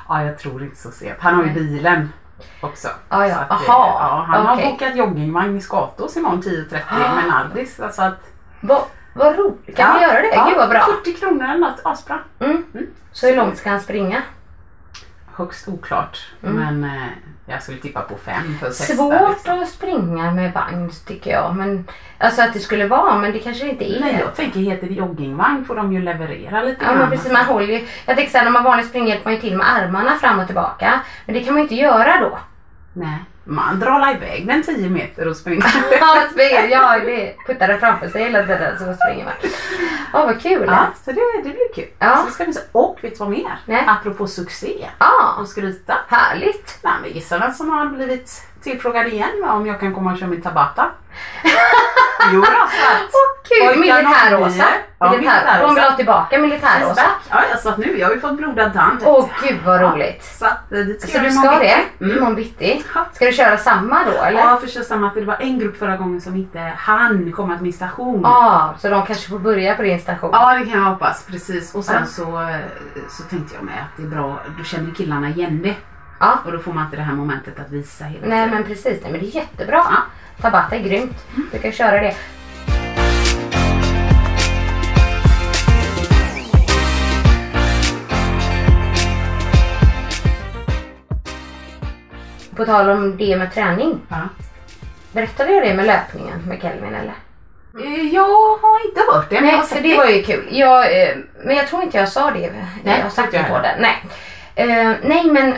Ja, 0.08 0.24
jag 0.24 0.38
tror 0.38 0.62
inte 0.62 0.76
så 0.76 0.90
sent. 0.90 1.16
Han 1.20 1.34
har 1.34 1.44
ju 1.44 1.50
bilen 1.50 2.12
också. 2.60 2.88
Ja, 3.08 3.26
ja. 3.28 3.36
Att, 3.36 3.50
Aha, 3.50 3.64
ja, 3.68 4.24
han 4.28 4.46
har 4.46 4.54
okej. 4.54 4.72
bokat 4.72 4.96
joggingvagn 4.96 5.56
i 5.56 5.60
Skatås 5.60 6.16
imorgon 6.16 6.42
10.30 6.42 7.14
med 7.16 7.28
Nardis. 7.28 7.80
Alltså 7.80 8.02
att, 8.02 8.32
Vad 8.60 8.82
vad 9.14 9.38
roligt. 9.38 9.76
Kan 9.76 9.94
vi 9.94 10.02
göra 10.02 10.20
det? 10.20 10.42
Gud 10.48 10.56
vad 10.56 10.68
bra. 10.68 10.80
40 11.04 11.14
kronor 11.14 11.44
eller 11.44 11.58
något. 11.58 11.80
Asbra. 11.84 12.18
Mm. 12.40 12.64
Så 13.12 13.26
hur 13.26 13.36
långt 13.36 13.58
ska 13.58 13.70
han 13.70 13.80
springa? 13.80 14.22
Högst 15.34 15.68
oklart. 15.68 16.18
Mm. 16.42 16.56
Men 16.80 16.84
eh, 16.96 17.08
jag 17.46 17.62
skulle 17.62 17.78
tippa 17.78 18.00
på 18.00 18.16
fem 18.16 18.58
för 18.60 18.66
att 18.66 18.76
testa. 18.76 18.94
Svårt 18.94 19.30
liksom. 19.30 19.62
att 19.62 19.68
springa 19.68 20.30
med 20.30 20.52
vagn 20.52 20.90
tycker 21.06 21.30
jag. 21.30 21.56
Men, 21.56 21.88
alltså 22.18 22.42
att 22.42 22.52
det 22.52 22.60
skulle 22.60 22.86
vara, 22.88 23.18
men 23.18 23.32
det 23.32 23.38
kanske 23.38 23.68
inte 23.68 23.84
är. 23.96 24.00
Nej, 24.00 24.16
jag 24.20 24.34
tänker 24.34 24.60
heter 24.60 24.86
det 24.86 24.94
joggingvagn 24.94 25.64
får 25.64 25.76
de 25.76 25.92
ju 25.92 26.02
leverera 26.02 26.62
lite 26.62 26.84
Ja 26.84 26.90
men 26.90 26.98
grann. 26.98 27.10
precis, 27.10 27.32
man 27.32 27.44
håller 27.44 27.66
ju. 27.66 27.86
Jag 28.06 28.16
tänker 28.16 28.32
såhär, 28.32 28.44
när 28.44 28.52
man 28.52 28.64
vanligt 28.64 28.88
springer 28.88 29.08
hjälper 29.08 29.24
man 29.24 29.34
ju 29.34 29.40
till 29.40 29.56
med 29.56 29.66
armarna 29.76 30.14
fram 30.14 30.40
och 30.40 30.46
tillbaka. 30.46 31.00
Men 31.26 31.34
det 31.34 31.40
kan 31.40 31.52
man 31.54 31.58
ju 31.58 31.62
inte 31.62 31.74
göra 31.74 32.20
då. 32.20 32.38
Nej, 32.92 33.18
man 33.44 33.80
drar 33.80 34.14
iväg 34.16 34.46
den 34.46 34.62
10 34.62 34.88
meter 34.90 35.28
och 35.28 35.36
springer. 35.36 35.64
Ja, 36.00 36.14
man 36.14 36.30
springer, 36.30 36.68
ja 36.68 36.98
det 37.04 37.34
puttar 37.46 37.68
den 37.68 37.80
framför 37.80 38.08
sig 38.08 38.22
hela 38.24 38.42
tiden 38.42 38.78
så 38.78 38.94
springer 38.94 39.24
man. 39.24 39.34
Ja 40.12 40.26
vad 40.26 40.40
kul. 40.42 40.64
ja, 40.66 40.86
så 41.04 41.12
det, 41.12 41.20
det 41.36 41.42
blir 41.50 41.74
kul. 41.74 41.88
Ja. 41.98 42.16
Så 42.16 42.26
det 42.26 42.32
ska 42.32 42.44
vi 42.44 42.52
se. 42.52 42.60
Och 42.72 42.98
vet 43.02 43.12
du 43.12 43.18
vad 43.18 43.30
mer? 43.30 43.58
Nej. 43.66 43.84
Apropå 43.86 44.26
succé 44.26 44.88
Ja, 44.98 45.34
och 45.40 45.48
skryta. 45.48 45.94
härligt. 46.08 46.78
Nej, 46.82 46.92
men 47.02 47.10
gissa 47.12 47.38
vem 47.38 47.52
som 47.52 47.70
har 47.70 47.86
blivit 47.86 48.42
tillfrågad 48.62 49.06
igen 49.06 49.30
va, 49.42 49.52
om 49.52 49.66
jag 49.66 49.80
kan 49.80 49.94
komma 49.94 50.12
och 50.12 50.18
köra 50.18 50.28
min 50.28 50.42
Tabata? 50.42 50.90
jo 52.32 52.40
då, 52.40 52.46
svart. 52.46 53.10
Åh 53.12 53.48
kul, 53.48 53.80
nollnio. 54.40 54.64
Ja, 54.98 55.10
Militär, 55.10 55.60
de 55.62 55.74
vill 55.74 55.84
ha 55.84 55.96
tillbaka 55.96 56.38
militärrosa. 56.38 57.02
Ja, 57.30 57.42
jag 57.50 57.58
sa 57.60 57.70
att 57.70 57.78
nu, 57.78 57.98
jag 57.98 58.06
har 58.06 58.14
ju 58.14 58.20
fått 58.20 58.36
blodad 58.36 58.72
tand. 58.72 58.98
Åh 59.04 59.28
gud 59.42 59.58
vad 59.64 59.80
roligt. 59.80 60.24
Så 60.24 60.46
att, 60.46 60.72
eh, 60.72 60.78
dit 60.78 61.02
Så 61.10 61.16
jag 61.16 61.24
du 61.24 61.30
ska 61.30 61.50
bitti. 61.50 61.62
det? 61.98 62.04
Mm. 62.04 62.16
Imorgon 62.16 62.34
bitti? 62.34 62.84
Ja. 62.94 63.00
Ska 63.12 63.24
du 63.24 63.32
köra 63.32 63.56
samma 63.56 64.04
då 64.04 64.10
eller? 64.22 64.38
Ja, 64.40 64.50
Ja. 64.50 64.56
för 64.56 64.66
kör 64.68 64.82
samma 64.82 65.10
för 65.10 65.20
det 65.20 65.26
var 65.26 65.36
en 65.40 65.58
grupp 65.58 65.78
förra 65.78 65.96
gången 65.96 66.20
som 66.20 66.36
inte 66.36 66.58
hann 66.76 67.32
komma 67.32 67.54
till 67.54 67.62
min 67.62 67.72
station. 67.72 68.26
så 68.78 68.88
de 68.88 69.06
kanske 69.06 69.30
får 69.30 69.38
börja 69.38 69.74
på 69.74 69.82
din 69.82 70.00
station? 70.00 70.30
Ja 70.32 70.54
det 70.58 70.66
kan 70.70 70.80
jag 70.82 70.88
hoppas, 70.90 71.26
precis. 71.26 71.74
Och 71.74 71.84
sen 71.84 71.96
Ja. 72.00 72.06
så, 72.06 72.40
eh, 72.42 72.56
så 73.10 73.22
tänkte 73.22 73.54
jag 73.54 73.64
med 73.64 73.74
att 73.74 73.96
det 73.96 74.02
är 74.02 74.06
bra, 74.06 74.38
då 74.58 74.64
känner 74.64 74.94
killarna 74.94 75.28
igen 75.28 75.60
det. 75.62 75.74
Ja. 76.22 76.38
Och 76.44 76.52
då 76.52 76.58
får 76.58 76.72
man 76.72 76.84
inte 76.84 76.96
det 76.96 77.02
här 77.02 77.14
momentet 77.14 77.60
att 77.60 77.70
visa 77.70 78.04
hela 78.04 78.26
Nej 78.26 78.38
tiden. 78.46 78.50
men 78.50 78.64
precis, 78.64 79.02
nej 79.02 79.12
men 79.12 79.20
det 79.20 79.26
är 79.26 79.34
jättebra. 79.36 79.76
Ja. 79.90 79.96
Tabata 80.42 80.76
är 80.76 80.80
grymt. 80.82 81.26
Du 81.52 81.58
kan 81.58 81.72
köra 81.72 82.00
det. 82.00 82.14
På 92.56 92.64
tal 92.64 92.90
om 92.90 93.16
det 93.16 93.36
med 93.36 93.52
träning. 93.54 94.00
Ja. 94.08 94.16
Berättade 95.12 95.52
jag 95.52 95.62
det 95.62 95.74
med 95.74 95.86
löpningen 95.86 96.42
med 96.48 96.60
Kelvin 96.62 96.94
eller? 96.94 97.14
Eh, 97.86 98.02
Jag 98.14 98.56
har 98.58 98.86
inte 98.88 99.00
hört 99.12 99.30
det. 99.30 99.40
Nej, 99.40 99.56
har 99.56 99.62
för 99.62 99.80
det 99.82 99.96
var 99.96 100.06
ju 100.06 100.22
kul. 100.22 100.48
Jag, 100.50 101.02
eh, 101.02 101.16
men 101.44 101.56
jag 101.56 101.66
tror 101.68 101.82
inte 101.82 101.98
jag 101.98 102.08
sa 102.08 102.30
det 102.30 102.52
Nej, 102.84 103.00
jag 103.02 103.12
inte 103.24 103.36
jag 103.36 103.48
på 103.48 103.58
den. 103.58 103.80
Nej. 103.80 104.04
Eh, 104.54 104.92
nej 105.02 105.24
men 105.30 105.54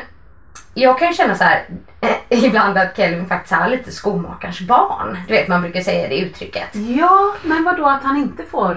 jag 0.74 0.98
kan 0.98 1.08
ju 1.08 1.14
känna 1.14 1.34
så 1.34 1.44
här 1.44 1.64
eh, 2.00 2.44
ibland 2.44 2.78
att 2.78 2.96
Kelvin 2.96 3.28
faktiskt 3.28 3.52
är 3.52 3.68
lite 3.68 3.92
skomakarens 3.92 4.60
barn. 4.60 5.18
Du 5.28 5.34
vet 5.34 5.48
man 5.48 5.62
brukar 5.62 5.80
säga 5.80 6.08
det 6.08 6.18
uttrycket. 6.18 6.68
Ja, 6.72 7.34
men 7.42 7.64
vadå 7.64 7.86
att 7.86 8.02
han 8.02 8.16
inte 8.16 8.44
får 8.44 8.74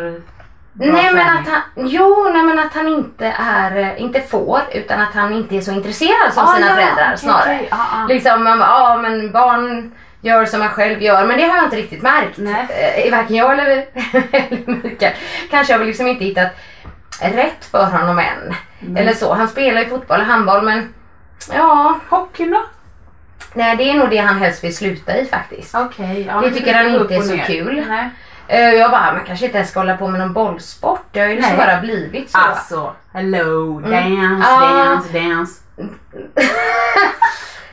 Nej 0.79 0.91
men 0.91 1.03
träning? 1.03 1.19
att 1.27 1.47
han, 1.47 1.61
jo, 1.75 2.29
nej 2.33 2.43
men 2.43 2.59
att 2.59 2.73
han 2.73 2.87
inte 2.87 3.33
är, 3.39 3.75
eh, 3.75 4.01
inte 4.01 4.21
får 4.21 4.61
utan 4.73 5.01
att 5.01 5.13
han 5.13 5.33
inte 5.33 5.55
är 5.57 5.61
så 5.61 5.71
intresserad 5.71 6.33
som 6.33 6.43
Ah, 6.43 6.55
sina 6.55 6.67
ja, 6.67 6.75
föräldrar 6.75 7.05
okej, 7.05 7.17
snarare. 7.17 7.55
okej, 7.55 7.67
ah, 7.71 8.03
ah. 8.03 8.07
Liksom 8.07 8.43
man 8.43 8.59
ja 8.59 8.97
men 9.01 9.31
barn 9.31 9.91
gör 10.21 10.45
som 10.45 10.59
man 10.59 10.69
själv 10.69 11.01
gör 11.01 11.25
men 11.27 11.37
det 11.37 11.43
har 11.43 11.55
jag 11.55 11.65
inte 11.65 11.75
riktigt 11.75 12.01
märkt. 12.01 12.37
Nej. 12.37 12.67
Eh, 13.05 13.11
varken 13.11 13.35
jag 13.35 13.53
eller, 13.53 13.67
eller 14.31 14.83
Mikael. 14.83 15.13
Kanske 15.51 15.73
har 15.73 15.79
vi 15.79 15.85
liksom 15.85 16.07
inte 16.07 16.25
hittat 16.25 16.49
rätt 17.21 17.65
för 17.71 17.85
honom 17.85 18.19
än. 18.19 18.55
Eller 18.97 19.13
så. 19.13 19.33
Han 19.33 19.47
spelar 19.47 19.81
ju 19.81 19.89
fotboll 19.89 20.19
och 20.19 20.25
handboll 20.25 20.61
men 20.65 20.93
ja, 21.53 21.99
Hockeyn 22.09 22.51
då? 22.51 22.63
nej, 23.53 23.75
det 23.77 23.89
är 23.89 23.93
nog 23.93 24.09
det 24.09 24.17
han 24.17 24.37
helst 24.37 24.63
vill 24.63 24.75
sluta 24.77 25.17
i 25.17 25.25
faktiskt. 25.25 25.75
Okej. 25.75 26.25
ja, 26.27 26.41
Det 26.41 26.51
tycker 26.51 26.73
han 26.73 26.95
inte 26.95 27.15
är 27.15 27.21
så 27.21 27.33
ner. 27.35 27.45
kul. 27.45 27.85
Nej. 27.89 28.09
Eh, 28.47 28.69
Jag 28.73 28.91
bara, 28.91 29.13
man 29.13 29.25
kanske 29.25 29.45
inte 29.45 29.57
ens 29.57 29.71
ska 29.71 29.79
hålla 29.79 29.97
på 29.97 30.07
med 30.07 30.19
någon 30.19 30.33
bollsport. 30.33 31.01
Det 31.11 31.19
har 31.19 31.27
ju 31.27 31.35
liksom 31.35 31.57
bara 31.57 31.79
blivit 31.81 32.31
så. 32.31 32.37
Alltså, 32.37 32.95
hello, 33.13 33.79
dance, 33.79 33.97
Mm. 33.97 34.41
Ah. 34.45 34.59
dance, 34.85 35.19
dance. 35.19 35.61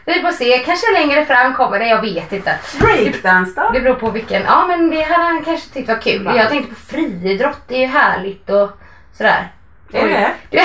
Vi 0.07 0.21
får 0.21 0.31
se, 0.33 0.59
kanske 0.59 0.93
längre 0.93 1.27
fram 1.27 1.55
kommer 1.55 1.79
det, 1.79 1.87
jag 1.87 2.01
vet 2.01 2.33
inte. 2.33 2.59
Breakdance 2.81 3.53
då? 3.61 3.71
Det 3.73 3.81
beror 3.81 3.95
på 3.95 4.11
vilken, 4.11 4.43
ja 4.43 4.67
men 4.67 4.91
det 4.91 5.03
hade 5.03 5.25
han 5.25 5.45
kanske 5.45 5.69
tyckt 5.69 5.89
var 5.89 6.01
kul. 6.01 6.33
Jag 6.37 6.49
tänkte 6.49 6.75
på 6.75 6.81
friidrott, 6.81 7.61
det 7.69 7.75
är 7.75 7.81
ju 7.81 7.87
härligt 7.87 8.51
och 8.51 8.71
sådär. 9.13 9.53
Är 9.93 10.09
det? 10.09 10.33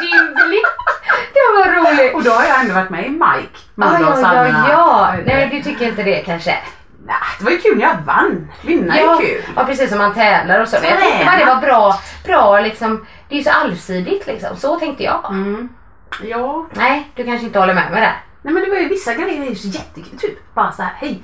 Din 0.00 0.34
blick, 0.34 0.64
det 1.52 1.70
var 1.70 1.92
roligt. 1.92 2.14
Och 2.14 2.22
då 2.22 2.30
har 2.30 2.44
jag 2.44 2.60
ändå 2.60 2.74
varit 2.74 2.90
med 2.90 3.06
i 3.06 3.10
Mike. 3.10 3.58
Ja, 3.74 3.86
och 3.86 3.94
ja, 3.94 4.00
ja, 4.00 4.16
Sanna. 4.16 4.66
ja. 4.68 5.14
Nej, 5.26 5.48
du 5.52 5.62
tycker 5.62 5.88
inte 5.88 6.02
det 6.02 6.16
kanske? 6.18 6.58
Nej, 7.06 7.16
det 7.38 7.44
var 7.44 7.50
ju 7.52 7.58
kul 7.58 7.78
när 7.78 7.84
jag 7.84 7.96
vann. 8.06 8.50
Vinna 8.62 8.98
ja, 8.98 9.14
är 9.14 9.20
kul. 9.26 9.42
ja, 9.56 9.64
precis 9.64 9.88
som 9.90 9.98
man 9.98 10.14
tävlar 10.14 10.60
och 10.60 10.68
så. 10.68 10.76
Men 10.80 10.90
jag 10.90 10.98
tänkte 10.98 11.24
bara 11.24 11.36
det 11.38 11.44
var 11.44 11.60
bra, 11.60 12.00
bra 12.24 12.60
liksom. 12.60 13.06
Det 13.28 13.34
är 13.34 13.38
ju 13.38 13.44
så 13.44 13.50
allsidigt 13.50 14.26
liksom. 14.26 14.56
Så 14.56 14.78
tänkte 14.78 15.02
jag. 15.02 15.26
Mm. 15.30 15.68
Ja. 16.22 16.66
Nej, 16.72 17.10
du 17.14 17.24
kanske 17.24 17.46
inte 17.46 17.58
håller 17.58 17.74
med 17.74 17.90
mig 17.92 18.00
där. 18.00 18.22
Nej 18.42 18.54
men 18.54 18.62
det 18.62 18.70
var 18.70 18.76
ju 18.76 18.88
vissa 18.88 19.14
grejer 19.14 19.42
är 19.42 19.46
ju 19.46 19.68
jättekul. 19.68 20.18
Typ 20.18 20.54
bara 20.54 20.72
så 20.72 20.82
här, 20.82 20.92
hej. 20.96 21.22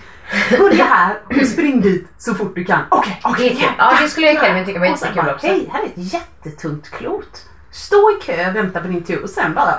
Börja 0.58 0.84
här 0.84 1.18
och 1.40 1.46
spring 1.46 1.80
dit 1.80 2.08
så 2.18 2.34
fort 2.34 2.54
du 2.54 2.64
kan. 2.64 2.80
Okej, 2.88 3.20
okej. 3.24 3.48
Det 3.48 3.54
är 3.54 3.60
kul. 3.60 3.74
Ja, 3.78 3.92
det 4.02 4.08
skulle 4.08 4.26
jag 4.26 4.44
Kelvin 4.44 4.66
tycka 4.66 4.78
var 4.78 4.86
jättekul 4.86 5.28
också. 5.28 5.46
hej, 5.46 5.70
här 5.72 5.82
är 5.82 5.86
ett 5.86 5.92
jättetunt 6.12 6.90
klot. 6.90 7.46
Stå 7.72 8.10
i 8.10 8.22
kö, 8.22 8.50
vänta 8.52 8.80
på 8.80 8.86
din 8.86 9.04
tur 9.04 9.22
och 9.22 9.30
sen 9.30 9.54
bara. 9.54 9.74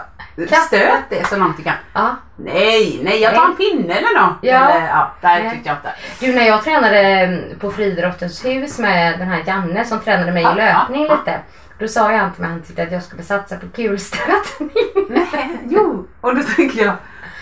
Stöt 0.68 1.10
det 1.10 1.28
så 1.28 1.38
långt 1.38 1.58
du 1.58 1.64
kan. 1.64 1.74
Ja. 1.94 2.16
Nej, 2.36 3.00
nej 3.04 3.22
jag 3.22 3.36
tar 3.36 3.46
en 3.46 3.56
pinne 3.56 3.94
eller 3.94 4.22
något. 4.22 4.38
Ja. 4.42 4.70
Eller, 4.70 4.88
ja, 4.88 5.12
det 5.22 5.28
här 5.28 5.50
tyckte 5.50 5.70
jag 5.70 5.78
inte. 5.78 5.94
Du, 6.20 6.34
när 6.34 6.48
jag 6.48 6.64
tränade 6.64 7.00
mm, 7.00 7.60
på 7.60 7.72
friidrottens 7.72 8.46
hus 8.46 8.80
med 8.80 9.20
den 9.20 9.28
här 9.28 9.44
Janne 9.48 9.86
som 9.86 10.00
tränade 10.00 10.32
mig 10.32 10.44
Ja, 10.44 10.54
i 10.54 10.56
löpning 10.56 11.06
ja, 11.06 11.16
lite. 11.16 11.40
Då 11.80 11.88
sa 11.88 12.12
jag 12.12 12.34
till 12.34 12.42
mig 12.42 12.48
att 12.48 12.54
han 12.54 12.64
tyckte 12.64 12.84
att 12.84 12.92
jag 12.92 13.04
skulle 13.04 13.24
satsa 13.24 13.58
på 13.58 13.68
kulstötning. 13.68 14.70
Nej, 15.10 15.60
jo, 15.70 16.08
och 16.22 16.36
då 16.36 16.44
tänker 16.44 16.86
jag, 16.86 16.96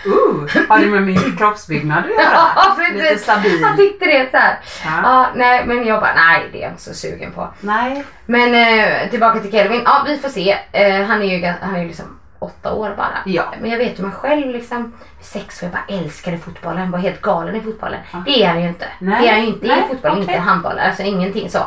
uh, 0.06 0.66
har 0.68 0.78
det 0.78 0.86
med 0.86 1.02
min 1.02 1.36
kroppsbyggnad 1.36 2.04
att 2.04 2.10
göra? 2.10 2.48
Ja, 2.56 2.76
Lite 2.92 3.18
stabil. 3.18 3.64
Han 3.64 3.76
tyckte 3.76 4.04
det 4.04 4.30
så 4.30 4.36
här. 4.36 4.58
Ja. 4.84 4.90
Ja, 5.02 5.26
nej, 5.34 5.66
men 5.66 5.86
jag 5.86 6.00
bara, 6.00 6.14
nej 6.14 6.48
det 6.52 6.58
är 6.58 6.62
jag 6.62 6.70
inte 6.70 6.82
så 6.82 6.94
sugen 6.94 7.32
på. 7.32 7.48
Nej. 7.60 8.04
Men 8.26 8.54
eh, 8.54 9.10
tillbaka 9.10 9.40
till 9.40 9.52
Kelvin. 9.52 9.82
Ja, 9.84 10.04
vi 10.06 10.18
får 10.18 10.28
se. 10.28 10.58
Eh, 10.72 11.04
han 11.04 11.22
är 11.22 11.38
ju 11.38 11.54
han 11.60 11.74
är 11.74 11.80
ju 11.80 11.86
liksom 11.86 12.19
åtta 12.40 12.72
år 12.72 12.94
bara. 12.96 13.18
Ja. 13.24 13.54
Men 13.60 13.70
jag 13.70 13.78
vet 13.78 13.98
ju 13.98 14.02
man 14.02 14.12
själv 14.12 14.46
liksom 14.46 14.92
sex 15.20 15.62
år, 15.62 15.66
jag 15.66 15.72
bara 15.72 15.98
älskade 15.98 16.38
fotbollen. 16.38 16.90
Var 16.90 16.98
helt 16.98 17.20
galen 17.20 17.56
i 17.56 17.60
fotbollen. 17.60 18.00
Det 18.26 18.42
är 18.44 18.48
han 18.48 18.62
ju 18.62 18.68
inte. 18.68 18.86
Nej. 18.98 19.22
Det 19.22 19.28
är 19.28 19.32
han 19.32 19.42
ju 19.42 19.46
inte 19.48 19.66
Nej, 19.66 19.78
i 19.78 19.88
fotboll, 19.88 20.10
okej. 20.10 20.20
inte 20.20 20.32
i 20.32 20.36
handboll. 20.36 20.78
Alltså 20.78 21.02
ingenting 21.02 21.50
så. 21.50 21.58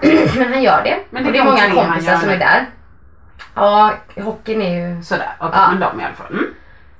Men 0.36 0.52
han 0.52 0.62
gör 0.62 0.82
det. 0.84 0.98
Men 1.10 1.22
det 1.22 1.28
och 1.28 1.32
det 1.32 1.38
är 1.38 1.44
många 1.44 1.84
kompisar 1.84 2.16
som 2.16 2.28
är 2.30 2.38
där. 2.38 2.66
Ja, 3.54 3.92
hockeyn 4.16 4.62
är 4.62 4.96
ju... 4.96 5.02
Sådär, 5.02 5.30
okej 5.38 5.60
Ja. 5.62 5.68
men 5.70 5.80
de 5.80 6.00
i 6.00 6.04
alla 6.04 6.14
fall. 6.14 6.32
Mm. 6.32 6.44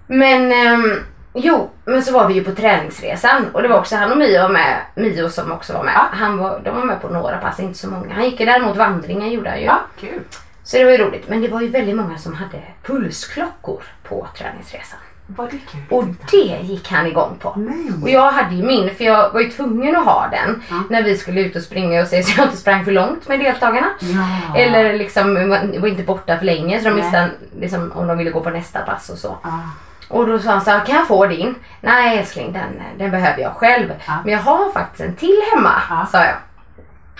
Men 0.07 0.53
ehm, 0.53 1.05
jo, 1.35 1.71
men 1.85 2.03
så 2.03 2.13
var 2.13 2.29
vi 2.29 2.35
ju 2.35 2.45
på 2.45 2.51
träningsresan 2.55 3.47
och 3.53 3.63
det 3.63 3.69
var 3.69 3.79
också 3.79 3.97
han 3.97 4.13
och 4.13 4.19
Mio 4.19 4.49
med. 4.49 4.77
Mio 4.95 5.29
som 5.29 5.53
också 5.53 5.73
var 5.73 5.85
med. 5.85 5.95
Ja. 5.95 6.07
Han 6.13 6.39
var, 6.39 6.61
de 6.65 6.71
var 6.71 6.85
med 6.85 7.03
på 7.03 7.09
några 7.09 7.37
pass, 7.39 7.61
inte 7.61 7.79
så 7.79 7.89
många. 7.91 8.15
Han 8.15 8.25
gick 8.25 8.41
ju 8.41 8.47
däremot 8.47 8.77
vandringen 8.77 9.31
gjorde 9.31 9.51
han 9.51 9.59
ju. 9.59 9.65
Ja, 9.65 9.81
kul. 10.01 10.21
Så 10.69 10.77
det 10.77 10.85
var 10.85 10.91
ju 10.91 10.99
roligt. 10.99 11.29
Men 11.29 11.41
det 11.41 11.49
var 11.49 11.61
ju 11.61 11.69
väldigt 11.69 11.97
många 11.97 12.19
som 12.19 12.35
hade 12.35 12.63
pulsklockor 12.83 13.83
på 14.09 14.27
träningsresan. 14.39 14.99
Var 15.27 15.45
det 15.45 15.59
kul? 15.71 15.81
Och 15.91 16.05
det 16.31 16.59
gick 16.63 16.91
han 16.91 17.07
igång 17.07 17.37
på. 17.41 17.55
Nej. 17.57 17.93
Och 18.03 18.11
jag 18.11 18.33
hade 18.33 18.55
ju 18.55 18.63
min, 18.63 18.95
för 18.95 19.05
jag 19.05 19.33
var 19.33 19.41
ju 19.41 19.51
tvungen 19.51 19.97
att 19.97 20.05
ha 20.05 20.29
den 20.31 20.63
Ja. 20.71 20.83
när 20.91 21.03
vi 21.03 21.17
skulle 21.17 21.41
ut 21.41 21.57
och 21.57 21.63
springa 21.63 22.01
och 22.03 22.07
se 22.09 22.23
så 22.23 22.41
jag 22.41 22.47
inte 22.47 22.57
sprang 22.57 22.85
för 22.85 22.93
långt 22.93 23.29
med 23.29 23.41
deltagarna. 23.41 23.87
Ja. 24.01 24.57
Eller 24.57 24.93
liksom 24.93 25.35
var 25.81 25.89
inte 25.89 26.03
borta 26.03 26.39
för 26.39 26.45
länge 26.45 26.81
så 26.81 26.89
de 26.89 26.95
visste 26.97 27.31
liksom, 27.61 27.93
om 27.93 28.07
de 28.07 28.19
ville 28.19 28.31
gå 28.31 28.41
på 28.41 28.51
nästa 28.51 28.81
pass 28.81 29.11
och 29.11 29.19
så. 29.19 29.39
Ja. 29.43 29.61
Och 30.09 30.27
då 30.27 30.39
sa 30.39 30.51
han 30.51 30.61
så 30.61 30.71
här, 30.71 30.85
kan 30.87 30.97
jag 30.97 31.07
få 31.09 31.27
din? 31.27 31.55
Nej 31.81 32.19
älskling, 32.19 32.53
den, 32.53 32.83
den 32.99 33.11
behöver 33.11 33.43
jag 33.43 33.53
själv. 33.53 33.93
Men 34.25 34.33
jag 34.33 34.41
har 34.41 34.73
faktiskt 34.73 35.01
en 35.01 35.15
till 35.17 35.41
hemma, 35.55 36.07
sa 36.13 36.19
jag. 36.25 36.37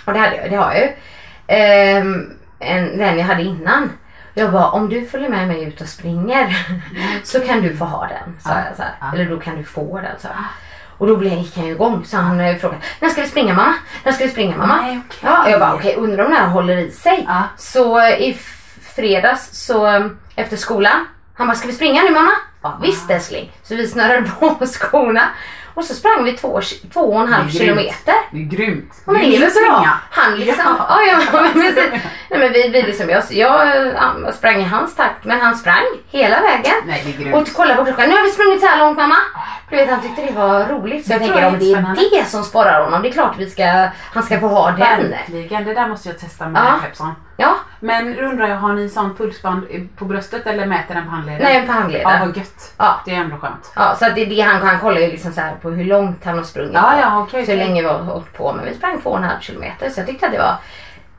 Och 0.05 0.13
det 0.13 0.19
hade 0.19 0.35
jag, 0.35 0.49
det 0.51 0.55
har 0.55 0.73
jag 0.73 0.81
ju. 0.81 0.89
Ehm, 1.47 2.33
en, 2.59 2.97
den 2.97 3.17
jag 3.17 3.25
hade 3.25 3.43
innan. 3.43 3.91
Jag 4.33 4.51
bara, 4.51 4.69
om 4.69 4.89
du 4.89 5.05
följer 5.07 5.29
med 5.29 5.47
mig 5.47 5.63
ut 5.63 5.81
och 5.81 5.87
springer 5.87 6.57
så 7.23 7.39
kan 7.39 7.61
du 7.61 7.77
få 7.77 7.85
ha 7.85 8.07
den. 8.07 8.39
Sa 8.39 8.49
Ja. 8.49 8.55
jag 8.67 8.75
så. 8.77 8.83
Ja. 9.01 9.11
Eller 9.13 9.25
då 9.29 9.39
kan 9.39 9.55
du 9.57 9.63
få 9.63 9.99
den. 10.01 10.19
Så 10.19 10.27
här. 10.27 10.35
Och 10.97 11.07
då 11.07 11.15
blev, 11.17 11.33
gick 11.33 11.57
han 11.57 11.65
ju 11.65 11.71
igång 11.71 12.05
så 12.05 12.17
han 12.17 12.39
eh, 12.39 12.55
frågade, 12.57 12.81
när 12.99 13.09
ska 13.09 13.21
vi 13.21 13.27
springa 13.27 13.53
mamma? 13.53 13.73
När 14.03 14.11
ska 14.11 14.23
vi 14.23 14.29
springa 14.29 14.57
mamma? 14.57 14.81
Nej, 14.81 15.01
okej. 15.07 15.19
Ja, 15.23 15.49
jag 15.49 15.59
bara 15.59 15.73
okej, 15.73 15.95
undrar 15.95 16.25
om 16.25 16.31
den 16.31 16.39
här 16.41 16.47
håller 16.47 16.77
i 16.77 16.91
sig. 16.91 17.27
Så 17.57 18.01
i 18.07 18.37
fredags 18.95 19.49
så 19.65 19.87
eh, 19.87 20.05
efter 20.35 20.57
skolan. 20.57 21.05
Han 21.33 21.47
bara, 21.47 21.55
ska 21.55 21.67
vi 21.67 21.73
springa 21.73 22.01
nu 22.03 22.11
mamma? 22.11 22.31
Ja, 22.63 22.79
visst 22.81 23.09
älskling. 23.09 23.51
Så 23.63 23.75
vi 23.75 23.87
snörade 23.87 24.21
på 24.39 24.65
skorna. 24.65 25.23
Och 25.73 25.85
så 25.85 25.93
sprang 25.93 26.23
vi 26.23 26.31
två, 26.37 26.61
två 26.93 26.99
och 27.01 27.21
en 27.21 27.33
halv 27.33 27.49
kilometer. 27.49 28.13
Det 28.31 28.37
är 28.37 28.43
grymt. 28.45 28.93
Ja, 29.05 29.11
men 29.11 29.21
det 29.21 29.35
är 29.35 29.39
väl 29.39 29.49
bra. 29.67 29.87
Han 30.09 30.35
liksom, 30.39 30.75
Ja. 30.89 30.99
ja. 31.07 31.41
Men, 31.55 31.73
nej, 32.29 32.39
men 32.39 32.53
vi, 32.53 32.69
vi 32.69 32.81
liksom, 32.81 33.09
jag, 33.09 33.23
jag 33.29 33.87
ja, 33.95 34.31
sprang 34.31 34.59
i 34.61 34.63
hans 34.63 34.95
takt 34.95 35.25
men 35.25 35.41
han 35.41 35.55
sprang 35.55 35.83
hela 36.09 36.41
vägen. 36.41 36.73
Nej, 36.85 37.03
det 37.05 37.13
är 37.13 37.23
grymt. 37.23 37.35
Och 37.35 37.55
kolla 37.55 37.75
på 37.75 37.85
klockan, 37.85 38.09
nu 38.09 38.15
har 38.15 38.23
vi 38.23 38.31
sprungit 38.31 38.61
så 38.61 38.67
här 38.67 38.79
långt 38.79 38.97
mamma. 38.97 39.15
Du 39.69 39.75
vet 39.75 39.89
han 39.89 40.01
tyckte 40.01 40.21
det 40.25 40.31
var 40.31 40.65
roligt 40.65 41.05
så 41.05 41.11
jag 41.13 41.19
tänker 41.19 41.35
jag 41.35 41.43
är 41.43 41.53
om 41.53 41.59
det 41.59 42.01
är 42.01 42.19
det 42.19 42.25
som 42.25 42.43
sporrar 42.43 42.83
honom, 42.83 43.01
det 43.01 43.09
är 43.09 43.13
klart 43.13 43.35
vi 43.37 43.49
ska, 43.49 43.87
han 44.13 44.23
ska 44.23 44.39
få 44.39 44.47
ha 44.47 44.71
den. 44.71 45.09
Verkligen, 45.09 45.65
det 45.65 45.73
där 45.73 45.87
måste 45.87 46.09
jag 46.09 46.19
testa 46.19 46.49
med 46.49 46.61
Ja. 46.61 46.79
Pepson. 46.83 47.11
Ja, 47.37 47.55
Men 47.79 48.19
undrar 48.19 48.47
jag, 48.47 48.55
har 48.57 48.73
ni 48.73 48.89
sån 48.89 49.15
pulsband 49.15 49.67
på 49.97 50.05
bröstet 50.05 50.47
eller 50.47 50.65
mäter 50.65 50.95
den 50.95 51.03
på 51.05 51.11
handleden? 51.11 51.41
nej 51.43 51.65
på 51.67 51.71
handleden. 51.71 52.11
Ja, 52.11 52.25
vad 52.25 52.37
gött. 52.37 52.48
Ja. 52.77 53.01
Det 53.05 53.11
är 53.11 53.15
ändå 53.15 53.37
skönt. 53.37 53.71
Ja, 53.75 53.95
så 53.95 54.05
att 54.05 54.15
det 54.15 54.25
det 54.25 54.41
han, 54.41 54.61
han 54.61 54.79
kollar 54.79 55.01
ju 55.01 55.07
liksom 55.07 55.33
så 55.33 55.41
här 55.41 55.55
på 55.61 55.69
hur 55.69 55.85
långt 55.85 56.25
han 56.25 56.37
har 56.37 56.43
sprungit. 56.43 56.73
Ja, 56.73 56.99
ja, 56.99 57.19
okej, 57.21 57.45
så 57.45 57.51
okej. 57.51 57.65
länge 57.65 57.81
vi 57.81 57.87
har 57.87 57.99
hållit 57.99 58.33
på. 58.33 58.53
Men 58.53 58.65
vi 58.65 58.73
sprang 58.73 59.01
två 59.01 59.09
och 59.09 59.17
en 59.17 59.23
halv 59.23 59.39
kilometer 59.39 59.89
så 59.89 59.99
jag 59.99 60.07
tyckte 60.07 60.25
att 60.25 60.31
det 60.31 60.37
var 60.37 60.55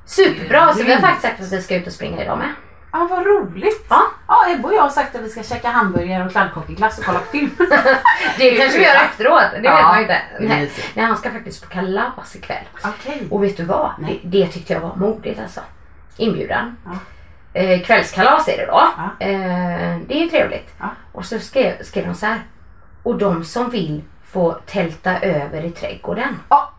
superbra. 0.06 0.74
Så 0.74 0.84
vi 0.84 0.92
har 0.92 1.00
faktiskt 1.00 1.22
sagt 1.22 1.40
att 1.40 1.52
vi 1.52 1.62
ska 1.62 1.76
ut 1.76 1.86
och 1.86 1.92
springa 1.92 2.22
idag 2.22 2.38
med. 2.38 2.48
Ja, 2.92 3.06
vad 3.10 3.26
roligt. 3.26 3.86
Ja. 3.88 4.02
Ja, 4.28 4.46
Ebba 4.50 4.68
och 4.68 4.74
jag 4.74 4.82
har 4.82 4.88
sagt 4.88 5.16
att 5.16 5.22
vi 5.22 5.28
ska 5.28 5.42
käka 5.42 5.68
hamburgare 5.68 6.24
och 6.24 6.30
kladdkakeglass 6.30 6.98
och 6.98 7.04
kolla 7.04 7.18
på 7.18 7.24
film. 7.24 7.50
Det 8.38 8.50
kanske 8.58 8.78
vi 8.78 8.84
gör 8.84 8.94
efteråt. 8.94 9.42
Det 9.52 9.60
Ja, 9.62 9.74
vet 9.76 9.84
man 9.84 10.00
inte. 10.00 10.20
Nej. 10.40 10.72
Nej, 10.94 11.04
han 11.04 11.16
ska 11.16 11.30
faktiskt 11.30 11.62
på 11.62 11.68
kalas 11.68 12.36
ikväll. 12.36 12.64
Okej. 12.84 13.26
Och 13.30 13.44
vet 13.44 13.56
du 13.56 13.64
vad? 13.64 13.90
Det, 13.98 14.20
det 14.22 14.46
tyckte 14.46 14.72
jag 14.72 14.80
var 14.80 14.96
modigt 14.96 15.40
alltså. 15.40 15.60
Inbjudan. 16.16 16.76
Ja. 16.84 16.90
Eh, 17.52 17.82
kvällskalas 17.82 18.48
är 18.48 18.56
det 18.56 18.66
då. 18.66 18.82
Ja. 18.96 19.26
Eh, 19.26 19.98
det 20.06 20.14
är 20.14 20.22
ju 20.22 20.28
trevligt. 20.30 20.74
Ja. 20.80 20.86
Och 21.12 21.24
så 21.24 21.38
skrev, 21.38 21.82
skrev 21.82 22.06
de 22.06 22.14
så 22.14 22.26
här. 22.26 22.40
Och 23.02 23.18
de 23.18 23.44
som 23.44 23.70
vill 23.70 24.02
få 24.32 24.52
tälta 24.52 25.18
över 25.20 25.64
i 25.64 25.70
trädgården. 25.70 26.38
Ja, 26.48 26.70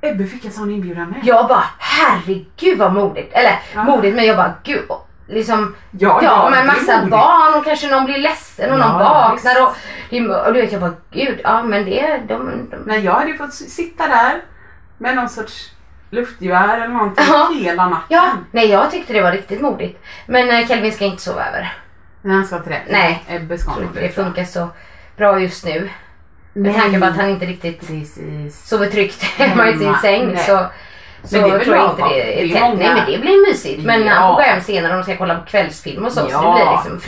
Ebbe 0.00 0.24
fick 0.26 0.44
en 0.44 0.52
sån 0.52 0.70
inbjudan 0.70 1.10
med. 1.10 1.20
Jag 1.24 1.48
bara 1.48 1.64
herregud 1.78 2.78
vad 2.78 2.92
modigt. 2.94 3.32
Eller 3.34 3.58
Ja. 3.74 3.84
modigt 3.84 4.16
men 4.16 4.24
jag 4.26 4.36
bara 4.36 4.54
gud. 4.62 4.84
och 4.88 5.02
Liksom, 5.28 5.74
Ja, 5.90 6.20
ja, 6.22 6.56
är 6.56 6.64
massa 6.66 6.92
modigt. 6.96 7.10
barn 7.10 7.54
och 7.58 7.64
kanske 7.64 7.90
någon 7.90 8.04
blir 8.04 8.18
ledsen 8.18 8.72
och 8.72 8.78
Ja, 8.78 8.88
någon 8.92 8.98
vaknar. 8.98 9.62
Och, 9.62 9.76
det- 10.10 10.28
och 10.28 10.52
du 10.54 10.60
vet 10.60 10.72
jag 10.72 10.80
bara 10.80 10.92
gud, 11.10 11.40
ja 11.44 11.62
men 11.62 11.84
det, 11.84 12.20
de, 12.28 12.68
de, 12.70 12.76
Men 12.76 13.02
jag 13.02 13.12
hade 13.12 13.30
ju 13.30 13.36
fått 13.38 13.54
sitta 13.54 14.08
där 14.08 14.42
med 14.98 15.16
någon 15.16 15.28
sorts 15.28 15.70
luftgevär 16.10 16.76
eller 16.76 16.88
någonting 16.88 17.24
Ja. 17.28 17.50
hela 17.60 17.88
natten. 17.88 18.06
Ja, 18.08 18.30
nej 18.50 18.70
jag 18.70 18.90
tyckte 18.90 19.12
det 19.12 19.20
var 19.22 19.32
riktigt 19.32 19.60
modigt. 19.60 19.98
Men 20.26 20.50
eh, 20.50 20.68
Kelvin 20.68 20.92
ska 20.92 21.04
inte 21.04 21.22
sova 21.22 21.46
över. 21.48 21.72
Men 22.22 22.32
han 22.36 22.46
ska 22.46 22.58
till 22.58 22.72
det. 22.72 22.82
Nej. 22.90 23.24
Ebbe 23.28 23.58
ska 23.58 23.72
inte 23.82 24.00
det. 24.00 24.08
funkar 24.08 24.44
så 24.44 24.68
bra 25.16 25.40
just 25.40 25.64
nu. 25.64 25.90
Med 26.52 26.72
Nej. 26.72 26.80
tanke 26.80 27.00
på 27.00 27.06
att 27.06 27.16
han 27.16 27.28
inte 27.30 27.46
riktigt 27.46 27.80
Precis. 27.80 28.68
sover 28.68 28.86
tryggt 28.86 29.22
hemma 29.38 29.68
i 29.70 29.78
sin 29.78 29.94
säng 30.02 30.26
nej. 30.26 30.36
så, 30.44 30.66
så 31.24 31.40
Men 31.40 31.50
det 31.50 31.64
tror 31.64 31.76
jag 31.76 31.90
inte 31.90 32.02
det 32.08 32.42
är 32.42 32.48
tätt. 32.48 32.78
Nej 32.78 32.94
men 32.94 33.12
det 33.12 33.18
blir 33.18 33.48
mysigt. 33.48 33.84
Men 33.84 34.02
Ja. 34.04 34.12
han 34.12 34.28
får 34.28 34.34
gå 34.42 34.48
hem 34.48 34.60
senare 34.60 34.92
om 34.92 34.98
de 34.98 35.04
ska 35.04 35.16
kolla 35.16 35.34
på 35.34 35.46
kvällsfilm 35.46 36.04
och 36.04 36.12
så. 36.12 36.20
Så 36.20 36.28
Ja. 36.30 36.56
det 36.58 36.64
blir 36.64 36.72
liksom 36.72 37.00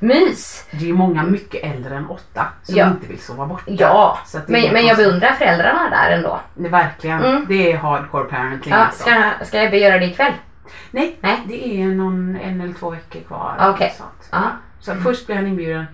fredagsmys. 0.00 0.64
Det 0.70 0.88
är 0.90 0.92
många 0.92 1.22
mycket 1.22 1.64
äldre 1.64 1.96
än 1.96 2.06
åtta 2.06 2.46
som 2.62 2.76
Ja. 2.76 2.86
inte 2.90 3.06
vill 3.06 3.18
sova 3.20 3.46
borta. 3.46 3.62
Ja, 3.66 4.18
Så 4.26 4.38
att 4.38 4.48
men, 4.48 4.72
men 4.72 4.86
jag 4.86 4.96
beundrar 4.96 5.32
föräldrarna 5.32 5.90
där 5.90 6.10
ändå. 6.10 6.40
Det 6.54 6.68
verkligen. 6.68 7.24
Mm. 7.24 7.44
Det 7.48 7.72
är 7.72 7.76
hardcore 7.78 8.24
parenting 8.24 8.72
Ja, 8.72 8.78
alltså. 8.78 9.02
ska, 9.02 9.32
ska 9.44 9.62
Ebbe 9.62 9.78
göra 9.78 9.98
det 9.98 10.06
ikväll? 10.06 10.32
Nej, 10.90 11.18
Nej. 11.20 11.42
det 11.48 11.82
är 11.82 11.86
någon 11.86 12.36
en 12.36 12.60
eller 12.60 12.74
två 12.74 12.90
veckor 12.90 13.20
kvar. 13.20 13.54
Eller 13.60 13.88
sånt. 13.88 14.28
Ja. 14.30 14.42
Så 14.80 14.94
först 14.94 15.26
blev 15.26 15.38
han 15.38 15.46
inbjuden. 15.46 15.84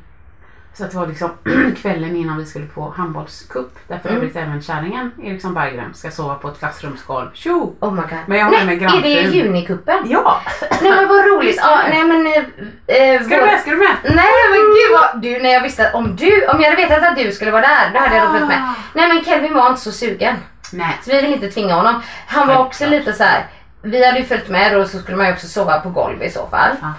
Så 0.74 0.84
att 0.84 0.90
det 0.90 0.96
var 0.96 1.06
liksom 1.06 1.30
kvällen 1.82 2.16
innan 2.16 2.38
vi 2.38 2.46
skulle 2.46 2.66
på 2.66 2.94
handbollscup. 2.96 3.78
Där 3.88 3.98
för 3.98 4.08
Mm. 4.08 4.20
övrigt 4.20 4.36
även 4.36 4.62
kärringen 4.62 5.10
Eriksson 5.22 5.54
Berggren 5.54 5.94
ska 5.94 6.10
sova 6.10 6.34
på 6.34 6.48
ett 6.48 6.58
klassrumsgolv. 6.58 7.28
Tjo! 7.34 7.76
Oh 7.80 7.92
my 7.94 8.00
god. 8.02 8.18
Men 8.26 8.38
jag 8.38 8.44
har 8.44 8.52
nej, 8.52 8.66
med 8.66 8.82
är 8.82 9.02
det 9.02 9.08
junikuppen? 9.36 9.98
Ja! 10.06 10.40
Nej 10.82 10.90
men 10.92 11.08
vad 11.08 11.26
roligt. 11.26 11.56
Ja, 11.60 11.80
nej 11.88 12.04
men... 12.04 12.26
eh, 12.26 12.42
Eh, 12.86 13.22
Ska 13.22 13.36
du 13.36 13.42
med? 13.44 13.60
Ska 13.60 13.70
du 13.70 13.76
med? 13.76 13.96
Nej 14.02 14.32
men 14.50 14.60
gud 14.60 14.92
vad, 15.00 15.22
du 15.22 15.42
när 15.42 15.50
jag 15.52 15.62
visste 15.62 15.86
att 15.88 15.94
om 15.94 16.16
du, 16.16 16.46
om 16.46 16.60
jag 16.60 16.70
hade 16.70 16.82
vetat 16.86 17.02
att 17.10 17.16
du 17.16 17.32
skulle 17.32 17.50
vara 17.50 17.62
där, 17.62 17.90
då 17.94 17.98
hade 17.98 18.16
jag 18.16 18.32
följt 18.32 18.48
med. 18.48 18.58
Ah. 18.62 18.74
Nej 18.94 19.08
men 19.08 19.24
Kelvin 19.24 19.54
var 19.54 19.68
inte 19.68 19.80
så 19.80 19.92
sugen. 19.92 20.36
Nej. 20.72 20.98
Så 21.04 21.10
vi 21.10 21.20
vill 21.22 21.32
inte 21.32 21.50
tvinga 21.50 21.74
honom. 21.74 22.02
Han 22.26 22.48
var 22.48 22.58
också 22.58 22.86
lite 22.86 23.12
så 23.12 23.24
här. 23.24 23.46
vi 23.82 24.06
hade 24.06 24.18
ju 24.18 24.24
följt 24.24 24.48
med 24.48 24.76
och 24.78 24.86
så 24.86 24.98
skulle 24.98 25.16
man 25.16 25.26
ju 25.26 25.32
också 25.32 25.46
sova 25.46 25.80
på 25.80 25.90
golv 25.90 26.22
i 26.22 26.30
så 26.30 26.46
fall. 26.46 26.70
Ja. 26.82 26.92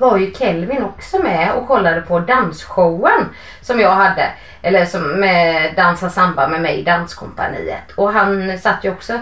Var 0.00 0.18
ju 0.18 0.32
Kelvin 0.34 0.82
också 0.82 1.18
med 1.18 1.52
och 1.52 1.66
kollade 1.66 2.00
på 2.00 2.20
dansshowen 2.20 3.28
som 3.60 3.80
jag 3.80 3.90
hade. 3.90 4.30
Eller 4.62 4.84
som 4.84 5.20
med 5.20 5.74
Dansa 5.76 6.10
samba 6.10 6.48
med 6.48 6.60
mig 6.60 6.78
i 6.78 6.82
Danskompaniet. 6.82 7.92
Och 7.94 8.12
han 8.12 8.58
satt 8.58 8.84
ju 8.84 8.90
också 8.90 9.12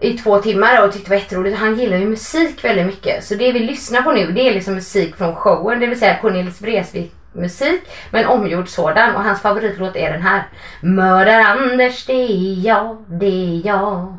i 0.00 0.18
två 0.18 0.38
timmar 0.38 0.84
och 0.84 0.92
tyckte 0.92 1.10
det 1.10 1.14
var 1.16 1.22
jätteroligt. 1.22 1.58
Han 1.58 1.78
gillar 1.78 1.96
ju 1.96 2.06
musik 2.06 2.64
väldigt 2.64 2.86
mycket. 2.86 3.24
Så 3.24 3.34
det 3.34 3.52
vi 3.52 3.58
lyssnar 3.58 4.02
på 4.02 4.12
nu 4.12 4.32
det 4.32 4.48
är 4.48 4.54
liksom 4.54 4.74
musik 4.74 5.16
från 5.16 5.34
showen. 5.34 5.80
Det 5.80 5.86
vill 5.86 5.98
säga 5.98 6.18
Cornelis 6.20 6.62
Vreeswijk 6.62 7.12
musik. 7.34 7.82
Men 8.10 8.26
omgjord 8.26 8.68
sådan. 8.68 9.16
Och 9.16 9.22
hans 9.22 9.40
favoritlåt 9.40 9.96
är 9.96 10.12
den 10.12 10.22
här. 10.22 10.42
Mördar-Anders 10.80 12.06
det 12.06 12.12
är 12.12 12.66
jag, 12.66 13.04
det 13.08 13.26
är 13.26 13.66
jag. 13.66 14.18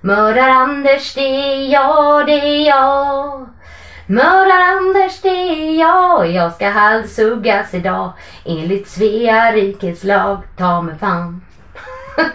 Mördar-Anders 0.00 1.14
det 1.14 1.20
är 1.20 1.72
jag, 1.72 2.26
det 2.26 2.32
är 2.32 2.66
jag. 2.66 3.48
Mördar-Anders 4.10 5.20
det 5.22 5.28
är 5.28 5.80
jag, 5.80 6.30
jag 6.32 6.54
ska 6.54 6.68
halshuggas 6.68 7.74
idag 7.74 8.12
enligt 8.44 8.88
Svea 8.88 9.52
rikes 9.52 10.04
lag, 10.04 10.42
ta 10.56 10.82
mig 10.82 10.98
fan. 10.98 11.40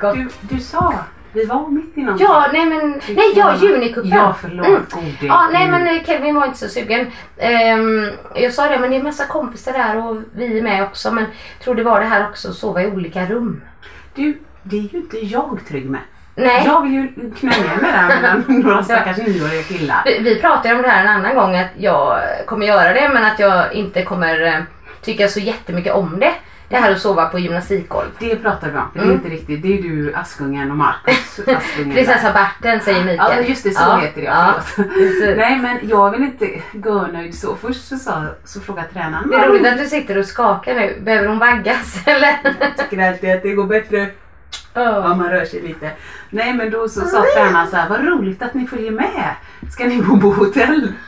Du, 0.00 0.28
du 0.40 0.60
sa, 0.60 0.94
vi 1.36 1.44
var 1.44 1.68
mitt 1.68 1.98
i 1.98 2.02
någonting. 2.02 2.26
Ja, 2.26 2.46
nej 2.52 2.66
men, 2.66 3.00
nej 3.08 3.32
ja, 3.36 3.56
junikuppen. 3.56 4.10
Ja, 4.10 4.36
förlåt. 4.40 4.66
Mm. 4.66 4.84
Gode 4.90 5.26
Ja, 5.26 5.48
nej 5.52 5.68
men 5.68 5.86
eh, 5.86 6.04
Kevin 6.04 6.34
var 6.34 6.46
inte 6.46 6.58
så 6.58 6.68
sugen. 6.68 7.06
Ehm, 7.38 8.10
jag 8.34 8.52
sa 8.52 8.68
det, 8.68 8.78
men 8.78 8.90
det 8.90 8.96
är 8.96 9.02
massa 9.02 9.26
kompisar 9.26 9.72
där 9.72 10.06
och 10.06 10.16
vi 10.34 10.58
är 10.58 10.62
med 10.62 10.82
också. 10.82 11.10
Men 11.10 11.24
jag 11.24 11.64
tror 11.64 11.74
det 11.74 11.82
var 11.82 12.00
det 12.00 12.06
här 12.06 12.28
också, 12.28 12.48
att 12.48 12.54
sova 12.54 12.82
i 12.82 12.86
olika 12.86 13.26
rum. 13.26 13.62
Du, 14.14 14.38
det 14.62 14.76
är 14.76 14.80
ju 14.80 14.98
inte 14.98 15.16
jag 15.26 15.60
trygg 15.68 15.90
med. 15.90 16.00
Nej. 16.34 16.62
Jag 16.66 16.82
vill 16.82 16.92
ju 16.92 17.30
knäga 17.38 17.76
med 17.82 17.94
där 17.94 18.08
mellan 18.08 18.44
några 18.62 18.82
stackars 18.82 19.16
nioåriga 19.16 19.62
killar. 19.62 20.02
Vi, 20.04 20.18
vi 20.18 20.40
pratade 20.40 20.74
om 20.74 20.82
det 20.82 20.88
här 20.88 21.02
en 21.02 21.08
annan 21.08 21.34
gång 21.34 21.56
att 21.56 21.70
jag 21.78 22.18
kommer 22.46 22.66
göra 22.66 22.92
det 22.92 23.10
men 23.14 23.24
att 23.24 23.38
jag 23.38 23.72
inte 23.72 24.02
kommer 24.02 24.46
eh, 24.46 24.60
tycka 25.02 25.28
så 25.28 25.40
jättemycket 25.40 25.94
om 25.94 26.20
det. 26.20 26.34
Det 26.68 26.76
här 26.76 26.92
att 26.92 27.00
sova 27.00 27.26
på 27.28 27.38
gymnastikgolv. 27.38 28.06
Det 28.18 28.36
pratar 28.36 28.70
vi 28.70 28.78
om. 28.78 28.90
Det 28.94 28.98
är 28.98 29.02
Mm. 29.04 29.16
inte 29.16 29.28
riktigt. 29.28 29.62
Det 29.62 29.78
är 29.78 29.82
du, 29.82 30.14
Askungen 30.14 30.70
och. 30.80 30.86
Askungen 31.56 31.92
Prinsessa 31.94 32.32
Berteln 32.32 32.80
säger 32.80 33.04
Mikael. 33.04 33.42
Ja 33.42 33.48
just 33.48 33.64
det, 33.64 33.70
så 33.70 33.82
Ja, 33.82 33.96
heter 33.96 34.20
det. 34.20 34.26
ja. 34.26 34.54
Förlåt. 34.64 35.36
Nej 35.36 35.58
men 35.58 35.78
jag 35.88 36.10
vill 36.10 36.22
inte 36.22 36.50
gå 36.72 37.06
nöjd 37.06 37.34
så. 37.38 37.56
Först 37.56 37.88
så, 37.88 37.96
sa, 37.96 38.24
så 38.44 38.60
frågade 38.60 38.88
tränaren. 38.88 39.30
Det 39.30 39.36
är 39.36 39.48
roligt 39.48 39.66
att 39.66 39.78
du 39.78 39.86
sitter 39.86 40.18
och 40.18 40.24
skakar 40.26 40.74
nu. 40.74 41.00
Behöver 41.00 41.28
hon 41.28 41.38
vaggas 41.38 41.98
eller? 42.06 42.36
Jag 42.60 42.76
tycker 42.90 43.08
alltid 43.08 43.30
att 43.32 43.42
det 43.42 43.52
går 43.52 43.64
bättre 43.66 44.06
om 44.74 45.18
man 45.18 45.30
rör 45.30 45.44
sig 45.44 45.62
lite. 45.62 45.90
Nej 46.30 46.54
men 46.54 46.70
då 46.70 46.88
så 46.88 47.00
sa 47.00 47.24
tränaren 47.36 47.68
så 47.70 47.76
här, 47.76 47.88
vad 47.88 48.04
roligt 48.06 48.42
att 48.42 48.54
ni 48.54 48.66
följer 48.66 48.90
med. 48.90 49.34
Ska 49.70 49.86
ni 49.86 50.02
bo 50.02 50.20
på 50.20 50.30
hotell? 50.30 50.92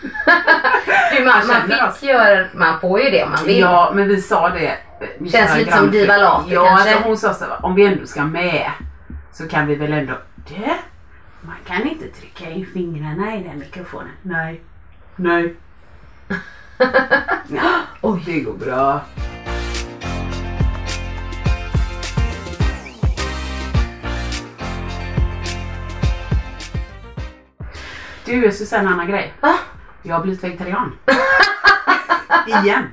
Du, 1.17 1.25
man, 1.25 1.47
man, 1.47 1.93
fick 1.93 2.09
göra, 2.09 2.47
man 2.55 2.81
får 2.81 3.01
ju 3.01 3.11
det 3.11 3.25
om 3.25 3.31
man 3.31 3.45
vill. 3.45 3.59
Ja 3.59 3.93
men 3.95 4.09
vi 4.09 4.23
sa 4.23 4.49
det. 4.49 4.79
Känns 5.31 5.57
lite 5.57 5.77
som 5.77 5.91
Diva 5.91 6.17
Later 6.17 6.55
Ja 6.55 6.67
kanske. 6.67 6.91
alltså 6.91 7.09
hon 7.09 7.17
sa 7.17 7.35
så 7.35 7.45
om 7.63 7.75
vi 7.75 7.87
ändå 7.87 8.07
ska 8.07 8.25
med 8.25 8.71
så 9.33 9.49
kan 9.49 9.67
vi 9.67 9.75
väl 9.75 9.93
ändå. 9.93 10.15
Det, 10.49 10.77
man 11.41 11.57
kan 11.67 11.89
inte 11.89 12.09
trycka 12.09 12.51
in 12.51 12.67
fingrarna 12.73 13.37
i 13.37 13.43
den 13.43 13.59
mikrofonen. 13.59 14.13
Nej. 14.23 14.61
Nej. 15.17 15.55
ja. 17.49 18.19
Det 18.27 18.41
går 18.41 18.55
bra. 18.55 19.01
Du 28.29 28.53
Susanne, 28.53 28.91
Anna 28.91 29.05
grej. 29.05 29.35
Va? 29.41 29.55
Jag 30.03 30.15
har 30.15 30.23
blivit 30.23 30.45
vegetarian. 30.45 30.93
Igen. 32.47 32.91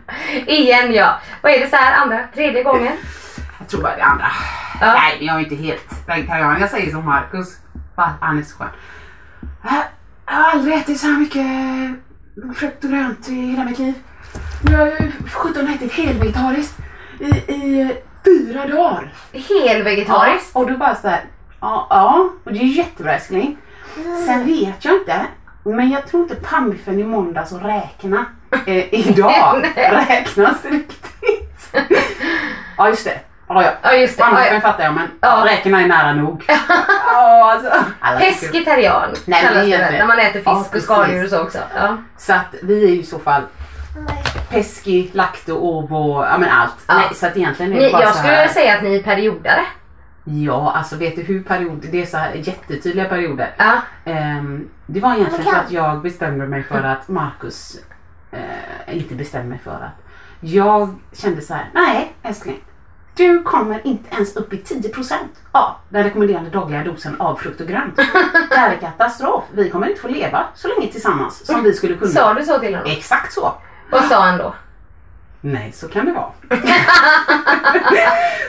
Igen 0.47 0.93
ja. 0.93 1.19
Vad 1.41 1.51
är 1.51 1.59
det 1.59 1.69
så 1.69 1.75
här 1.75 2.01
andra, 2.01 2.27
tredje 2.33 2.63
gången? 2.63 2.93
Jag 3.59 3.67
tror 3.67 3.81
bara 3.81 3.95
det 3.95 4.03
andra. 4.03 4.27
Ja. 4.81 4.93
Nej, 4.93 5.15
men 5.17 5.27
jag 5.27 5.35
är 5.35 5.39
inte 5.39 5.55
helt 5.55 6.07
vegetarian. 6.07 6.59
Jag 6.59 6.69
säger 6.69 6.91
som 6.91 7.05
Marcus. 7.05 7.47
Han 7.95 8.39
är 8.39 8.43
så 8.43 8.57
skön. 8.57 8.67
Jag 10.25 10.33
har 10.33 10.51
aldrig 10.51 10.75
ätit 10.75 10.99
så 10.99 11.07
här 11.07 11.17
mycket 11.17 11.45
frukt 12.57 12.83
och 12.83 12.89
grönt 12.89 13.29
i 13.29 13.33
hela 13.33 13.63
mitt 13.63 13.79
liv. 13.79 13.93
Nu 14.63 14.75
har 14.75 14.87
jag 14.87 15.01
ju 15.01 15.11
för 15.11 15.29
sjutton 15.29 15.67
ätit 15.67 15.93
helvegetariskt 15.93 16.77
i, 17.19 17.25
i 17.53 17.95
fyra 18.25 18.67
dagar. 18.67 19.13
Helvegetariskt? 19.33 20.51
Ja, 20.53 20.59
och 20.59 20.71
då 20.71 20.77
bara 20.77 20.95
så 20.95 21.07
här, 21.07 21.23
ja, 21.61 21.87
ja, 21.89 22.29
och 22.43 22.53
det 22.53 22.59
är 22.59 22.63
jättebra 22.63 23.13
älskling. 23.13 23.57
Sen 24.25 24.45
vet 24.45 24.85
jag 24.85 24.93
inte, 24.93 25.25
men 25.63 25.89
jag 25.89 26.07
tror 26.07 26.23
inte 26.23 26.35
pannbiffen 26.35 26.99
i 26.99 27.03
måndags 27.03 27.51
och 27.51 27.61
räkorna 27.61 28.25
eh, 28.65 28.93
idag 29.07 29.65
räknas 29.75 30.65
riktigt. 30.65 31.73
ja, 32.77 32.89
just 32.89 33.05
det. 33.05 33.19
Ja, 33.47 33.63
ja. 33.63 33.71
Ja, 33.81 33.93
just 33.93 34.17
det. 34.17 34.21
Ja, 34.23 34.25
Pannbiffen 34.27 34.53
ja. 34.53 34.61
fattar 34.61 34.83
jag, 34.83 34.93
men 34.93 35.07
Ja. 35.21 35.43
räkorna 35.47 35.81
är 35.81 35.87
nära 35.87 36.13
nog. 36.13 36.45
ja, 37.07 37.51
alltså. 37.51 37.71
Pescetarian 38.19 39.09
Nej, 39.25 39.41
kallas 39.43 39.63
det 39.65 39.91
när 39.91 40.05
man 40.05 40.19
äter 40.19 40.41
Ja, 40.45 40.63
fisk 40.63 40.75
och 40.75 40.81
skaldjur 40.81 41.23
och 41.23 41.29
så 41.29 41.41
också. 41.41 41.57
Ja. 41.75 41.97
Så 42.17 42.33
att 42.33 42.55
vi 42.63 42.83
är 42.85 42.89
ju 42.89 42.99
i 43.01 43.05
så 43.05 43.19
fall 43.19 43.41
Pesci, 44.49 45.09
Lacto, 45.13 45.53
Ovo, 45.53 46.25
ja 46.25 46.37
men 46.37 46.49
allt. 46.49 46.73
Ja. 46.87 46.93
Nej, 46.93 47.07
så 47.15 47.25
att 47.27 47.37
egentligen 47.37 47.73
är 47.73 47.79
det 47.79 47.85
Ni, 47.85 47.91
bara 47.91 48.01
jag 48.01 48.11
så 48.11 48.17
skulle 48.19 48.33
här. 48.35 48.47
säga 48.47 48.75
att 48.75 48.83
ni 48.83 48.95
är 48.95 49.03
periodare. 49.03 49.65
Ja, 50.27 50.71
alltså 50.71 50.95
vet 50.95 51.15
du 51.15 51.21
hur 51.21 51.43
perioder, 51.43 51.87
det 51.91 52.01
är 52.01 52.05
så 52.05 52.17
här 52.17 52.33
jättetydliga 52.33 53.05
perioder. 53.05 53.55
Ja. 53.57 53.81
Ehm, 54.05 54.69
det 54.85 54.99
var 54.99 55.15
egentligen 55.15 55.45
för 55.45 55.59
att 55.59 55.71
jag 55.71 56.01
bestämde 56.01 56.47
mig 56.47 56.63
för 56.63 56.83
att 56.83 57.07
Marcus 57.07 57.77
eh, 58.31 58.97
inte 58.97 59.15
bestämde 59.15 59.49
mig 59.49 59.59
för 59.63 59.71
att 59.71 60.05
jag 60.39 60.95
kände 61.13 61.41
så 61.41 61.53
här, 61.53 61.69
nej 61.73 62.13
älskling. 62.23 62.63
Du 63.15 63.43
kommer 63.43 63.87
inte 63.87 64.15
ens 64.15 64.35
upp 64.35 64.53
i 64.53 64.57
10% 64.57 65.13
av 65.51 65.71
den 65.89 66.03
rekommenderade 66.03 66.49
dagliga 66.49 66.83
dosen 66.83 67.21
av 67.21 67.35
frukt 67.35 67.61
och 67.61 67.67
grönt. 67.67 67.95
Det 68.49 68.55
här 68.55 68.71
är 68.71 68.77
katastrof. 68.77 69.43
Vi 69.53 69.69
kommer 69.69 69.87
inte 69.87 70.01
få 70.01 70.07
leva 70.07 70.45
så 70.55 70.67
länge 70.67 70.91
tillsammans 70.91 71.45
som 71.45 71.63
vi 71.63 71.73
skulle 71.73 71.95
kunna. 71.95 72.11
Sa 72.11 72.33
du 72.33 72.43
så 72.43 72.59
till 72.59 72.75
honom? 72.75 72.91
Exakt 72.91 73.33
så. 73.33 73.53
Vad 73.91 74.03
sa 74.03 74.21
han 74.21 74.37
då? 74.37 74.55
Nej, 75.41 75.71
så 75.71 75.87
kan 75.87 76.05
det 76.05 76.11
vara. 76.11 76.31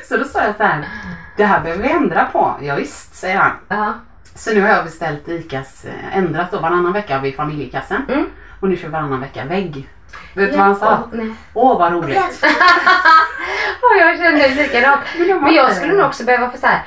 så 0.09 0.16
då 0.16 0.24
sa 0.24 0.43
jag 0.43 0.57
så 0.57 0.62
här, 0.62 0.89
det 1.37 1.45
här 1.45 1.61
behöver 1.61 1.82
vi 1.82 1.91
ändra 1.91 2.24
på. 2.24 2.55
Ja, 2.61 2.74
visst, 2.74 3.14
säger 3.14 3.37
han. 3.37 3.53
Ja. 3.68 3.93
Så 4.34 4.55
nu 4.55 4.61
har 4.61 4.68
jag 4.68 4.84
beställt 4.84 5.28
ICAs, 5.28 5.84
eh, 5.84 6.16
ändrat 6.18 6.51
då 6.51 6.59
varannan 6.59 6.93
vecka 6.93 7.18
vid 7.18 7.37
familjekassen. 7.37 8.03
Mm. 8.09 8.26
Och 8.61 8.68
nu 8.68 8.76
kör 8.76 8.89
varannan 8.89 9.20
vecka 9.20 9.45
vägg. 9.45 9.89
Vet 10.34 10.51
du 10.51 10.57
vad 10.57 10.66
han 10.66 10.76
sa? 10.76 10.93
Åh, 11.03 11.09
nej. 11.12 11.34
Åh 11.55 11.78
vad 11.78 11.93
roligt. 11.93 12.45
Ja, 13.82 14.07
jag 14.07 14.18
känner 14.18 14.49
likadant. 14.62 15.01
Men 15.18 15.28
jag 15.28 15.43
Men 15.43 15.55
jag 15.55 15.64
måste- 15.64 15.80
skulle 15.80 15.95
nog 15.95 16.07
också 16.07 16.24
behöva 16.24 16.51
få 16.51 16.57
så 16.59 16.66
här. 16.66 16.82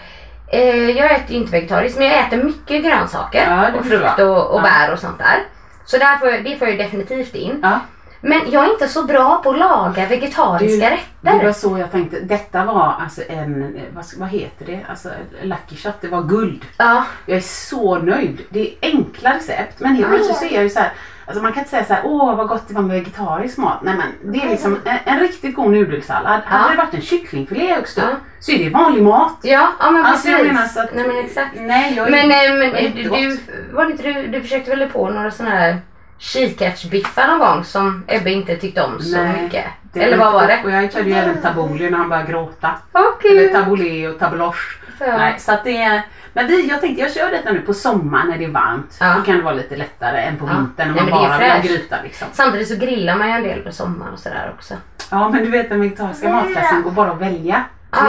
Eh, 0.47 0.89
jag 0.89 1.11
äter 1.11 1.31
ju 1.31 1.37
inte 1.37 1.51
vegetariskt 1.51 1.97
men 1.99 2.07
jag 2.07 2.19
äter 2.19 2.43
mycket 2.43 2.83
grönsaker 2.83 3.45
Ja, 3.49 3.79
och 3.79 3.85
frukt 3.85 4.19
och, 4.19 4.47
och 4.53 4.59
Ja. 4.59 4.63
bär 4.63 4.93
och 4.93 4.99
sånt 4.99 5.17
där. 5.17 5.43
Så 5.85 5.97
där 5.97 6.17
får 6.17 6.29
jag, 6.29 6.43
det 6.43 6.55
får 6.57 6.67
jag 6.67 6.77
definitivt 6.77 7.35
in. 7.35 7.59
Ja. 7.63 7.79
Men 8.21 8.51
jag 8.51 8.65
är 8.65 8.71
inte 8.73 8.87
så 8.87 9.03
bra 9.03 9.41
på 9.43 9.49
att 9.49 9.57
laga 9.57 10.05
vegetariska 10.05 10.89
det 10.89 11.31
rätter. 11.31 11.45
var 11.45 11.51
så 11.51 11.77
jag 11.77 11.91
tänkte. 11.91 12.19
Detta 12.19 12.65
var 12.65 12.95
alltså 12.99 13.21
en, 13.29 13.79
vad, 13.95 14.05
vad 14.17 14.29
heter 14.29 14.65
det? 14.65 14.79
Alltså 14.89 15.09
lucky 15.43 15.75
shot. 15.75 15.93
Det 16.01 16.07
var 16.07 16.21
guld. 16.23 16.65
Ja, 16.77 17.03
Jag 17.25 17.37
är 17.37 17.41
så 17.41 17.97
nöjd. 17.99 18.41
Det 18.49 18.59
är 18.61 18.73
enkla 18.81 19.35
recept. 19.35 19.79
Men 19.79 19.95
helt 19.95 20.07
plötsligt 20.09 20.37
så 20.37 20.45
är 20.45 20.53
jag 20.53 20.63
ju 20.63 20.69
så 20.69 20.79
här. 20.79 20.91
Alltså 21.25 21.43
man 21.43 21.53
kan 21.53 21.59
inte 21.59 21.69
säga 21.69 21.85
så 21.85 21.93
här, 21.93 22.01
åh 22.05 22.35
vad 22.35 22.47
gott 22.47 22.67
det 22.67 22.73
var 22.73 22.81
med 22.81 22.99
vegetarisk 22.99 23.57
mat. 23.57 23.79
Nej 23.81 23.93
men 23.95 24.33
det 24.33 24.39
är 24.45 24.49
liksom 24.49 24.77
en, 24.85 24.97
en 25.05 25.19
riktigt 25.19 25.55
god 25.55 25.71
nudelsallad. 25.71 26.41
Hade 26.45 26.71
det 26.73 26.77
varit 26.77 26.93
en 26.93 27.01
kycklingfilé 27.01 27.77
upp 27.77 27.85
Ja. 27.97 28.03
så 28.39 28.51
är 28.51 28.63
det 28.63 28.69
vanlig 28.69 29.03
mat. 29.03 29.37
ja, 29.41 29.67
ja 29.79 29.91
men 29.91 30.05
Alltså 30.05 30.27
jag 30.29 30.37
precis. 30.39 30.53
menar 30.53 30.67
så 30.67 30.79
att, 30.79 30.95
Nej 30.95 31.07
men 31.07 31.17
exakt. 31.17 31.49
Nej 31.55 31.93
jag 31.95 32.07
är 32.07 32.11
Men, 32.11 32.31
eh, 32.31 32.71
men 32.71 32.93
det 32.95 33.09
var 33.09 33.17
eh, 33.17 33.23
du, 33.23 33.29
du, 33.29 33.39
var 33.73 33.85
det 33.85 33.91
inte 33.91 34.03
du, 34.03 34.27
du 34.27 34.41
försökte 34.41 34.75
väl 34.75 34.89
på 34.89 35.09
några 35.09 35.31
sådana 35.31 35.55
här 35.55 35.77
kikärtsbiffar 36.19 37.27
någon 37.27 37.39
gång 37.39 37.63
som 37.63 38.03
Ebbe 38.07 38.31
inte 38.31 38.55
tyckte 38.55 38.81
om 38.81 39.01
så 39.01 39.17
Nej, 39.17 39.43
mycket? 39.43 39.65
Eller 39.95 40.17
vad 40.17 40.33
var 40.33 40.47
det? 40.47 40.61
Och 40.63 40.71
jag 40.71 40.93
körde 40.93 41.09
ju 41.09 41.15
även 41.15 41.41
taboulet 41.41 41.91
när 41.91 41.97
han 41.97 42.09
började 42.09 42.31
gråta. 42.31 42.71
Okej. 42.91 43.37
Eller 43.37 43.61
taboulet 43.61 44.13
och 44.13 44.19
tabouloche. 44.19 44.77
Ja. 44.99 45.17
Nej, 45.17 45.35
så 45.39 45.51
att 45.51 45.63
det 45.63 45.77
är, 45.77 46.01
men 46.33 46.47
vi, 46.47 46.67
jag 46.69 46.81
tänkte 46.81 47.01
jag 47.01 47.13
kör 47.13 47.31
detta 47.31 47.51
nu 47.51 47.61
på 47.61 47.73
sommaren 47.73 48.29
när 48.29 48.37
det 48.37 48.45
är 48.45 48.49
varmt. 48.49 48.97
Ja. 48.99 49.13
Då 49.17 49.21
kan 49.21 49.37
det 49.37 49.43
vara 49.43 49.53
lite 49.53 49.75
lättare 49.75 50.21
än 50.21 50.37
på 50.37 50.45
Ja. 50.45 50.57
vintern 50.57 50.87
när 50.87 51.01
man 51.01 51.11
bara 51.11 51.37
vill 51.37 51.51
ha 51.51 51.59
gryta 51.59 51.95
liksom. 52.03 52.27
Samtidigt 52.31 52.67
så 52.67 52.75
grillar 52.75 53.15
man 53.15 53.27
ju 53.27 53.33
en 53.33 53.43
del 53.43 53.59
på 53.59 53.71
sommaren 53.71 54.13
och 54.13 54.19
sådär 54.19 54.51
också. 54.57 54.73
Ja 55.11 55.29
men 55.29 55.43
du 55.43 55.51
vet 55.51 55.69
den 55.69 55.81
vegetariska 55.81 56.29
matklassen 56.29 56.81
går 56.83 56.91
bara 56.91 57.11
att 57.11 57.21
välja 57.21 57.63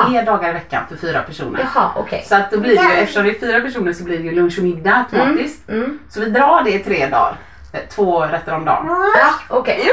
tre 0.09 0.23
dagar 0.23 0.51
i 0.51 0.53
veckan 0.53 0.83
för 0.89 0.97
fyra 0.97 1.23
personer. 1.23 1.69
Jaha, 1.75 1.91
okej. 1.97 2.25
Så 2.27 2.35
att 2.35 2.51
då 2.51 2.61
blir 2.61 2.77
det 2.77 2.83
ju, 2.83 2.91
eftersom 2.91 3.25
det 3.25 3.31
är 3.31 3.41
fyra 3.41 3.61
personer 3.61 3.93
så 3.93 4.05
blir 4.05 4.19
det 4.19 4.25
ju 4.25 4.35
lunch 4.35 4.59
och 4.59 4.65
middag 4.65 4.95
automatiskt. 4.95 5.69
Mm. 5.69 5.99
Så 6.09 6.21
vi 6.21 6.31
drar 6.31 6.65
det 6.65 6.75
i 6.75 6.79
tre 6.79 7.07
dagar. 7.07 7.37
Eh, 7.73 7.81
Två 7.91 8.21
rätter 8.27 8.55
om 8.55 8.65
dagen. 8.65 8.87
Ja, 9.17 9.35
okej. 9.49 9.89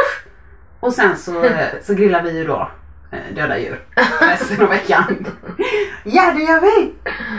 Och 0.79 0.93
sen 0.93 1.17
så, 1.17 1.49
så 1.81 1.93
grillar 1.93 2.21
vi 2.21 2.37
ju 2.37 2.47
då 2.47 2.69
eh, 3.11 3.35
döda 3.35 3.57
djur 3.57 3.81
resten 4.21 4.61
av 4.63 4.69
veckan. 4.69 5.25
ja 6.03 6.31
det 6.35 6.41
gör 6.43 6.61
vi! 6.61 6.95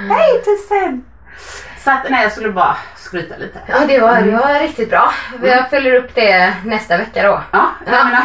Hej 0.09 0.43
tusen! 0.45 1.05
Så 1.78 1.91
att 1.91 2.11
nej 2.11 2.22
jag 2.22 2.32
skulle 2.32 2.53
bara 2.53 2.76
skryta 2.97 3.36
lite. 3.36 3.59
Ja, 3.66 3.86
det 3.89 3.99
var, 3.99 4.20
det 4.20 4.30
var 4.30 4.61
riktigt 4.61 4.91
bra. 4.91 5.12
Jag 5.43 5.70
följer 5.70 5.95
upp 5.95 6.14
det 6.14 6.55
nästa 6.64 6.97
vecka 6.99 7.22
då. 7.22 7.43
Ja, 7.51 7.70
jag 7.86 8.07
menar. 8.07 8.22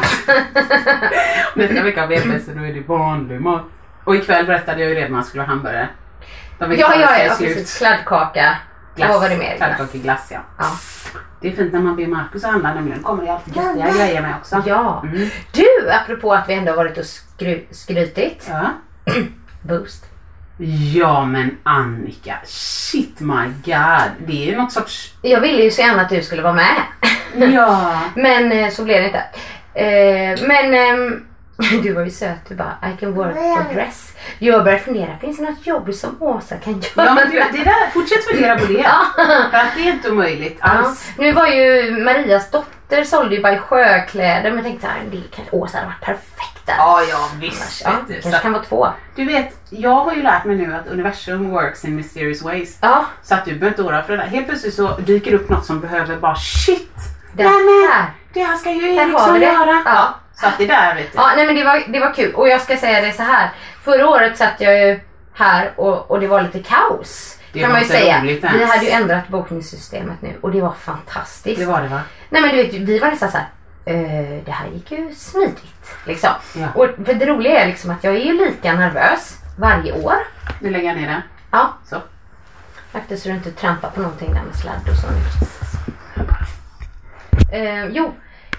Nästa 1.57 1.83
vecka 1.83 2.03
EPS 2.03 2.45
så 2.45 2.51
då 2.51 2.63
är 2.65 2.73
det 2.73 2.87
vanlig 2.87 3.41
mat. 3.41 3.61
Och 4.03 4.15
ikväll 4.15 4.45
berättade 4.45 4.81
jag 4.81 4.89
ju 4.89 4.95
redan 4.95 5.05
att 5.05 5.11
man 5.11 5.23
skulle 5.23 5.43
ha 5.43 5.47
hamburgare. 5.47 5.87
De 6.59 6.71
Ja, 6.71 6.95
ja, 6.95 7.17
ja, 7.17 7.35
precis. 7.39 7.77
Kladdkaka. 7.77 8.57
Glass. 8.95 9.09
Vad 9.09 9.21
var 9.21 9.29
det 9.29 9.37
mer? 9.37 9.57
Glass. 9.57 9.75
Kladdkakeglass 9.75 10.27
ja. 10.31 10.39
Ja. 10.57 10.65
Det 11.41 11.47
är 11.47 11.55
fint 11.55 11.73
när 11.73 11.79
man 11.79 11.95
ber 11.95 12.07
Marcus 12.07 12.43
handla 12.43 12.73
nämligen. 12.73 13.03
kommer 13.03 13.25
det 13.25 13.33
alltid 13.33 13.55
göttiga 13.55 13.91
grejer 13.93 14.21
med 14.21 14.35
också. 14.39 14.63
Ja. 14.65 15.03
Mm. 15.03 15.29
Du, 15.51 15.91
apropå 15.91 16.33
att 16.33 16.49
vi 16.49 16.53
ändå 16.53 16.71
har 16.71 16.77
varit 16.77 16.97
och 16.97 17.03
skry- 17.03 17.65
skrytit. 17.71 18.49
Ja. 18.49 18.69
Boost. 19.61 20.05
Ja 20.93 21.25
men 21.25 21.57
Annika, 21.63 22.35
shit 22.45 23.19
my 23.19 23.43
god. 23.65 24.11
Det 24.27 24.43
är 24.43 24.51
ju 24.51 24.57
något 24.57 24.71
sorts... 24.71 25.13
Jag 25.21 25.41
ville 25.41 25.63
ju 25.63 25.71
så 25.71 25.81
gärna 25.81 26.01
att 26.01 26.09
du 26.09 26.21
skulle 26.23 26.41
vara 26.41 26.53
med. 26.53 26.81
Ja. 27.53 27.99
Men 28.15 28.51
eh, 28.51 28.69
så 28.69 28.83
blev 28.83 29.01
det 29.01 29.05
inte. 29.07 29.23
Eh, 29.73 30.47
men 30.47 30.73
ehm, 30.73 31.25
du 31.83 31.93
var 31.93 32.01
ju 32.03 32.11
söt. 32.11 32.37
Du 32.49 32.55
bara, 32.55 32.77
I 32.93 32.97
can 32.99 33.13
work 33.13 33.33
for 33.35 33.73
dress. 33.73 34.13
Jag 34.39 34.63
började 34.63 34.83
fundera, 34.83 35.17
finns 35.17 35.37
det 35.37 35.43
något 35.43 35.67
jobb 35.67 35.93
som 35.93 36.15
Åsa 36.21 36.55
kan 36.57 36.73
göra? 36.73 36.83
Ja 36.95 37.13
men 37.13 37.29
du, 37.29 37.35
det 37.57 37.63
där, 37.63 37.89
fortsätt 37.93 38.23
fundera 38.25 38.57
på 38.59 38.65
det. 38.65 38.83
För 39.51 39.57
att 39.57 39.75
det 39.75 39.81
är 39.87 39.91
inte 39.91 40.11
omöjligt 40.11 40.57
Ja. 40.61 40.67
alls. 40.67 41.09
Nu 41.17 41.31
var 41.31 41.47
ju 41.47 41.91
Marias 42.03 42.51
dotter 42.51 43.03
sålde 43.03 43.35
ju 43.35 43.41
bara 43.41 43.57
sjökläder 43.57 44.49
men 44.51 44.55
jag 44.55 44.63
tänkte 44.65 44.87
såhär, 44.87 44.99
det 45.11 45.51
Åsa 45.57 45.77
hade 45.77 45.87
varit 45.87 46.01
perfekt 46.01 46.65
där. 46.65 46.75
Ja, 46.77 47.01
ja 47.09 47.29
visst. 47.39 47.81
Ja, 47.85 47.89
vet 47.91 48.07
du. 48.07 48.13
kanske 48.13 48.31
Så, 48.31 48.37
kan 48.43 48.53
vara 48.53 48.63
två. 48.63 48.87
du 49.15 49.25
vet, 49.25 49.55
jag 49.69 49.95
har 50.05 50.13
ju 50.13 50.23
lärt 50.23 50.45
mig 50.45 50.55
nu 50.55 50.75
att 50.75 50.87
universum 50.87 51.49
works 51.51 51.85
in 51.85 51.95
mysterious 51.95 52.41
ways. 52.41 52.77
Ja, 52.81 53.05
Så 53.23 53.33
att 53.35 53.45
du 53.45 53.51
behöver 53.51 53.67
inte 53.67 53.81
oroa 53.81 54.03
för 54.03 54.13
det 54.17 54.23
där. 54.23 54.27
Helt 54.29 54.47
plötsligt 54.47 54.73
så 54.73 54.97
dyker 54.97 55.33
upp 55.33 55.49
något 55.49 55.65
som 55.65 55.79
behöver 55.79 56.15
bara 56.17 56.35
shit. 56.35 56.91
det 57.33 57.43
här. 57.43 58.05
Det 58.33 58.43
här 58.43 58.55
ska 58.57 58.71
ju 58.71 58.95
Eriksson 58.95 59.41
göra. 59.41 59.81
Ja. 59.85 60.15
Så 60.43 60.49
att 60.49 60.57
det 60.57 60.65
där 60.65 60.95
vet 60.95 61.11
du. 61.11 61.17
Ja, 61.17 61.31
nej 61.35 61.45
men 61.45 61.55
det 61.55 61.63
var, 61.63 61.83
det 61.87 61.99
var 61.99 62.13
kul. 62.13 62.33
Och 62.35 62.47
jag 62.47 62.61
ska 62.61 62.77
säga 62.77 63.01
det 63.01 63.13
så 63.13 63.23
här. 63.23 63.49
Förra 63.83 64.09
året 64.09 64.37
satt 64.37 64.61
jag 64.61 64.79
ju 64.87 64.99
här 65.33 65.71
och, 65.75 66.11
och 66.11 66.19
det 66.19 66.27
var 66.27 66.41
lite 66.41 66.59
kaos. 66.59 67.39
Det 67.53 67.59
kan 67.59 67.71
man 67.71 67.81
ju 67.81 67.87
säga. 67.87 68.21
roligt 68.21 68.43
Vi 68.53 68.63
hade 68.63 68.85
ju 68.85 68.91
ändrat 68.91 69.27
bokningssystemet 69.27 70.21
nu 70.21 70.37
och 70.41 70.51
det 70.51 70.61
var 70.61 70.73
fantastiskt. 70.73 71.59
Det 71.59 71.65
var 71.65 71.81
det 71.81 71.87
va? 71.87 72.01
Nej 72.29 72.41
men 72.41 72.51
du 72.51 72.63
vet, 72.63 72.73
vi 72.73 72.99
var 72.99 73.07
nästan 73.07 73.31
såhär, 73.31 73.47
eh, 73.85 74.43
det 74.45 74.51
här 74.51 74.67
gick 74.73 74.91
ju 74.91 75.13
smidigt. 75.15 75.95
Liksom. 76.05 76.29
Ja. 76.55 76.67
Och 76.75 76.87
för 77.05 77.13
det 77.13 77.25
roliga 77.25 77.59
är 77.59 77.67
liksom 77.67 77.91
att 77.91 78.03
jag 78.03 78.15
är 78.15 78.19
ju 78.19 78.33
lika 78.33 78.73
nervös 78.73 79.37
varje 79.57 79.91
år. 79.93 80.15
Nu 80.59 80.69
lägger 80.69 80.87
jag 80.87 80.97
ner 80.97 81.07
den. 81.07 81.21
Ja, 81.51 81.73
Så. 81.89 82.01
akta 82.91 83.17
så 83.17 83.29
du 83.29 83.35
inte 83.35 83.51
trampar 83.51 83.89
på 83.89 84.01
någonting 84.01 84.33
där 84.33 84.41
med 84.41 84.55
sladd 84.55 84.89
och 84.89 84.97
så. 84.97 85.07
Eh, 87.55 87.85
jo, 87.85 88.13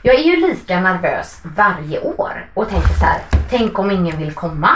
jag 0.07 0.14
är 0.14 0.22
ju 0.22 0.36
lika 0.36 0.80
nervös 0.80 1.40
varje 1.42 2.00
år 2.00 2.46
och 2.55 2.68
tänker 2.68 2.88
så 2.94 3.05
här, 3.05 3.20
tänk 3.50 3.78
om 3.78 3.90
ingen 3.90 4.18
vill 4.18 4.34
komma. 4.34 4.70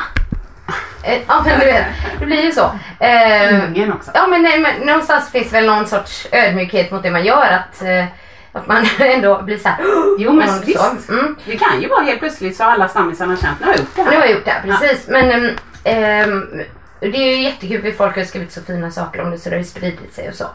Eh, 1.03 1.20
ja 1.29 1.43
men 1.47 1.61
du 1.61 1.66
vet, 1.66 1.85
det 2.18 2.26
blir 2.26 2.43
ju 2.43 2.53
så. 2.53 2.70
Eh, 3.01 3.70
Ingen 3.74 3.93
också. 3.93 4.11
Ja 4.14 4.26
men, 4.26 4.43
nej, 4.43 4.59
men 4.61 4.87
någonstans 4.87 5.31
finns 5.31 5.53
väl 5.53 5.66
någon 5.66 5.87
sorts 5.87 6.26
ödmjukhet 6.33 6.91
mot 6.91 7.03
det 7.03 7.11
man 7.11 7.24
gör. 7.24 7.47
Att, 7.47 7.83
eh, 7.83 8.05
att 8.53 8.66
man 8.66 8.87
ändå 8.99 9.43
blir 9.43 9.59
så 9.59 9.68
här. 9.68 9.79
Jo 10.18 10.33
men 10.33 10.49
så. 10.49 10.64
visst. 10.66 11.09
Mm. 11.09 11.37
Det 11.47 11.57
kan 11.57 11.81
ju 11.83 11.89
vara 11.89 12.03
helt 12.03 12.18
plötsligt 12.18 12.57
så 12.57 12.64
alla 12.64 12.89
stammisarna 12.89 13.37
känt, 13.37 13.61
nu 13.61 13.66
har 13.66 13.72
jag 13.72 13.81
gjort 13.81 13.95
det 13.95 14.03
här. 14.03 14.11
Nu 14.11 14.16
har 14.16 14.24
jag 14.24 14.33
gjort 14.33 14.45
det 14.45 14.51
här, 14.51 14.62
precis. 14.62 15.09
Men 15.09 15.31
ehm, 15.31 15.51
ehm, 15.85 16.62
det 17.01 17.07
är 17.07 17.37
ju 17.37 17.43
jättekul 17.43 17.83
för 17.83 17.91
folk 17.93 18.16
har 18.16 18.24
skrivit 18.24 18.53
så 18.53 18.61
fina 18.62 18.91
saker 18.91 19.22
om 19.22 19.31
det 19.31 19.39
så 19.39 19.49
det 19.51 19.57
har 19.57 19.61
ju 19.61 19.64
spridit 19.64 20.14
sig 20.14 20.29
och 20.29 20.35
så. 20.35 20.47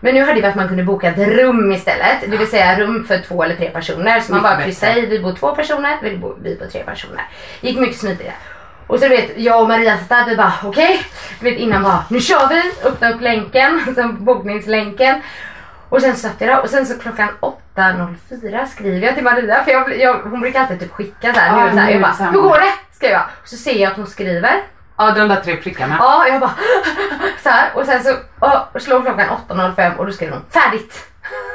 Men 0.00 0.14
nu 0.14 0.24
hade 0.24 0.40
vi 0.40 0.46
att 0.46 0.54
man 0.54 0.68
kunde 0.68 0.82
boka 0.82 1.08
ett 1.08 1.18
rum 1.18 1.72
istället. 1.72 2.20
Det 2.26 2.36
vill 2.36 2.50
säga 2.50 2.80
rum 2.80 3.04
för 3.04 3.18
två 3.18 3.42
eller 3.42 3.56
tre 3.56 3.70
personer. 3.70 4.20
Så 4.20 4.32
man 4.32 4.42
bara 4.42 4.62
kryssar 4.62 4.86
bättre. 4.86 5.00
i, 5.00 5.06
vi 5.06 5.18
bor 5.18 5.32
två 5.32 5.54
personer, 5.54 5.96
vi 6.02 6.16
bor, 6.16 6.36
vi 6.42 6.56
bor 6.56 6.66
tre 6.66 6.82
personer. 6.82 7.22
gick 7.60 7.78
mycket 7.78 7.98
smidigare. 7.98 8.34
Och 8.86 8.98
så 9.00 9.08
vet, 9.08 9.30
jag 9.36 9.62
och 9.62 9.68
Maria 9.68 9.98
satt 9.98 10.08
där, 10.08 10.26
vi 10.26 10.36
bara 10.36 10.52
okej. 10.64 11.00
Du 11.40 11.50
vet 11.50 11.58
innan 11.58 11.82
bara, 11.82 12.04
nu 12.10 12.20
kör 12.20 12.48
vi! 12.48 12.88
Öppna 12.88 13.10
upp 13.10 13.20
länken, 13.20 13.80
sen 13.94 14.24
bokningslänken. 14.24 15.22
Och 15.88 16.02
sen 16.02 16.16
satt 16.16 16.34
jag 16.38 16.48
där 16.48 16.62
och 16.62 16.70
sen 16.70 16.86
så 16.86 16.98
klockan 16.98 17.28
8.04 17.76 18.66
skriver 18.66 19.06
jag 19.06 19.14
till 19.14 19.24
Maria 19.24 19.64
för 19.64 19.70
jag, 19.70 19.98
jag, 19.98 20.14
hon 20.14 20.40
brukar 20.40 20.60
alltid 20.60 20.80
typ 20.80 20.92
skicka 20.92 21.34
så 21.34 21.40
här, 21.40 21.58
Ja, 21.58 21.64
nu, 21.66 21.72
så 21.72 21.78
här 21.78 21.90
jag 21.90 22.00
bara, 22.00 22.30
hur 22.30 22.40
går 22.40 22.58
det? 22.58 22.72
Skriver 22.92 23.14
jag. 23.14 23.22
Och 23.42 23.48
så 23.48 23.56
ser 23.56 23.78
jag 23.78 23.90
att 23.90 23.96
hon 23.96 24.06
skriver. 24.06 24.62
Ja, 24.98 25.10
de 25.10 25.28
där 25.28 25.40
tre 25.40 25.56
prickarna. 25.56 25.96
Ja, 26.00 26.26
jag 26.28 26.40
bara 26.40 26.50
så 27.42 27.48
här 27.48 27.70
och 27.74 27.84
sen 27.86 28.02
så 28.02 28.14
och, 28.74 28.82
slår 28.82 29.02
klockan 29.02 29.26
8.05 29.48 29.96
och 29.96 30.06
då 30.06 30.12
skriver 30.12 30.32
hon 30.32 30.44
färdigt. 30.50 31.06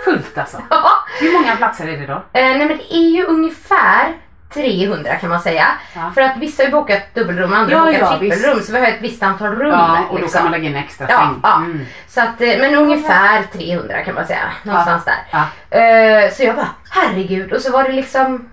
Fullt 0.06 0.38
alltså. 0.38 0.58
Ja. 0.70 0.92
Hur 1.20 1.34
många 1.34 1.56
platser 1.56 1.88
är 1.88 1.98
det 1.98 2.06
då? 2.08 2.14
Eh, 2.14 2.22
nej 2.34 2.58
men 2.68 2.78
det 2.78 2.94
är 2.94 3.10
ju 3.10 3.26
ungefär 3.26 4.14
300 4.54 5.16
kan 5.16 5.30
man 5.30 5.40
säga. 5.42 5.66
Ja. 5.96 6.12
För 6.16 6.22
att 6.22 6.38
vissa 6.38 6.64
har 6.64 6.66
ju 6.68 6.72
bokat 6.72 7.02
dubbelrum 7.14 7.52
och 7.52 7.58
andra 7.58 7.72
Ja, 7.74 7.80
har 7.80 7.86
bokat 7.86 8.02
ja, 8.02 8.18
trippelrum 8.20 8.62
så 8.62 8.72
vi 8.74 8.80
har 8.80 8.88
ett 8.88 9.02
visst 9.02 9.24
antal 9.24 9.56
rum. 9.56 9.72
Ja, 9.72 9.98
och 10.10 10.16
då 10.16 10.22
liksom. 10.22 10.38
kan 10.38 10.44
man 10.44 10.52
lägga 10.52 10.70
in 10.70 10.76
extra 10.76 11.08
Ja, 11.10 11.18
säng. 11.18 11.40
ja. 11.44 11.56
Mm. 11.56 11.86
Så 12.08 12.22
att, 12.22 12.42
eh, 12.42 12.58
men 12.60 12.76
ungefär 12.76 13.44
300 13.54 14.04
kan 14.04 14.16
man 14.16 14.28
säga. 14.28 14.52
Någonstans 14.64 15.04
där. 15.06 16.26
Eh, 16.26 16.32
så 16.32 16.44
jag 16.44 16.56
bara, 16.56 16.68
herregud. 16.90 17.54
Och 17.54 17.62
så 17.62 17.72
var 17.72 17.84
det 17.84 17.92
liksom 17.92 18.50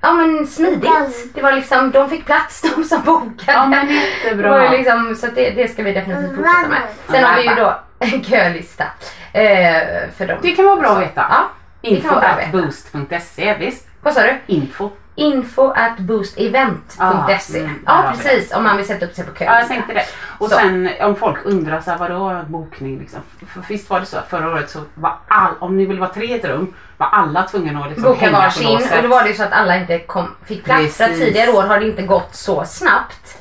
Ja 0.00 0.12
men 0.12 0.46
smidigt. 0.46 1.34
Det 1.34 1.42
var 1.42 1.52
liksom, 1.52 1.90
de 1.90 2.10
fick 2.10 2.26
plats 2.26 2.62
de 2.76 2.84
som 2.84 3.02
bokade. 3.02 3.52
Ja, 3.52 3.66
men 3.66 3.88
jättebra. 3.90 4.64
ju 4.64 4.78
liksom, 4.78 5.16
så 5.16 5.26
det, 5.26 5.50
det 5.50 5.68
ska 5.68 5.82
vi 5.82 5.92
definitivt 5.92 6.36
fortsätta 6.36 6.68
med. 6.68 6.82
Sen 7.10 7.24
har 7.24 7.36
vi 7.36 7.48
ju 7.48 7.54
då 7.54 7.80
en 7.98 8.24
kölista. 8.24 8.84
Eh, 9.32 10.10
för 10.16 10.26
dem. 10.26 10.38
Det 10.42 10.50
kan 10.50 10.64
vara 10.64 10.76
bra 10.76 10.90
att 10.90 11.02
veta. 11.02 11.26
Ja, 11.30 11.50
Info 11.82 12.14
at 12.14 12.52
boost.se, 12.52 13.56
visst? 13.58 13.88
Vad 14.02 14.14
sa 14.14 14.22
du? 14.22 14.38
Info. 14.46 14.90
Info 15.20 15.70
at 15.70 15.98
boostevent.se. 15.98 17.02
Ah, 17.02 17.68
Ja, 17.86 18.02
mm, 18.02 18.16
precis. 18.16 18.52
Om 18.52 18.64
man 18.64 18.76
vill 18.76 18.86
sätta 18.86 19.06
upp 19.06 19.14
sig 19.14 19.24
på 19.26 19.32
kö. 19.32 19.44
Ja, 19.44 19.58
jag 19.58 19.68
tänkte 19.68 19.94
det. 19.94 20.04
Och 20.38 20.48
Så. 20.50 20.56
sen 20.56 20.88
om 21.00 21.16
folk 21.16 21.38
undrar 21.44 21.80
så 21.80 21.90
här, 21.90 21.98
vadå 21.98 22.42
bokning 22.48 22.98
liksom? 22.98 23.20
För 23.54 23.62
visst 23.68 23.90
var 23.90 24.00
det 24.00 24.06
så 24.06 24.18
att 24.18 24.28
förra 24.30 24.48
året 24.48 24.70
så 24.70 24.80
var 24.94 25.16
all, 25.28 25.52
om 25.58 25.76
ni 25.76 25.86
ville 25.86 26.00
vara 26.00 26.10
tre 26.10 26.26
i 26.26 26.32
ett 26.32 26.44
rum, 26.44 26.74
var 26.96 27.06
alla 27.06 27.42
tvungna 27.42 27.80
att 27.80 27.90
liksom 27.90 28.12
Boka 28.12 28.30
varsin 28.30 28.78
och 28.96 29.02
då 29.02 29.08
var 29.08 29.22
det 29.22 29.28
ju 29.28 29.34
så 29.34 29.42
att 29.42 29.52
alla 29.52 29.76
inte 29.76 29.98
kom, 29.98 30.34
fick 30.44 30.64
plats. 30.64 30.96
För 30.96 31.04
att 31.04 31.14
tidigare 31.14 31.50
år 31.50 31.62
har 31.62 31.80
det 31.80 31.86
inte 31.86 32.02
gått 32.02 32.34
så 32.34 32.64
snabbt. 32.64 33.38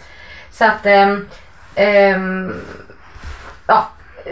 Så 0.51 0.65
att 0.65 0.85
ehm, 0.85 1.27
ehm, 1.75 2.53
ja, 3.67 3.87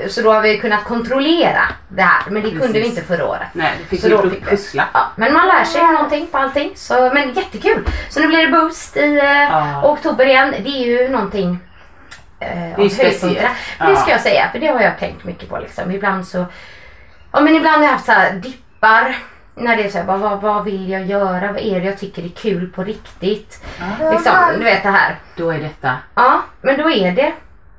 så 0.09 0.21
då 0.21 0.33
har 0.33 0.41
vi 0.41 0.57
kunnat 0.57 0.83
kontrollera 0.83 1.61
det 1.89 2.01
här. 2.01 2.23
Men 2.29 2.43
det 2.43 2.49
kunde 2.51 2.67
vi 2.67 2.73
Precis. 2.73 2.89
inte 2.89 3.01
förra 3.07 3.25
året. 3.27 3.47
Nej, 3.53 3.71
det 3.79 3.85
fick 3.85 4.01
Så 4.01 4.07
då 4.09 4.21
fick 4.29 4.41
vi- 4.41 4.45
pussla. 4.45 4.87
Ja, 4.93 5.07
men 5.15 5.33
man 5.33 5.47
lär 5.47 5.63
sig 5.63 5.81
någonting 5.87 6.27
på 6.27 6.37
allting. 6.37 6.71
Så, 6.75 7.11
men 7.13 7.33
jättekul. 7.33 7.87
Så 8.09 8.19
nu 8.19 8.27
blir 8.27 8.45
det 8.45 8.51
Boost 8.51 8.97
i 8.97 9.15
Ja. 9.51 9.81
oktober 9.91 10.25
igen. 10.25 10.53
Det 10.63 10.69
är 10.69 10.85
ju 10.85 11.09
någonting 11.09 11.59
eh, 12.39 12.49
höjdpunkterna. 12.77 13.49
Men 13.79 13.89
Det 13.89 13.95
ska 13.95 14.11
jag 14.11 14.21
säga, 14.21 14.49
för 14.51 14.59
det 14.59 14.67
har 14.67 14.81
jag 14.81 14.99
tänkt 14.99 15.23
mycket 15.23 15.49
på. 15.49 15.57
Liksom. 15.57 15.91
Ibland 15.91 16.27
så... 16.27 16.45
Ja 17.31 17.41
men 17.41 17.55
ibland 17.55 17.77
har 17.77 17.83
jag 17.83 17.91
haft 17.91 18.05
så 18.05 18.11
här 18.11 18.31
dippar. 18.33 19.15
När 19.55 19.77
det 19.77 19.83
är 19.83 19.89
så 19.89 19.97
här, 19.97 20.05
bara, 20.05 20.17
vad, 20.17 20.41
vad 20.41 20.63
vill 20.63 20.89
jag 20.89 21.05
göra? 21.05 21.51
Vad 21.51 21.61
är 21.61 21.79
det 21.79 21.85
jag 21.85 21.97
tycker 21.99 22.23
är 22.25 22.29
kul 22.29 22.67
på 22.75 22.83
riktigt? 22.83 23.63
Liksom, 24.11 24.33
du 24.57 24.63
vet 24.63 24.83
det 24.83 24.89
här. 24.89 25.15
Då 25.35 25.49
är 25.49 25.59
detta. 25.59 25.93
Ja, 26.15 26.41
men 26.61 26.77
då 26.77 26.91
är 26.91 27.11
det 27.11 27.33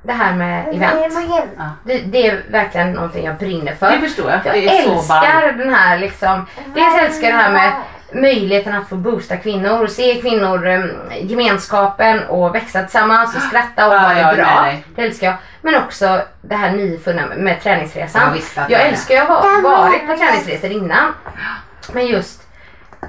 det 0.09 0.15
här 0.15 0.33
med 0.35 0.67
event. 0.75 1.13
Ja. 1.57 1.69
Det, 1.83 1.97
det 1.97 2.27
är 2.27 2.43
verkligen 2.49 2.91
någonting 2.91 3.25
jag 3.25 3.35
brinner 3.35 3.75
för. 3.75 3.91
Det 3.91 3.99
förstår 3.99 4.31
jag. 4.31 4.39
Jag 4.45 4.53
Det 4.53 4.77
är 4.77 4.83
så 4.83 4.91
älskar 4.91 5.51
den 5.51 5.73
här 5.73 5.97
liksom, 5.97 6.45
dels 6.75 7.01
älskar 7.01 7.27
jag 7.27 7.37
det 7.37 7.41
här 7.41 7.51
med 7.51 7.71
möjligheten 8.13 8.75
att 8.75 8.89
få 8.89 8.95
boosta 8.95 9.37
kvinnor 9.37 9.83
och 9.83 9.89
se 9.89 10.21
kvinnor, 10.21 10.67
um, 10.67 10.91
gemenskapen 11.21 12.23
och 12.23 12.55
växa 12.55 12.81
tillsammans 12.81 13.35
och 13.35 13.41
skratta 13.41 13.87
och 13.87 13.93
Ja, 13.93 14.13
jag 14.19 14.29
är 14.29 14.35
bra. 14.35 14.45
med 14.45 14.63
dig. 14.63 14.85
Det 14.95 15.01
älskar 15.01 15.27
jag. 15.27 15.35
Men 15.61 15.75
också 15.75 16.21
det 16.41 16.55
här 16.55 16.71
nyfunna 16.71 17.21
med, 17.37 17.61
träningsresan. 17.61 18.21
Ja, 18.25 18.33
visst 18.33 18.57
att 18.57 18.69
jag 18.69 18.81
älskar 18.81 19.15
ju 19.15 19.21
att 19.21 19.27
ha 19.27 19.61
varit 19.63 20.07
på 20.07 20.17
träningsresor 20.17 20.71
innan. 20.71 21.13
Men 21.93 22.07
just, 22.07 22.47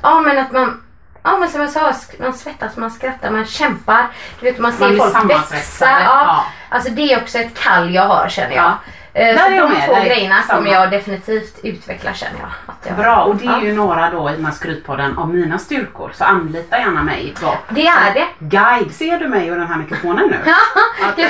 ja 0.03 0.21
men 0.21 0.39
att 0.39 0.53
man 0.53 0.83
Ja 1.23 1.37
men 1.39 1.49
som 1.49 1.61
jag 1.61 1.71
sa, 1.71 1.93
man 2.21 2.33
svettas, 2.33 2.77
man 2.77 2.91
skrattar, 2.91 3.31
man 3.31 3.45
kämpar. 3.45 4.07
Du 4.41 4.47
vet 4.47 4.59
man 4.59 4.73
ser 4.73 4.89
Man 4.89 4.97
folk 5.13 5.53
växa. 5.53 5.87
Ja. 5.91 6.01
Ja. 6.05 6.45
Alltså 6.69 6.91
det 6.91 7.13
är 7.13 7.23
också 7.23 7.39
ett 7.39 7.59
kall 7.61 7.95
jag 7.95 8.09
har 8.09 8.29
känner 8.29 8.57
jag. 8.57 8.65
Ja. 8.65 8.75
Eh, 9.13 9.27
Där 9.35 9.37
Så 9.61 9.67
de 9.67 9.87
två 9.87 9.95
dig. 9.95 10.05
grejerna 10.09 10.37
kommer 10.49 10.71
jag 10.73 10.91
definitivt 10.91 11.59
utveckla 11.63 12.13
känner 12.15 12.39
jag. 12.41 12.49
Jag 12.87 12.97
Bra, 12.97 13.17
och 13.25 13.37
det 13.37 13.47
är 13.47 13.51
Ja. 13.51 13.61
ju 13.63 13.73
några 13.75 14.11
då 14.11 14.31
i 14.31 14.33
den 14.33 14.45
här 14.45 14.53
skrytpodden 14.53 15.19
av 15.19 15.35
mina 15.35 15.59
styrkor. 15.59 16.11
Så 16.15 16.25
anlita 16.25 16.79
gärna 16.79 17.03
mig. 17.03 17.35
Då. 17.41 17.55
Det 17.69 17.87
är 17.87 18.15
det. 18.15 18.27
Guide, 18.39 18.95
ser 18.95 19.19
du 19.19 19.29
mig 19.29 19.51
och 19.53 19.59
den 19.59 19.67
här 19.67 19.77
mikrofonen 19.77 20.27
nu? 20.31 20.39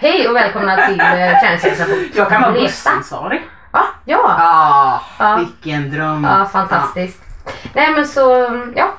Hej 0.00 0.28
och 0.28 0.36
välkomna 0.36 0.76
till 0.86 1.00
eh, 1.00 1.06
träningsresan 1.40 1.86
på 1.86 1.94
Jag 2.14 2.28
kan 2.28 2.42
vara 2.42 2.52
Resa. 2.54 2.62
bussansvarig. 2.62 3.42
Ja, 3.72 3.86
ja. 4.04 4.36
Ah, 4.38 5.00
Ja. 5.18 5.36
vilken 5.36 5.90
dröm. 5.90 6.24
ja, 6.24 6.44
fantastiskt. 6.52 7.22
Nej 7.72 7.92
men 7.92 8.06
så, 8.08 8.20
ja. 8.76 8.94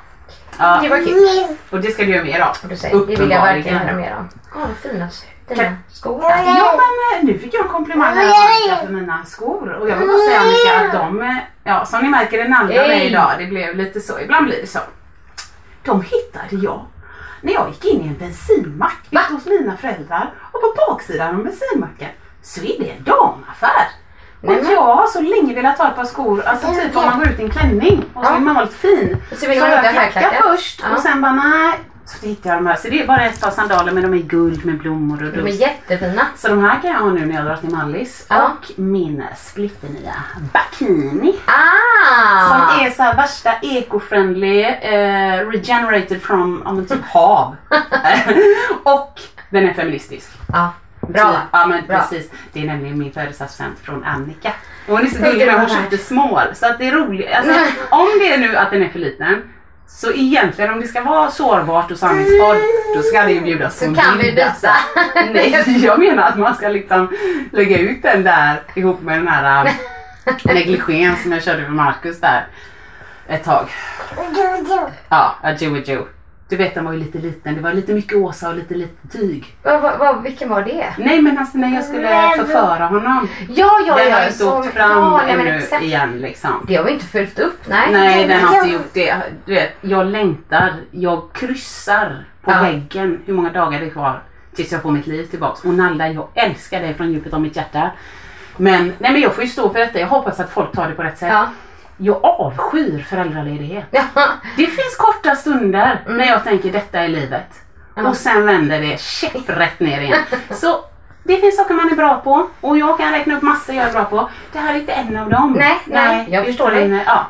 Ja. 0.60 0.80
Det 0.84 0.90
var 0.90 0.98
kul. 0.98 1.58
Och 1.70 1.82
det 1.82 1.92
ska 1.92 2.04
du 2.04 2.12
göra 2.12 2.24
mer 2.24 2.40
av. 2.40 2.58
Och 2.64 2.70
du 2.70 2.78
säger, 2.78 3.00
det 3.00 3.06
vill 3.16 3.32
jag 3.32 3.42
verkligen 3.42 3.78
Uppenbarligen. 3.78 4.02
mer 4.02 4.18
om. 4.18 4.30
Ja, 4.54 4.68
vad 4.68 4.92
fina 4.92 5.10
dina 5.48 5.76
skor. 5.92 6.24
Ja 6.24 6.80
men 7.18 7.26
nu 7.26 7.40
fick 7.40 7.54
jag 7.54 7.66
en 7.66 7.72
komplimang 7.72 8.16
här 8.16 8.26
Annika, 8.26 8.86
för 8.86 8.94
mina 8.94 9.26
skor 9.26 9.74
och 9.74 9.90
jag 9.90 9.98
vill 9.98 10.08
bara 10.08 10.18
säga 10.18 10.40
Annika 10.40 10.88
att 10.88 10.94
de, 10.94 11.40
ja 11.64 11.86
som 11.86 12.02
ni 12.02 12.10
märker 12.10 12.38
det 12.38 12.50
nallar 12.50 12.68
mig 12.68 12.98
Hej. 12.98 13.08
idag, 13.08 13.32
det 13.38 13.46
blev 13.46 13.76
lite 13.76 14.00
så, 14.00 14.20
ibland 14.20 14.46
blir 14.46 14.62
det 14.62 14.68
så. 14.68 14.80
De 15.84 16.02
hittade 16.02 16.64
jag 16.64 16.86
när 17.42 17.54
jag 17.54 17.70
gick 17.70 17.86
in 17.86 18.02
i 18.02 18.08
en 18.08 18.18
bensinmack 18.18 18.98
ute 19.12 19.34
hos 19.34 19.46
mina 19.46 19.78
föräldrar 19.78 20.34
och 20.52 20.62
på 20.62 20.74
baksidan 20.88 21.36
av 21.36 21.44
bensinmacken 21.44 22.10
så 22.42 22.62
är 22.62 22.80
det 22.80 22.90
en 22.90 23.04
damaffär. 23.04 23.88
Men- 24.42 24.72
jag 24.72 24.82
har 24.96 25.08
så 25.08 25.22
länge 25.22 25.54
velat 25.54 25.78
ha 25.78 25.90
ett 25.90 25.96
par 25.96 26.06
skor, 26.06 26.44
alltså 26.46 26.68
typ 26.68 26.98
om 26.98 27.06
man 27.06 27.20
går 27.20 27.28
ut 27.28 27.40
i 27.40 27.44
en 27.44 27.50
klänning 27.50 28.04
och 28.14 28.26
så 28.26 28.34
vill 28.34 28.42
man 28.42 28.56
vara 28.56 28.66
lite 28.66 28.78
fin. 28.78 29.18
Så 29.30 29.36
så 29.36 29.48
man 29.48 29.56
jag 29.56 29.68
högklackat. 29.68 30.34
först 30.44 30.84
och 30.96 31.00
sen 31.00 31.22
bara 31.22 31.32
nej. 31.32 31.74
Så 32.06 32.26
hittade 32.28 32.50
jag 32.56 32.64
de 32.64 32.68
här, 32.68 32.76
så 32.76 32.88
det 32.88 33.02
är 33.02 33.08
bara 33.08 33.26
ett 33.26 33.42
par 33.42 33.52
sandaler 33.52 33.92
men 33.92 34.04
de 34.04 34.14
är 34.14 34.18
guld 34.24 34.66
med 34.66 34.78
blommor 34.78 35.24
och 35.24 35.32
De 35.32 35.48
är 35.48 35.52
jättefina. 35.62 36.28
Så 36.36 36.48
de 36.48 36.64
här 36.64 36.82
kan 36.82 36.92
jag 36.92 37.00
ha 37.00 37.10
nu 37.10 37.26
när 37.26 37.36
jag 37.36 37.46
drar 37.46 37.56
till 37.56 37.70
Mallis. 37.70 38.26
Ja. 38.30 38.44
Och 38.46 38.72
min 38.76 39.24
splitternya 39.38 40.16
bikini. 40.54 41.36
Ah! 41.46 42.48
Som 42.48 42.86
är 42.86 42.90
så 42.90 43.04
här 43.04 43.16
värsta 43.16 43.52
eco-friendly, 43.62 44.64
eh, 44.82 45.50
regenerated 45.50 46.22
from 46.22 46.62
ja, 46.66 46.72
men 46.72 46.86
typ 46.86 47.06
hav. 47.06 47.56
och 48.84 49.20
den 49.50 49.70
är 49.70 49.74
feministisk. 49.74 50.30
Ja, 50.54 50.74
bra. 51.08 51.42
Ja 51.52 51.66
men 51.68 51.88
Bra. 51.88 51.98
precis. 51.98 52.32
Det 52.54 52.62
är 52.62 52.66
nämligen 52.66 53.00
min 53.00 53.12
födelsedagspresent 53.12 53.80
från 53.80 54.04
Annika. 54.04 54.54
Och 54.88 54.98
hon 54.98 55.06
är 55.06 55.10
så 55.10 55.24
gullig 55.24 55.46
med 55.46 55.60
hon 55.60 55.70
köpte 55.70 55.98
smål. 55.98 56.44
Så 56.54 56.66
att 56.66 56.80
det 56.80 56.88
är 56.88 56.92
roligt. 56.92 57.28
Alltså, 57.34 57.54
om 57.90 58.08
det 58.20 58.34
är 58.34 58.38
nu 58.38 58.56
att 58.56 58.72
den 58.72 58.84
är 58.84 58.90
för 58.90 59.00
liten. 59.00 59.44
Så 59.90 60.12
egentligen 60.12 60.74
om 60.74 60.80
det 60.82 60.88
ska 60.88 61.02
vara 61.02 61.32
sårbart 61.32 61.92
och 61.92 61.98
sanningspodd 61.98 62.58
då 62.96 63.02
ska 63.02 63.22
det 63.22 63.32
ju 63.32 63.42
bjudas 63.42 63.80
på 63.80 63.96
kan 63.96 64.18
vi 64.18 64.32
byta. 64.32 64.74
Nej, 65.34 65.84
jag 65.86 66.00
menar 66.00 66.24
att 66.24 66.38
man 66.38 66.56
ska 66.56 66.68
liksom 66.68 67.16
lägga 67.52 67.78
ut 67.78 68.02
den 68.02 68.24
där 68.24 68.62
ihop 68.76 69.02
med 69.02 69.18
den 69.20 69.28
här 69.28 69.66
äh, 69.66 69.74
negligén 70.54 71.16
som 71.24 71.32
jag 71.32 71.44
körde 71.44 71.62
med 71.62 71.72
Marcus 71.74 72.20
där 72.20 72.48
ett 73.28 73.44
tag. 73.44 73.70
Ja, 75.10 75.36
Joe 75.60 75.78
Joe. 75.78 76.08
Du 76.50 76.56
vet 76.56 76.76
den 76.76 76.86
var 76.86 76.92
ju 76.94 77.00
lite 77.00 77.18
liten. 77.18 77.56
Det 77.56 77.62
var 77.62 77.74
lite 77.74 77.94
mycket 77.94 78.18
Åsa 78.18 78.50
och 78.50 78.56
lite 78.56 78.74
lite 78.76 79.08
tyg. 79.18 79.56
Vad, 79.64 79.82
vad, 79.82 80.00
vad, 80.00 80.24
vilken 80.24 80.50
var 80.50 80.62
det? 80.62 80.86
Nej 80.98 81.22
men 81.22 81.38
alltså 81.38 81.58
när 81.58 81.76
jag 81.76 81.84
skulle 81.84 82.10
förföra 82.38 82.86
honom. 82.86 83.28
Ja, 83.50 83.72
ja, 83.88 83.96
den 83.96 84.10
ja. 84.10 84.16
har 84.18 84.24
inte 84.24 84.38
som- 84.38 84.54
åkt 84.60 84.74
fram 84.74 84.92
ja, 84.92 85.22
nej, 85.26 85.38
men 85.38 85.48
ännu 85.48 85.58
exakt. 85.58 85.84
igen 85.84 86.20
liksom. 86.22 86.66
Det 86.68 86.76
har 86.76 86.84
vi 86.84 86.92
inte 86.92 87.06
följt 87.06 87.40
upp, 87.40 87.60
nej. 87.70 87.92
Nej 87.92 88.28
den 88.28 88.42
har 88.42 88.56
inte 88.58 88.70
gjort 88.70 88.94
det. 88.94 89.16
Du 89.46 89.54
vet, 89.54 89.78
jag 89.82 90.06
längtar. 90.06 90.74
Jag 90.92 91.30
kryssar 91.34 92.26
på 92.42 92.52
Ja. 92.52 92.62
väggen 92.62 93.20
hur 93.26 93.34
många 93.34 93.50
dagar 93.52 93.80
det 93.80 93.86
är 93.86 93.90
kvar 93.90 94.24
tills 94.56 94.72
jag 94.72 94.82
får 94.82 94.92
mitt 94.92 95.08
liv 95.08 95.24
tillbaks. 95.26 95.64
Och 95.64 95.74
Nalla, 95.74 96.08
jag 96.10 96.28
älskar 96.34 96.80
dig 96.80 96.94
från 96.94 97.12
djupet 97.12 97.34
av 97.34 97.42
mitt 97.42 97.56
hjärta. 97.56 97.92
Men, 98.58 98.94
nej, 99.00 99.12
men 99.12 99.22
jag 99.22 99.34
får 99.36 99.44
ju 99.44 99.50
stå 99.50 99.70
för 99.70 99.80
detta. 99.80 100.00
Jag 100.00 100.08
hoppas 100.08 100.40
att 100.40 100.50
folk 100.50 100.72
tar 100.76 100.88
det 100.90 100.96
på 100.96 101.04
rätt 101.04 101.18
sätt. 101.18 101.30
Ja. 101.32 101.48
Jag 101.98 102.20
avskyr 102.26 103.04
föräldraledighet. 103.10 103.86
Det 104.58 104.66
finns 104.68 104.96
korta 104.98 105.36
stunder 105.36 106.02
Mm. 106.06 106.18
när 106.18 106.26
jag 106.26 106.44
tänker 106.44 106.72
detta 106.72 107.00
är 107.00 107.08
livet. 107.08 107.48
Och 107.96 108.16
sen 108.16 108.46
vänder 108.46 108.82
det 108.82 109.00
käpprätt 109.02 109.80
ner 109.80 110.02
igen. 110.02 110.20
Så 110.52 110.80
det 111.24 111.38
finns 111.38 111.58
saker 111.58 111.74
man 111.74 111.92
är 111.92 111.96
bra 111.96 112.16
på 112.20 112.48
och 112.62 112.78
jag 112.78 112.98
kan 112.98 113.12
räkna 113.12 113.36
upp 113.38 113.42
massor 113.42 113.76
jag 113.76 113.86
är 113.88 113.92
bra 113.92 114.04
på. 114.06 114.30
Det 114.52 114.60
här 114.60 114.74
är 114.76 114.80
inte 114.80 114.92
en 114.92 115.18
av 115.18 115.30
dem. 115.30 115.54
Nej, 115.60 115.78
nej, 115.86 116.28
jag 116.30 116.46
förstår 116.46 116.72
utan, 116.72 116.92
dig. 116.92 117.04
Ja. 117.06 117.26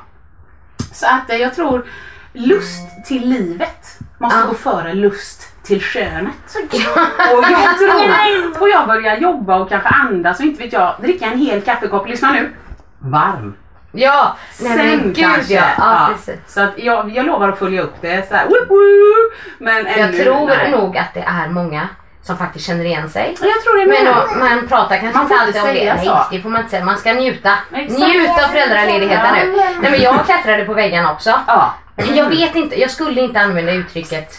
Så 0.93 1.05
att 1.07 1.29
eh, 1.29 1.35
jag 1.37 1.55
tror 1.55 1.85
lust 2.33 3.05
till 3.05 3.29
livet 3.29 3.99
måste 4.17 4.39
Ja. 4.39 4.45
gå 4.47 4.53
före 4.53 4.93
lust 4.93 5.63
till 5.63 5.81
könet. 5.81 6.55
Och 6.55 7.43
jag 7.51 7.77
tror, 7.77 8.59
får 8.59 8.69
jag 8.69 8.87
börja 8.87 9.17
jobba 9.19 9.55
och 9.59 9.69
kanske 9.69 9.89
andas 9.89 10.39
och 10.39 10.45
inte 10.45 10.63
vet 10.63 10.73
jag, 10.73 10.95
dricka 11.01 11.25
en 11.25 11.39
hel 11.39 11.61
kaffekopp, 11.61 12.07
lyssna 12.07 12.31
nu, 12.31 12.53
varm. 12.99 13.55
Ja, 13.91 14.35
nej 14.59 14.77
Sen 14.77 14.87
men 14.87 15.03
gud 15.03 15.17
kanske. 15.17 15.53
ja. 15.53 15.63
ja, 15.77 16.09
precis. 16.13 16.53
Så 16.53 16.61
att 16.61 16.73
jag, 16.77 17.09
jag 17.15 17.25
lovar 17.25 17.49
att 17.49 17.59
följa 17.59 17.81
upp 17.81 17.95
det. 18.01 18.29
Så 18.29 18.35
här, 18.35 18.45
woop, 18.45 18.69
woop. 18.69 19.33
Men 19.59 19.85
Jag 19.85 19.99
ännu, 19.99 20.23
tror 20.23 20.47
nej. 20.47 20.71
nog 20.71 20.97
att 20.97 21.13
det 21.13 21.23
är 21.27 21.49
många 21.49 21.87
som 22.21 22.37
faktiskt 22.37 22.65
känner 22.65 22.85
igen 22.85 23.09
sig. 23.09 23.35
Ja, 23.41 23.47
Jag 23.47 23.63
tror 23.63 23.77
det 23.79 23.85
Men 23.85 24.05
då, 24.05 24.45
man 24.45 24.67
pratar 24.67 24.97
kanske 24.97 25.17
Man 25.17 25.23
inte 25.23 25.35
alltid 25.35 25.61
om 25.61 25.67
det. 25.67 25.93
Nej, 25.93 26.09
det 26.31 26.41
får 26.41 26.49
man 26.49 26.59
inte 26.61 26.71
säga. 26.71 26.85
Man 26.85 26.97
ska 26.97 27.13
njuta. 27.13 27.53
Exakt. 27.73 27.99
Njuta 27.99 28.33
av 28.45 28.47
föräldraledigheten 28.47 29.35
nu. 29.35 29.55
Nej 29.81 29.91
men 29.91 30.01
jag 30.01 30.25
klättrade 30.25 30.65
på 30.65 30.73
väggen 30.73 31.05
också. 31.05 31.33
Ja. 31.47 31.73
Jag 32.13 32.29
vet 32.29 32.55
inte, 32.55 32.79
jag 32.79 32.91
skulle 32.91 33.21
inte 33.21 33.39
använda 33.39 33.71
uttrycket 33.71 34.33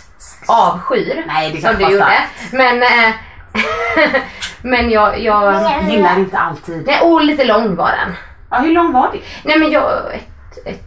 avskyr. 0.48 1.24
Nej, 1.26 1.52
det 1.52 1.60
som 1.60 1.76
du 1.78 1.84
var 1.84 1.90
gjorde. 1.90 2.18
Men, 2.52 2.82
eh, 2.82 3.14
men 4.62 4.90
jag, 4.90 5.18
jag... 5.20 5.72
Gillar 5.90 6.18
inte 6.18 6.38
alltid. 6.38 6.86
Nej, 6.86 7.00
och 7.00 7.24
lite 7.24 7.44
lång 7.44 7.76
var 7.76 7.90
den. 7.90 8.16
Ja, 8.50 8.56
hur 8.58 8.72
lång 8.72 8.92
var 8.92 9.10
det? 9.12 9.20
Nej 9.44 9.58
men 9.58 9.70
jag, 9.70 10.14
ett, 10.14 10.66
ett, 10.66 10.84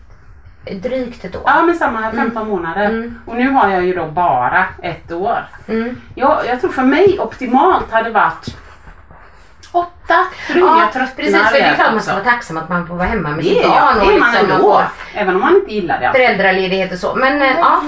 ett 0.65 0.83
drygt 0.83 1.25
ett 1.25 1.35
år. 1.35 1.41
Ja, 1.45 1.61
men 1.61 1.75
samma 1.75 2.11
15 2.11 2.47
månader. 2.47 3.13
Och 3.25 3.35
nu 3.35 3.49
har 3.49 3.69
jag 3.69 3.85
ju 3.85 3.93
då 3.95 4.05
bara 4.07 4.65
ett 4.81 5.11
år. 5.11 5.45
Mm. 5.67 6.01
Jag, 6.15 6.45
jag 6.47 6.61
tror 6.61 6.71
för 6.71 6.83
mig 6.83 7.19
optimalt 7.19 7.91
hade 7.91 8.09
varit 8.09 8.57
åtta. 9.71 10.15
För 10.47 10.53
tröttnar 10.53 11.07
precis, 11.15 11.37
för 11.49 11.53
det 11.53 11.59
är 11.63 11.75
klart 11.75 11.91
man 11.91 12.01
ska 12.01 12.13
vara 12.13 12.23
tacksam 12.23 12.57
att 12.57 12.69
man 12.69 12.87
får 12.87 12.95
vara 12.95 13.07
hemma 13.07 13.29
med 13.29 13.45
sitt 13.45 13.63
barn 13.63 13.95
det 13.95 14.01
och 14.01 14.13
är 14.13 14.19
man 14.19 14.31
liksom 14.33 14.51
ändå. 14.51 14.83
Även 15.15 15.35
om 15.35 15.41
man 15.41 15.55
inte 15.55 15.73
gillar 15.73 15.99
det. 15.99 16.11
föräldraledighet 16.11 16.91
och 16.91 16.97
så. 16.97 17.15
Men 17.15 17.41
eh, 17.41 17.47
ja, 17.59 17.81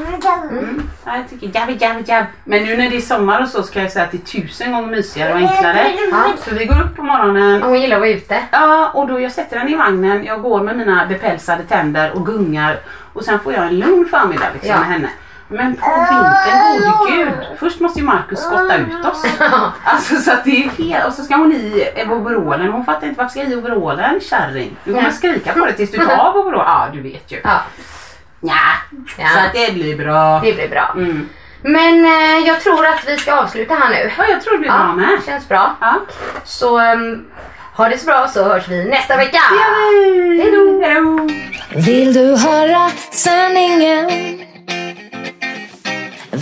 Mm. 0.52 0.90
Ja, 1.06 1.16
jag 1.18 1.30
tycker 1.30 1.60
jabb, 1.60 1.70
jabb, 1.82 2.04
jabb. 2.08 2.26
Men 2.44 2.64
nu 2.64 2.78
när 2.78 2.90
det 2.90 2.98
är 2.98 3.02
sommar 3.02 3.42
och 3.42 3.48
så 3.48 3.64
ska 3.64 3.82
jag 3.82 3.92
säga 3.92 4.06
att 4.06 4.12
det 4.12 4.18
är 4.18 4.42
tusen 4.42 4.72
gånger 4.72 4.88
mysigare 4.88 5.32
och 5.34 5.38
enklare. 5.40 5.86
Så 6.46 6.56
vi 6.56 6.66
går 6.66 6.82
upp 6.82 6.96
på 6.96 7.04
morgonen. 7.04 7.62
hon 7.62 7.82
gillar 7.82 7.96
att 7.96 8.02
vara 8.02 8.10
ute. 8.12 8.38
Ja, 8.52 8.92
och 8.94 9.08
då 9.08 9.20
jag 9.20 9.32
sätter 9.32 9.60
den 9.60 9.70
i 9.70 9.76
vagnen. 9.76 10.26
Jag 10.26 10.42
går 10.42 10.64
med 10.64 10.78
mina 10.78 11.06
bepälsade 11.06 11.64
tänder 11.64 12.12
och 12.16 12.26
gungar. 12.26 12.80
Och 13.14 13.24
sen 13.24 13.40
får 13.40 13.54
jag 13.54 13.68
en 13.68 13.80
lugn 13.80 14.06
förmiddag 14.06 14.46
liksom, 14.54 14.70
Ja. 14.72 14.80
med 14.80 14.88
henne. 14.88 15.10
Men 15.48 15.76
på 15.76 15.90
vintern, 15.90 16.98
gode 16.98 17.12
gud. 17.12 17.58
Först 17.60 17.80
måste 17.80 18.00
ju 18.00 18.06
Markus 18.06 18.40
skotta 18.40 18.78
ut 18.78 19.06
oss. 19.06 19.26
Alltså 19.84 20.16
så 20.16 20.32
att 20.32 20.44
det 20.44 20.64
är 20.64 20.70
helt... 20.84 21.06
Och 21.06 21.14
så 21.14 21.24
ska 21.24 21.36
hon 21.36 21.52
i 21.52 21.94
overallen. 22.10 22.68
Hon 22.72 22.86
fattar 22.86 23.08
inte 23.08 23.18
varför 23.18 23.32
ska 23.32 23.40
jag 23.40 23.52
i 23.52 23.56
overallen 23.56 24.20
kärring? 24.22 24.78
Du 24.84 24.94
kommer 24.94 25.06
Ja. 25.08 25.12
skrika 25.12 25.54
på 25.54 25.66
det 25.66 25.74
tills 25.74 25.92
du 25.92 25.98
tar 25.98 26.16
av 26.18 26.36
overallen. 26.38 26.72
Ja, 26.72 26.88
du 26.94 27.02
vet 27.02 27.32
ju. 27.32 27.40
Ja, 27.44 27.62
Ja. 28.42 28.54
Ja. 29.18 29.28
Så 29.34 29.40
att 29.40 29.54
det 29.54 29.74
blir 29.74 29.98
bra. 29.98 30.40
det 30.44 30.54
blir 30.54 30.70
bra. 30.70 30.92
Mm. 30.96 31.30
Men 31.62 32.06
eh, 32.06 32.48
jag 32.48 32.62
tror 32.62 32.86
att 32.88 33.08
vi 33.08 33.18
ska 33.18 33.34
avsluta 33.34 33.74
här 33.74 33.90
nu. 33.90 34.12
Ja, 34.18 34.24
jag 34.30 34.42
tror 34.42 34.54
det 34.54 34.60
blir 34.60 34.70
bra 34.70 34.94
med. 34.94 35.20
känns 35.26 35.50
bra. 35.50 35.76
Ja. 35.82 35.96
Så 36.44 36.80
um, 36.94 37.26
ha 37.76 37.90
det 37.90 37.98
så 37.98 38.06
bra 38.06 38.28
så 38.28 38.44
hörs 38.44 38.68
vi 38.68 38.86
nästa 38.86 39.18
vecka. 39.18 39.40
Det. 39.52 40.42
Hej 40.44 40.52
då. 40.52 41.28
Vill 41.80 42.14
du 42.14 42.38
höra 42.38 42.90
sanningen? 43.12 44.10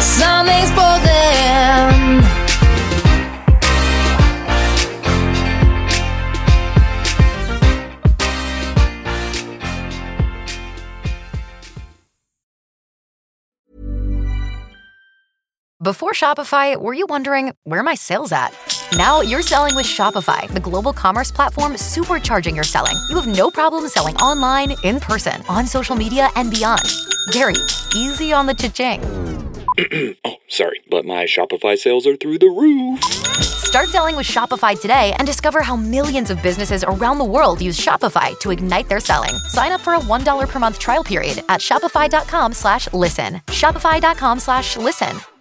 sanningspodden 0.00 2.24
Before 15.84 16.12
Shopify, 16.12 16.80
were 16.80 16.94
you 16.94 17.04
wondering 17.10 17.52
where 17.64 17.82
my 17.82 17.94
sales 17.94 18.32
at? 18.32 18.56
Now 18.96 19.20
you're 19.20 19.42
selling 19.42 19.74
with 19.74 19.84
Shopify, 19.84 20.48
the 20.48 20.60
global 20.60 20.94
commerce 20.94 21.30
platform 21.30 21.74
supercharging 21.74 22.54
your 22.54 22.64
selling. 22.64 22.96
You 23.10 23.16
have 23.16 23.26
no 23.26 23.50
problem 23.50 23.86
selling 23.88 24.16
online, 24.16 24.76
in 24.82 24.98
person, 24.98 25.42
on 25.46 25.66
social 25.66 25.94
media, 25.94 26.30
and 26.36 26.50
beyond. 26.50 26.90
Gary, 27.32 27.56
easy 27.94 28.32
on 28.32 28.46
the 28.46 28.54
cha-ching. 28.54 29.53
oh, 30.24 30.36
sorry, 30.48 30.82
but 30.90 31.04
my 31.04 31.24
Shopify 31.24 31.76
sales 31.76 32.06
are 32.06 32.16
through 32.16 32.38
the 32.38 32.48
roof. 32.48 33.02
Start 33.74 33.88
selling 33.88 34.16
with 34.16 34.26
Shopify 34.26 34.80
today 34.80 35.14
and 35.18 35.26
discover 35.26 35.60
how 35.60 35.74
millions 35.74 36.30
of 36.30 36.40
businesses 36.42 36.84
around 36.84 37.18
the 37.18 37.24
world 37.24 37.60
use 37.60 37.78
Shopify 37.78 38.38
to 38.38 38.52
ignite 38.52 38.88
their 38.88 39.00
selling. 39.00 39.34
Sign 39.48 39.72
up 39.72 39.80
for 39.80 39.94
a 39.94 39.98
$1 39.98 40.48
per 40.48 40.58
month 40.60 40.78
trial 40.78 41.02
period 41.02 41.42
at 41.48 41.60
shopify.com 41.60 42.52
slash 42.52 42.92
listen. 42.92 43.34
Shopify.com 43.48 44.38
slash 44.38 44.76
listen. 44.76 45.33